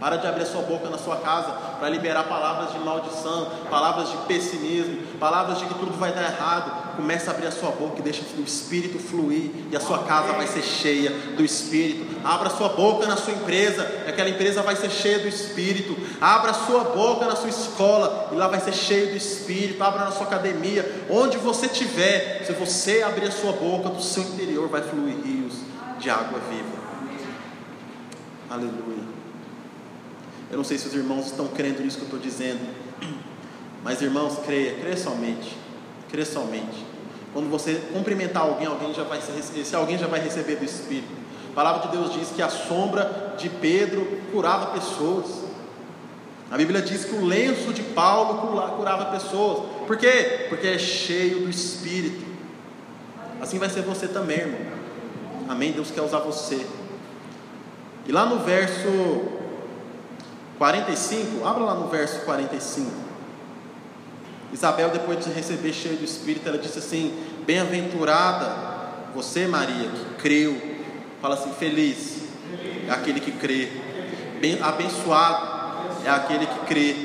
Para 0.00 0.16
de 0.16 0.26
abrir 0.26 0.44
a 0.44 0.46
sua 0.46 0.62
boca 0.62 0.88
na 0.88 0.96
sua 0.96 1.18
casa 1.18 1.52
para 1.78 1.90
liberar 1.90 2.24
palavras 2.24 2.72
de 2.72 2.78
maldição, 2.78 3.52
palavras 3.68 4.10
de 4.10 4.16
pessimismo, 4.26 4.96
palavras 5.20 5.58
de 5.58 5.66
que 5.66 5.74
tudo 5.74 5.92
vai 5.98 6.12
dar 6.14 6.22
errado. 6.22 6.81
Começa 6.96 7.30
a 7.30 7.34
abrir 7.34 7.46
a 7.46 7.50
sua 7.50 7.70
boca 7.70 7.98
e 7.98 8.02
deixa 8.02 8.22
o 8.36 8.42
Espírito 8.42 8.98
fluir 8.98 9.50
e 9.70 9.76
a 9.76 9.80
sua 9.80 10.04
casa 10.04 10.32
vai 10.32 10.46
ser 10.46 10.62
cheia 10.62 11.10
do 11.36 11.44
Espírito. 11.44 12.04
Abra 12.24 12.50
sua 12.50 12.70
boca 12.70 13.06
na 13.06 13.16
sua 13.16 13.32
empresa 13.32 13.90
e 14.06 14.10
aquela 14.10 14.28
empresa 14.28 14.62
vai 14.62 14.76
ser 14.76 14.90
cheia 14.90 15.18
do 15.18 15.28
Espírito. 15.28 15.96
Abra 16.20 16.52
sua 16.52 16.84
boca 16.84 17.26
na 17.26 17.36
sua 17.36 17.48
escola 17.48 18.30
e 18.32 18.34
lá 18.34 18.48
vai 18.48 18.60
ser 18.60 18.72
cheio 18.72 19.10
do 19.10 19.16
Espírito. 19.16 19.82
Abra 19.82 20.04
na 20.04 20.10
sua 20.10 20.26
academia, 20.26 21.04
onde 21.08 21.38
você 21.38 21.66
estiver, 21.66 22.44
se 22.44 22.52
você 22.52 23.02
abrir 23.02 23.26
a 23.26 23.32
sua 23.32 23.52
boca, 23.52 23.88
do 23.88 24.02
seu 24.02 24.22
interior 24.22 24.68
vai 24.68 24.82
fluir 24.82 25.16
rios 25.24 25.54
de 25.98 26.10
água 26.10 26.40
viva. 26.50 26.82
Aleluia. 28.50 29.12
Eu 30.50 30.58
não 30.58 30.64
sei 30.64 30.76
se 30.76 30.86
os 30.86 30.94
irmãos 30.94 31.26
estão 31.26 31.48
crendo 31.48 31.82
nisso 31.82 31.96
que 31.96 32.02
eu 32.02 32.06
estou 32.06 32.20
dizendo, 32.20 32.60
mas 33.82 34.02
irmãos, 34.02 34.38
creia, 34.44 34.74
creia 34.74 34.96
somente, 34.98 35.56
creia 36.12 36.26
somente. 36.26 36.86
Quando 37.32 37.50
você 37.50 37.82
cumprimentar 37.92 38.42
alguém, 38.42 38.66
alguém 38.66 38.92
já 38.92 39.02
vai 39.02 39.20
se 39.20 39.74
alguém 39.74 39.98
já 39.98 40.06
vai 40.06 40.20
receber 40.20 40.56
do 40.56 40.64
Espírito. 40.64 41.10
A 41.50 41.54
palavra 41.54 41.88
de 41.88 41.96
Deus 41.96 42.12
diz 42.12 42.28
que 42.28 42.42
a 42.42 42.48
sombra 42.48 43.34
de 43.38 43.48
Pedro 43.48 44.06
curava 44.30 44.66
pessoas. 44.66 45.42
A 46.50 46.56
Bíblia 46.58 46.82
diz 46.82 47.06
que 47.06 47.14
o 47.14 47.24
lenço 47.24 47.72
de 47.72 47.82
Paulo 47.82 48.62
curava 48.76 49.06
pessoas. 49.06 49.64
Por 49.86 49.96
quê? 49.96 50.46
Porque 50.50 50.66
é 50.66 50.78
cheio 50.78 51.40
do 51.40 51.50
Espírito. 51.50 52.24
Assim 53.40 53.58
vai 53.58 53.70
ser 53.70 53.80
você 53.82 54.06
também, 54.06 54.38
irmão. 54.38 54.60
Amém? 55.48 55.72
Deus 55.72 55.90
quer 55.90 56.02
usar 56.02 56.18
você. 56.18 56.66
E 58.06 58.12
lá 58.12 58.26
no 58.26 58.40
verso 58.40 58.88
45, 60.58 61.46
abra 61.46 61.64
lá 61.64 61.74
no 61.74 61.88
verso 61.88 62.20
45. 62.20 63.11
Isabel, 64.52 64.90
depois 64.90 65.24
de 65.24 65.30
receber 65.30 65.72
cheio 65.72 65.96
do 65.96 66.04
Espírito, 66.04 66.48
ela 66.48 66.58
disse 66.58 66.78
assim: 66.78 67.14
Bem-aventurada 67.46 68.72
você, 69.14 69.46
Maria, 69.46 69.88
que 69.88 70.22
creu. 70.22 70.60
Fala 71.20 71.34
assim: 71.34 71.52
Feliz 71.52 72.22
é 72.88 72.90
aquele 72.90 73.20
que 73.20 73.32
crê. 73.32 73.68
Bem, 74.40 74.60
abençoado 74.60 75.52
é 76.04 76.10
aquele 76.10 76.46
que 76.46 76.58
crê. 76.66 76.96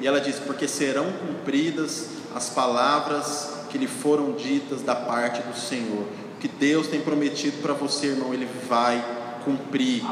E 0.00 0.06
ela 0.06 0.20
diz: 0.20 0.38
Porque 0.38 0.68
serão 0.68 1.10
cumpridas 1.12 2.10
as 2.34 2.50
palavras 2.50 3.58
que 3.70 3.78
lhe 3.78 3.88
foram 3.88 4.32
ditas 4.32 4.82
da 4.82 4.94
parte 4.94 5.42
do 5.42 5.56
Senhor. 5.56 6.06
O 6.36 6.40
que 6.40 6.48
Deus 6.48 6.86
tem 6.86 7.00
prometido 7.00 7.60
para 7.60 7.72
você, 7.74 8.08
irmão, 8.08 8.32
Ele 8.32 8.48
vai 8.68 9.04
cumprir. 9.44 10.02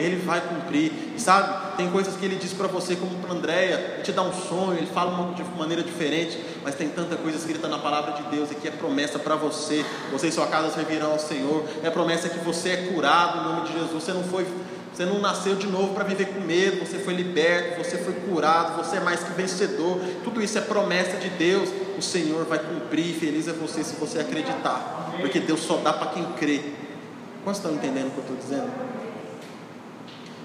Ele 0.00 0.16
vai 0.16 0.40
cumprir. 0.40 0.92
E 1.14 1.20
sabe, 1.20 1.69
tem 1.76 1.90
coisas 1.90 2.16
que 2.16 2.24
ele 2.24 2.36
diz 2.36 2.52
para 2.52 2.68
você, 2.68 2.96
como 2.96 3.16
para 3.18 3.32
Andréia, 3.32 3.94
ele 3.94 4.02
te 4.02 4.12
dá 4.12 4.22
um 4.22 4.32
sonho, 4.32 4.76
ele 4.76 4.86
fala 4.86 5.32
de 5.34 5.42
maneira 5.58 5.82
diferente, 5.82 6.38
mas 6.62 6.74
tem 6.74 6.88
tanta 6.88 7.16
coisa 7.16 7.36
escrita 7.38 7.68
na 7.68 7.78
palavra 7.78 8.12
de 8.12 8.22
Deus 8.34 8.50
e 8.50 8.54
que 8.54 8.68
é 8.68 8.70
promessa 8.70 9.18
para 9.18 9.36
você. 9.36 9.84
Você 10.12 10.28
e 10.28 10.32
sua 10.32 10.46
casa 10.46 10.70
servirão 10.70 11.12
ao 11.12 11.18
Senhor. 11.18 11.64
É 11.82 11.90
promessa 11.90 12.28
que 12.28 12.38
você 12.38 12.70
é 12.70 12.76
curado 12.92 13.38
em 13.38 13.52
nome 13.52 13.68
de 13.68 13.72
Jesus. 13.72 14.02
Você 14.02 14.12
não 14.12 14.22
foi. 14.24 14.46
Você 14.92 15.04
não 15.04 15.20
nasceu 15.20 15.54
de 15.54 15.66
novo 15.66 15.94
para 15.94 16.04
viver 16.04 16.26
com 16.26 16.40
medo, 16.40 16.84
você 16.84 16.98
foi 16.98 17.14
liberto, 17.14 17.82
você 17.82 17.96
foi 17.96 18.12
curado, 18.12 18.76
você 18.76 18.96
é 18.96 19.00
mais 19.00 19.22
que 19.22 19.32
vencedor. 19.32 19.98
Tudo 20.24 20.42
isso 20.42 20.58
é 20.58 20.60
promessa 20.60 21.16
de 21.16 21.30
Deus. 21.30 21.70
O 21.96 22.02
Senhor 22.02 22.44
vai 22.44 22.58
cumprir. 22.58 23.14
Feliz 23.14 23.48
é 23.48 23.52
você 23.52 23.84
se 23.84 23.94
você 23.96 24.18
acreditar, 24.18 25.14
porque 25.20 25.40
Deus 25.40 25.60
só 25.60 25.76
dá 25.76 25.92
para 25.92 26.08
quem 26.08 26.24
crê. 26.32 26.60
Quantos 27.44 27.60
estão 27.60 27.74
entendendo 27.74 28.08
o 28.08 28.10
que 28.10 28.18
eu 28.18 28.24
estou 28.24 28.36
dizendo? 28.36 28.99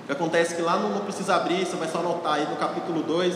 O 0.06 0.08
que 0.08 0.12
acontece 0.12 0.54
é 0.54 0.58
que 0.58 0.62
lá 0.62 0.78
não, 0.78 0.92
não 0.92 1.00
precisa 1.00 1.36
abrir, 1.36 1.66
você 1.66 1.76
vai 1.78 1.88
só 1.88 1.98
anotar 1.98 2.34
aí 2.34 2.48
no 2.48 2.58
capítulo 2.58 3.02
2. 3.02 3.36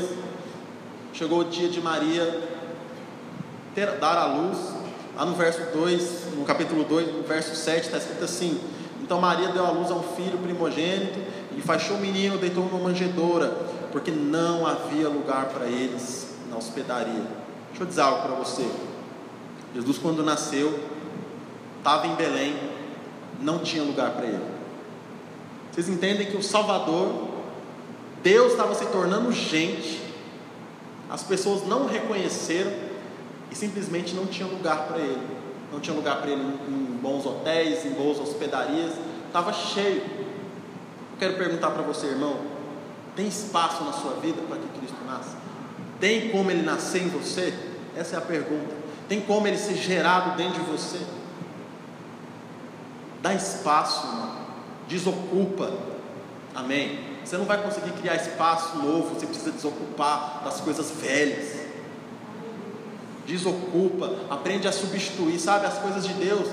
Chegou 1.11 1.39
o 1.39 1.43
dia 1.45 1.67
de 1.67 1.81
Maria 1.81 2.47
ter, 3.73 3.97
dar 3.97 4.15
a 4.15 4.27
luz. 4.27 4.55
Lá 5.17 5.25
no 5.25 5.33
verso 5.33 5.61
2, 5.73 6.35
no 6.37 6.45
capítulo 6.45 6.83
2, 6.83 7.11
no 7.11 7.23
verso 7.23 7.55
7, 7.55 7.87
está 7.87 7.97
escrito 7.97 8.23
assim: 8.23 8.61
Então 9.01 9.19
Maria 9.19 9.47
deu 9.47 9.65
a 9.65 9.71
luz 9.71 9.89
a 9.89 9.95
um 9.95 10.03
filho 10.03 10.37
primogênito, 10.37 11.19
e 11.57 11.59
fachou 11.59 11.97
o 11.97 11.99
menino, 11.99 12.37
deitou 12.37 12.63
numa 12.63 12.87
manjedoura, 12.87 13.47
porque 13.91 14.11
não 14.11 14.67
havia 14.67 15.09
lugar 15.09 15.45
para 15.47 15.65
eles 15.65 16.35
na 16.51 16.57
hospedaria. 16.57 17.23
Deixa 17.69 17.81
eu 17.81 17.87
dizer 17.87 18.01
algo 18.01 18.21
para 18.21 18.35
você. 18.35 18.69
Jesus, 19.73 19.97
quando 19.97 20.23
nasceu, 20.23 20.79
estava 21.79 22.05
em 22.05 22.13
Belém, 22.13 22.55
não 23.41 23.57
tinha 23.57 23.81
lugar 23.81 24.11
para 24.11 24.27
ele. 24.27 24.58
Vocês 25.71 25.89
entendem 25.89 26.27
que 26.27 26.37
o 26.37 26.43
Salvador, 26.43 27.27
Deus 28.23 28.51
estava 28.51 28.73
se 28.75 28.85
tornando 28.87 29.31
gente, 29.31 30.01
as 31.09 31.23
pessoas 31.23 31.67
não 31.67 31.85
reconheceram 31.85 32.71
e 33.51 33.55
simplesmente 33.55 34.13
não 34.15 34.25
tinha 34.25 34.47
lugar 34.47 34.87
para 34.87 34.99
ele. 34.99 35.39
Não 35.71 35.79
tinha 35.79 35.95
lugar 35.95 36.21
para 36.21 36.31
ele 36.31 36.41
em 36.67 36.99
bons 37.01 37.25
hotéis, 37.25 37.85
em 37.85 37.91
boas 37.91 38.19
hospedarias, 38.19 38.93
estava 39.27 39.53
cheio. 39.53 40.01
Eu 40.01 41.17
quero 41.19 41.35
perguntar 41.35 41.71
para 41.71 41.83
você, 41.83 42.07
irmão: 42.07 42.37
tem 43.15 43.27
espaço 43.27 43.83
na 43.83 43.93
sua 43.93 44.13
vida 44.13 44.41
para 44.47 44.57
que 44.57 44.79
Cristo 44.79 44.97
nasça? 45.05 45.37
Tem 45.99 46.29
como 46.29 46.49
ele 46.49 46.63
nascer 46.63 47.03
em 47.03 47.09
você? 47.09 47.53
Essa 47.95 48.15
é 48.15 48.17
a 48.17 48.21
pergunta. 48.21 48.73
Tem 49.07 49.19
como 49.21 49.47
ele 49.47 49.57
ser 49.57 49.75
gerado 49.75 50.37
dentro 50.37 50.63
de 50.63 50.71
você? 50.71 50.99
Dá 53.21 53.33
espaço, 53.33 54.07
irmão. 54.07 54.38
Desocupa. 54.89 55.71
Amém? 56.53 56.99
Você 57.23 57.37
não 57.37 57.45
vai 57.45 57.61
conseguir 57.61 57.91
criar 57.91 58.15
espaço 58.15 58.77
novo, 58.79 59.13
você 59.13 59.27
precisa 59.27 59.51
desocupar 59.51 60.41
das 60.43 60.59
coisas 60.59 60.91
velhas. 60.91 61.59
desocupa, 63.25 64.11
aprende 64.27 64.67
a 64.67 64.71
substituir, 64.71 65.39
sabe, 65.39 65.67
as 65.67 65.77
coisas 65.77 66.03
de 66.05 66.13
Deus. 66.15 66.47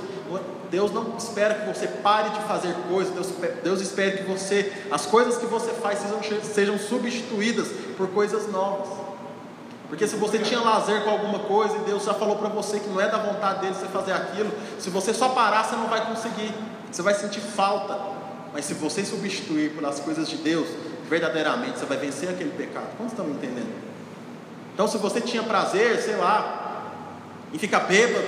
Deus 0.70 0.93
não 0.93 1.16
espera 1.16 1.55
que 1.55 1.66
você 1.66 1.87
pare 1.87 2.28
de 2.30 2.41
fazer 2.41 2.74
coisas, 2.91 3.14
Deus, 3.14 3.28
Deus 3.62 3.80
espera 3.80 4.18
que 4.18 4.24
você, 4.24 4.70
as 4.91 5.07
coisas 5.07 5.39
que 5.39 5.47
você 5.47 5.72
faz 5.72 6.01
sejam, 6.01 6.43
sejam 6.43 6.78
substituídas 6.78 7.68
por 7.97 8.09
coisas 8.09 8.53
novas. 8.53 8.89
Porque 9.89 10.07
se 10.07 10.16
você 10.16 10.39
tinha 10.41 10.61
lazer 10.61 11.05
com 11.05 11.11
alguma 11.11 11.39
coisa 11.39 11.76
e 11.76 11.80
Deus 11.80 12.05
já 12.05 12.12
falou 12.12 12.37
para 12.37 12.49
você 12.49 12.80
que 12.80 12.89
não 12.89 13.01
é 13.01 13.09
da 13.09 13.18
vontade 13.18 13.61
dele 13.61 13.74
você 13.74 13.87
fazer 13.87 14.12
aquilo, 14.12 14.51
se 14.78 14.91
você 14.91 15.14
só 15.14 15.30
parar, 15.30 15.64
você 15.64 15.76
não 15.76 15.87
vai 15.87 16.05
conseguir, 16.07 16.53
você 16.91 17.01
vai 17.01 17.14
sentir 17.14 17.41
falta. 17.41 18.16
Mas 18.57 18.65
se 18.65 18.73
você 18.73 19.05
substituir 19.05 19.73
pelas 19.73 20.01
coisas 20.01 20.27
de 20.27 20.37
Deus, 20.37 20.67
verdadeiramente 21.11 21.79
você 21.79 21.85
vai 21.85 21.99
vencer 21.99 22.31
aquele 22.31 22.53
pecado. 22.53 22.87
Como 22.97 23.07
estão 23.07 23.29
entendendo? 23.29 23.69
Então, 24.73 24.89
se 24.89 24.97
você 24.97 25.21
tinha 25.21 25.43
prazer, 25.43 26.01
sei 26.01 26.17
lá, 26.17 26.91
em 27.53 27.59
ficar 27.59 27.81
bêbado, 27.81 28.25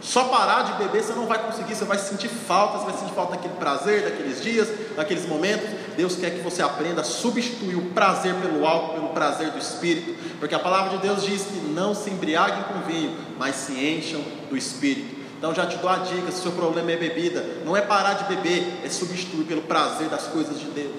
só 0.00 0.22
parar 0.28 0.62
de 0.62 0.74
beber 0.74 1.02
você 1.02 1.14
não 1.14 1.26
vai 1.26 1.44
conseguir, 1.44 1.74
você 1.74 1.84
vai 1.84 1.98
sentir 1.98 2.28
falta, 2.28 2.78
você 2.78 2.84
vai 2.92 3.00
sentir 3.00 3.12
falta 3.12 3.32
daquele 3.32 3.54
prazer, 3.54 4.04
daqueles 4.04 4.40
dias, 4.40 4.68
daqueles 4.94 5.26
momentos. 5.26 5.68
Deus 5.96 6.14
quer 6.14 6.30
que 6.30 6.42
você 6.42 6.62
aprenda 6.62 7.00
a 7.00 7.04
substituir 7.04 7.74
o 7.74 7.86
prazer 7.86 8.36
pelo 8.36 8.64
álcool, 8.64 8.94
pelo 8.94 9.08
prazer 9.08 9.50
do 9.50 9.58
Espírito, 9.58 10.14
porque 10.38 10.54
a 10.54 10.60
palavra 10.60 10.96
de 10.96 11.02
Deus 11.02 11.24
diz 11.24 11.42
que 11.42 11.58
não 11.74 11.92
se 11.92 12.08
embriaguem 12.08 12.62
com 12.62 12.86
vinho, 12.86 13.16
mas 13.36 13.56
se 13.56 13.72
encham 13.72 14.22
do 14.48 14.56
Espírito. 14.56 15.19
Então 15.40 15.54
já 15.54 15.64
te 15.64 15.78
dou 15.78 15.88
a 15.88 15.96
dica: 15.96 16.30
se 16.30 16.40
o 16.40 16.42
seu 16.42 16.52
problema 16.52 16.92
é 16.92 16.96
bebida, 16.98 17.42
não 17.64 17.74
é 17.74 17.80
parar 17.80 18.12
de 18.12 18.24
beber, 18.24 18.82
é 18.84 18.90
substituir 18.90 19.46
pelo 19.46 19.62
prazer 19.62 20.10
das 20.10 20.26
coisas 20.26 20.60
de 20.60 20.66
Deus. 20.66 20.94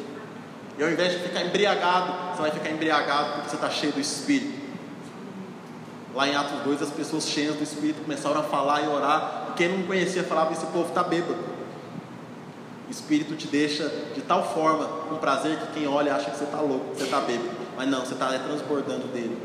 E 0.80 0.84
ao 0.84 0.90
invés 0.90 1.12
de 1.12 1.20
ficar 1.20 1.44
embriagado, 1.44 2.12
você 2.34 2.42
vai 2.42 2.50
ficar 2.50 2.72
embriagado 2.72 3.34
porque 3.34 3.50
você 3.52 3.56
está 3.56 3.70
cheio 3.70 3.94
do 3.94 4.00
Espírito. 4.00 4.60
Lá 6.16 6.28
em 6.28 6.36
Atos 6.36 6.60
2, 6.64 6.82
as 6.82 6.90
pessoas 6.90 7.28
cheias 7.28 7.56
do 7.56 7.64
Espírito 7.64 8.02
começaram 8.02 8.40
a 8.40 8.44
falar 8.44 8.82
e 8.82 8.88
orar. 8.88 9.50
E 9.52 9.54
quem 9.54 9.70
não 9.70 9.86
conhecia 9.86 10.24
falava: 10.24 10.52
Esse 10.54 10.66
povo 10.66 10.90
está 10.90 11.04
bêbado. 11.04 11.38
O 12.88 12.92
Espírito 12.92 13.36
te 13.36 13.46
deixa 13.46 13.88
de 14.16 14.22
tal 14.22 14.44
forma 14.56 14.86
com 15.08 15.18
prazer 15.18 15.60
que 15.60 15.68
quem 15.74 15.88
olha 15.88 16.16
acha 16.16 16.32
que 16.32 16.38
você 16.38 16.46
está 16.46 16.60
louco, 16.60 16.90
que 16.90 16.98
você 16.98 17.04
está 17.04 17.20
bêbado. 17.20 17.52
Mas 17.78 17.88
não, 17.88 18.00
você 18.04 18.14
está 18.14 18.28
transbordando 18.40 19.06
dele. 19.10 19.38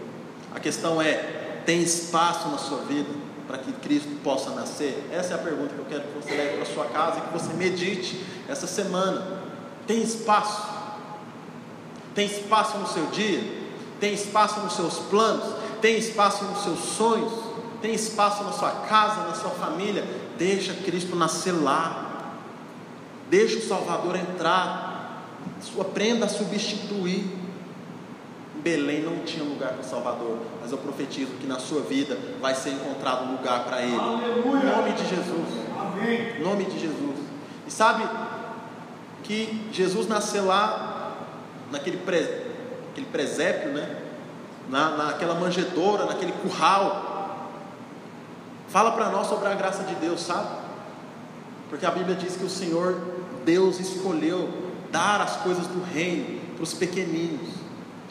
A 0.55 0.59
questão 0.59 1.03
é: 1.03 1.61
tem 1.67 1.83
espaço 1.83 2.49
na 2.49 2.57
sua 2.57 2.79
vida 2.79 3.26
para 3.47 3.59
que 3.59 3.73
Cristo 3.73 4.09
possa 4.23 4.51
nascer? 4.51 5.09
Essa 5.13 5.33
é 5.33 5.35
a 5.35 5.39
pergunta 5.39 5.75
que 5.75 5.79
eu 5.79 5.87
quero 5.87 6.03
que 6.03 6.15
você 6.15 6.35
leve 6.35 6.57
para 6.57 6.67
sua 6.67 6.87
casa 6.87 7.19
e 7.19 7.21
que 7.23 7.33
você 7.33 7.53
medite 7.55 8.25
essa 8.49 8.67
semana. 8.67 9.41
Tem 9.87 10.03
espaço? 10.03 10.67
Tem 12.15 12.27
espaço 12.27 12.79
no 12.79 12.87
seu 12.87 13.07
dia? 13.07 13.67
Tem 14.01 14.13
espaço 14.13 14.61
nos 14.61 14.75
seus 14.75 14.99
planos? 14.99 15.67
tem 15.81 15.99
espaço 15.99 16.45
nos 16.45 16.63
seus 16.63 16.81
sonhos, 16.81 17.33
tem 17.81 17.95
espaço 17.95 18.43
na 18.45 18.53
sua 18.53 18.71
casa, 18.71 19.23
na 19.23 19.35
sua 19.35 19.51
família. 19.51 20.05
Deixa 20.39 20.75
Cristo 20.75 21.17
nascer 21.17 21.53
lá, 21.53 22.35
deixa 23.31 23.59
o 23.59 23.63
Salvador 23.63 24.17
entrar, 24.17 25.23
aprenda 25.81 26.27
a 26.27 26.29
substituir. 26.29 27.46
Belém 28.67 29.01
não 29.01 29.21
tinha 29.21 29.45
lugar 29.45 29.75
para 29.75 29.81
o 29.81 29.85
Salvador, 29.85 30.39
mas 30.61 30.73
eu 30.73 30.79
profetizo 30.79 31.31
que 31.35 31.47
na 31.47 31.61
sua 31.61 31.83
vida 31.83 32.19
vai 32.41 32.53
ser 32.53 32.71
encontrado 32.71 33.31
lugar 33.31 33.63
para 33.63 33.81
Ele. 33.81 33.95
Aleluia. 33.95 34.61
Em 34.61 34.77
nome 34.77 34.93
de 34.93 35.09
Jesus. 35.09 35.49
Amém. 35.79 36.37
Em 36.37 36.43
nome 36.43 36.65
de 36.65 36.81
Jesus. 36.81 37.17
E 37.65 37.71
sabe 37.71 38.03
que 39.23 39.69
Jesus 39.71 40.09
nasceu 40.09 40.47
lá, 40.47 41.15
naquele 41.71 41.99
pre, 41.99 42.19
aquele 42.91 43.07
presépio, 43.07 43.71
né? 43.71 44.03
na, 44.69 44.97
naquela 44.97 45.37
manjedoura, 45.37 46.05
naquele 46.05 46.33
curral. 46.33 47.53
Fala 48.67 48.91
para 48.91 49.11
nós 49.11 49.29
sobre 49.29 49.47
a 49.47 49.55
graça 49.55 49.85
de 49.85 49.95
Deus, 49.95 50.23
sabe? 50.23 50.49
Porque 51.71 51.87
a 51.87 51.93
Bíblia 51.93 52.17
diz 52.17 52.35
que 52.35 52.45
o 52.45 52.51
Senhor, 52.51 53.01
Deus, 53.45 53.79
escolheu 53.79 54.49
dar 54.91 55.21
as 55.21 55.37
coisas 55.37 55.69
do 55.69 55.85
reino 55.85 56.41
para 56.57 56.65
os 56.65 56.75
pequeninos, 56.75 57.56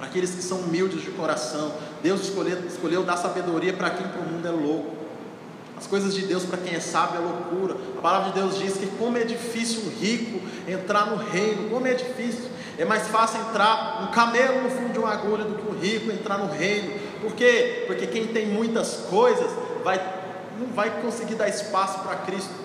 aqueles 0.06 0.32
que 0.32 0.41
são 0.41 0.60
humildes 0.60 1.01
de 1.01 1.12
coração. 1.12 1.74
Deus 2.01 2.22
escolheu, 2.22 2.66
escolheu 2.68 3.03
dar 3.03 3.18
sabedoria 3.18 3.74
para 3.74 3.89
quem 3.89 4.08
para 4.08 4.22
o 4.22 4.24
mundo 4.24 4.47
é 4.47 4.51
louco. 4.51 4.95
As 5.78 5.88
coisas 5.88 6.14
de 6.16 6.22
Deus 6.26 6.43
para 6.43 6.58
quem 6.58 6.74
é 6.74 6.80
sábio 6.80 7.18
é 7.18 7.20
loucura. 7.20 7.76
A 7.97 8.01
palavra 8.01 8.32
de 8.32 8.39
Deus 8.39 8.58
diz 8.58 8.78
que 8.78 8.88
como 8.97 9.18
é 9.18 9.24
difícil 9.24 9.84
um 9.86 9.99
rico 9.99 10.39
entrar 10.68 11.08
no 11.08 11.18
reino, 11.18 11.70
como 11.70 11.86
é 11.86 11.93
difícil. 11.93 12.45
É 12.78 12.86
mais 12.86 13.08
fácil 13.08 13.39
entrar 13.41 14.03
um 14.03 14.12
camelo 14.12 14.64
no 14.64 14.70
fundo 14.70 14.93
de 14.93 14.99
uma 14.99 15.12
agulha 15.12 15.43
do 15.43 15.56
que 15.56 15.70
um 15.70 15.78
rico 15.78 16.12
entrar 16.12 16.38
no 16.38 16.51
reino. 16.51 16.93
Por 17.22 17.34
quê? 17.34 17.84
Porque 17.88 18.08
quem 18.08 18.28
tem 18.28 18.47
muitas 18.47 18.95
coisas 19.10 19.51
vai, 19.84 20.01
não 20.60 20.68
vai 20.68 21.01
conseguir 21.01 21.36
dar 21.36 21.49
espaço 21.49 21.99
para 21.99 22.16
Cristo. 22.18 22.64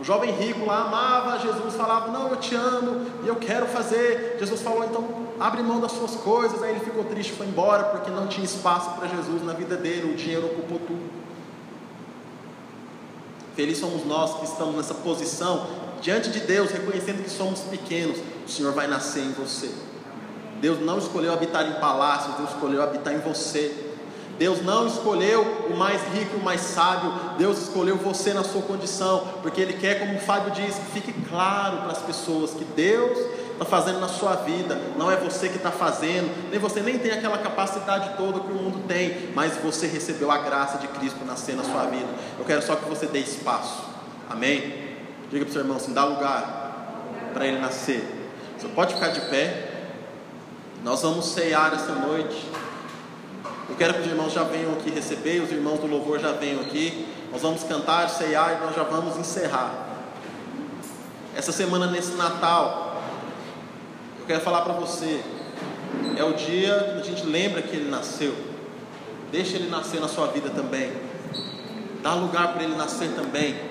O 0.00 0.04
jovem 0.04 0.32
rico 0.32 0.64
lá 0.64 0.86
amava 0.86 1.38
Jesus, 1.38 1.74
falava: 1.74 2.10
Não, 2.10 2.28
eu 2.28 2.36
te 2.36 2.54
amo 2.54 3.06
e 3.22 3.28
eu 3.28 3.36
quero 3.36 3.66
fazer. 3.66 4.36
Jesus 4.38 4.62
falou: 4.62 4.82
Então 4.84 5.04
abre 5.38 5.62
mão 5.62 5.78
das 5.78 5.92
suas 5.92 6.16
coisas. 6.16 6.62
Aí 6.62 6.70
ele 6.70 6.80
ficou 6.80 7.04
triste 7.04 7.32
foi 7.32 7.46
embora 7.46 7.84
porque 7.84 8.10
não 8.10 8.26
tinha 8.26 8.44
espaço 8.44 8.92
para 8.92 9.06
Jesus 9.08 9.44
na 9.44 9.52
vida 9.52 9.76
dele. 9.76 10.12
O 10.12 10.16
dinheiro 10.16 10.46
ocupou 10.46 10.78
tudo. 10.78 11.20
Felizes 13.54 13.80
somos 13.80 14.06
nós 14.06 14.38
que 14.38 14.44
estamos 14.46 14.74
nessa 14.76 14.94
posição 14.94 15.66
diante 16.00 16.30
de 16.30 16.40
Deus, 16.40 16.70
reconhecendo 16.70 17.22
que 17.22 17.28
somos 17.28 17.60
pequenos, 17.60 18.18
o 18.46 18.48
Senhor 18.48 18.72
vai 18.72 18.86
nascer 18.86 19.22
em 19.22 19.32
você. 19.32 19.70
Deus 20.60 20.80
não 20.80 20.98
escolheu 20.98 21.32
habitar 21.32 21.68
em 21.68 21.74
palácios, 21.74 22.36
Deus 22.36 22.50
escolheu 22.50 22.82
habitar 22.82 23.12
em 23.12 23.18
você. 23.18 23.89
Deus 24.40 24.62
não 24.62 24.86
escolheu 24.86 25.42
o 25.68 25.76
mais 25.76 26.00
rico, 26.14 26.38
o 26.38 26.42
mais 26.42 26.62
sábio, 26.62 27.12
Deus 27.36 27.58
escolheu 27.58 27.98
você 27.98 28.32
na 28.32 28.42
sua 28.42 28.62
condição, 28.62 29.22
porque 29.42 29.60
Ele 29.60 29.74
quer, 29.74 29.98
como 29.98 30.14
o 30.14 30.18
Fábio 30.18 30.50
diz, 30.52 30.76
que 30.76 30.92
fique 30.92 31.12
claro 31.28 31.76
para 31.82 31.92
as 31.92 31.98
pessoas 31.98 32.52
que 32.52 32.64
Deus 32.64 33.18
está 33.52 33.66
fazendo 33.66 34.00
na 34.00 34.08
sua 34.08 34.36
vida, 34.36 34.80
não 34.96 35.12
é 35.12 35.16
você 35.18 35.50
que 35.50 35.58
está 35.58 35.70
fazendo, 35.70 36.50
nem 36.50 36.58
você 36.58 36.80
nem 36.80 36.98
tem 36.98 37.10
aquela 37.10 37.36
capacidade 37.36 38.16
toda 38.16 38.40
que 38.40 38.50
o 38.50 38.54
mundo 38.54 38.82
tem, 38.88 39.28
mas 39.34 39.58
você 39.58 39.86
recebeu 39.86 40.30
a 40.30 40.38
graça 40.38 40.78
de 40.78 40.88
Cristo 40.88 41.22
nascer 41.26 41.54
na 41.54 41.62
sua 41.62 41.84
vida. 41.84 42.08
Eu 42.38 42.44
quero 42.46 42.62
só 42.62 42.76
que 42.76 42.88
você 42.88 43.04
dê 43.04 43.18
espaço, 43.18 43.84
amém? 44.30 44.96
Diga 45.30 45.44
para 45.44 45.50
o 45.50 45.52
seu 45.52 45.60
irmão 45.60 45.76
assim: 45.76 45.92
dá 45.92 46.04
lugar 46.04 46.94
para 47.34 47.46
ele 47.46 47.58
nascer. 47.58 48.02
Você 48.58 48.68
pode 48.68 48.94
ficar 48.94 49.08
de 49.08 49.20
pé. 49.28 49.66
Nós 50.82 51.02
vamos 51.02 51.26
ceiar 51.26 51.74
essa 51.74 51.92
noite. 51.92 52.48
Eu 53.70 53.76
quero 53.76 53.94
que 53.94 54.00
os 54.00 54.06
irmãos 54.06 54.32
já 54.32 54.42
venham 54.42 54.72
aqui 54.72 54.90
receber, 54.90 55.40
os 55.40 55.50
irmãos 55.50 55.78
do 55.78 55.86
louvor 55.86 56.18
já 56.18 56.32
venham 56.32 56.60
aqui. 56.60 57.06
Nós 57.30 57.40
vamos 57.40 57.62
cantar, 57.62 58.10
ceiar 58.10 58.58
e 58.58 58.64
nós 58.64 58.74
já 58.74 58.82
vamos 58.82 59.16
encerrar. 59.16 59.86
Essa 61.36 61.52
semana, 61.52 61.86
nesse 61.86 62.12
Natal, 62.16 63.00
eu 64.18 64.26
quero 64.26 64.40
falar 64.40 64.62
para 64.62 64.72
você: 64.72 65.22
é 66.16 66.24
o 66.24 66.32
dia 66.34 66.94
que 66.94 67.00
a 67.00 67.04
gente 67.04 67.24
lembra 67.24 67.62
que 67.62 67.74
ele 67.74 67.88
nasceu. 67.88 68.34
Deixa 69.30 69.56
ele 69.56 69.70
nascer 69.70 70.00
na 70.00 70.08
sua 70.08 70.26
vida 70.26 70.50
também. 70.50 70.92
Dá 72.02 72.14
lugar 72.14 72.52
para 72.52 72.64
ele 72.64 72.74
nascer 72.74 73.10
também. 73.14 73.69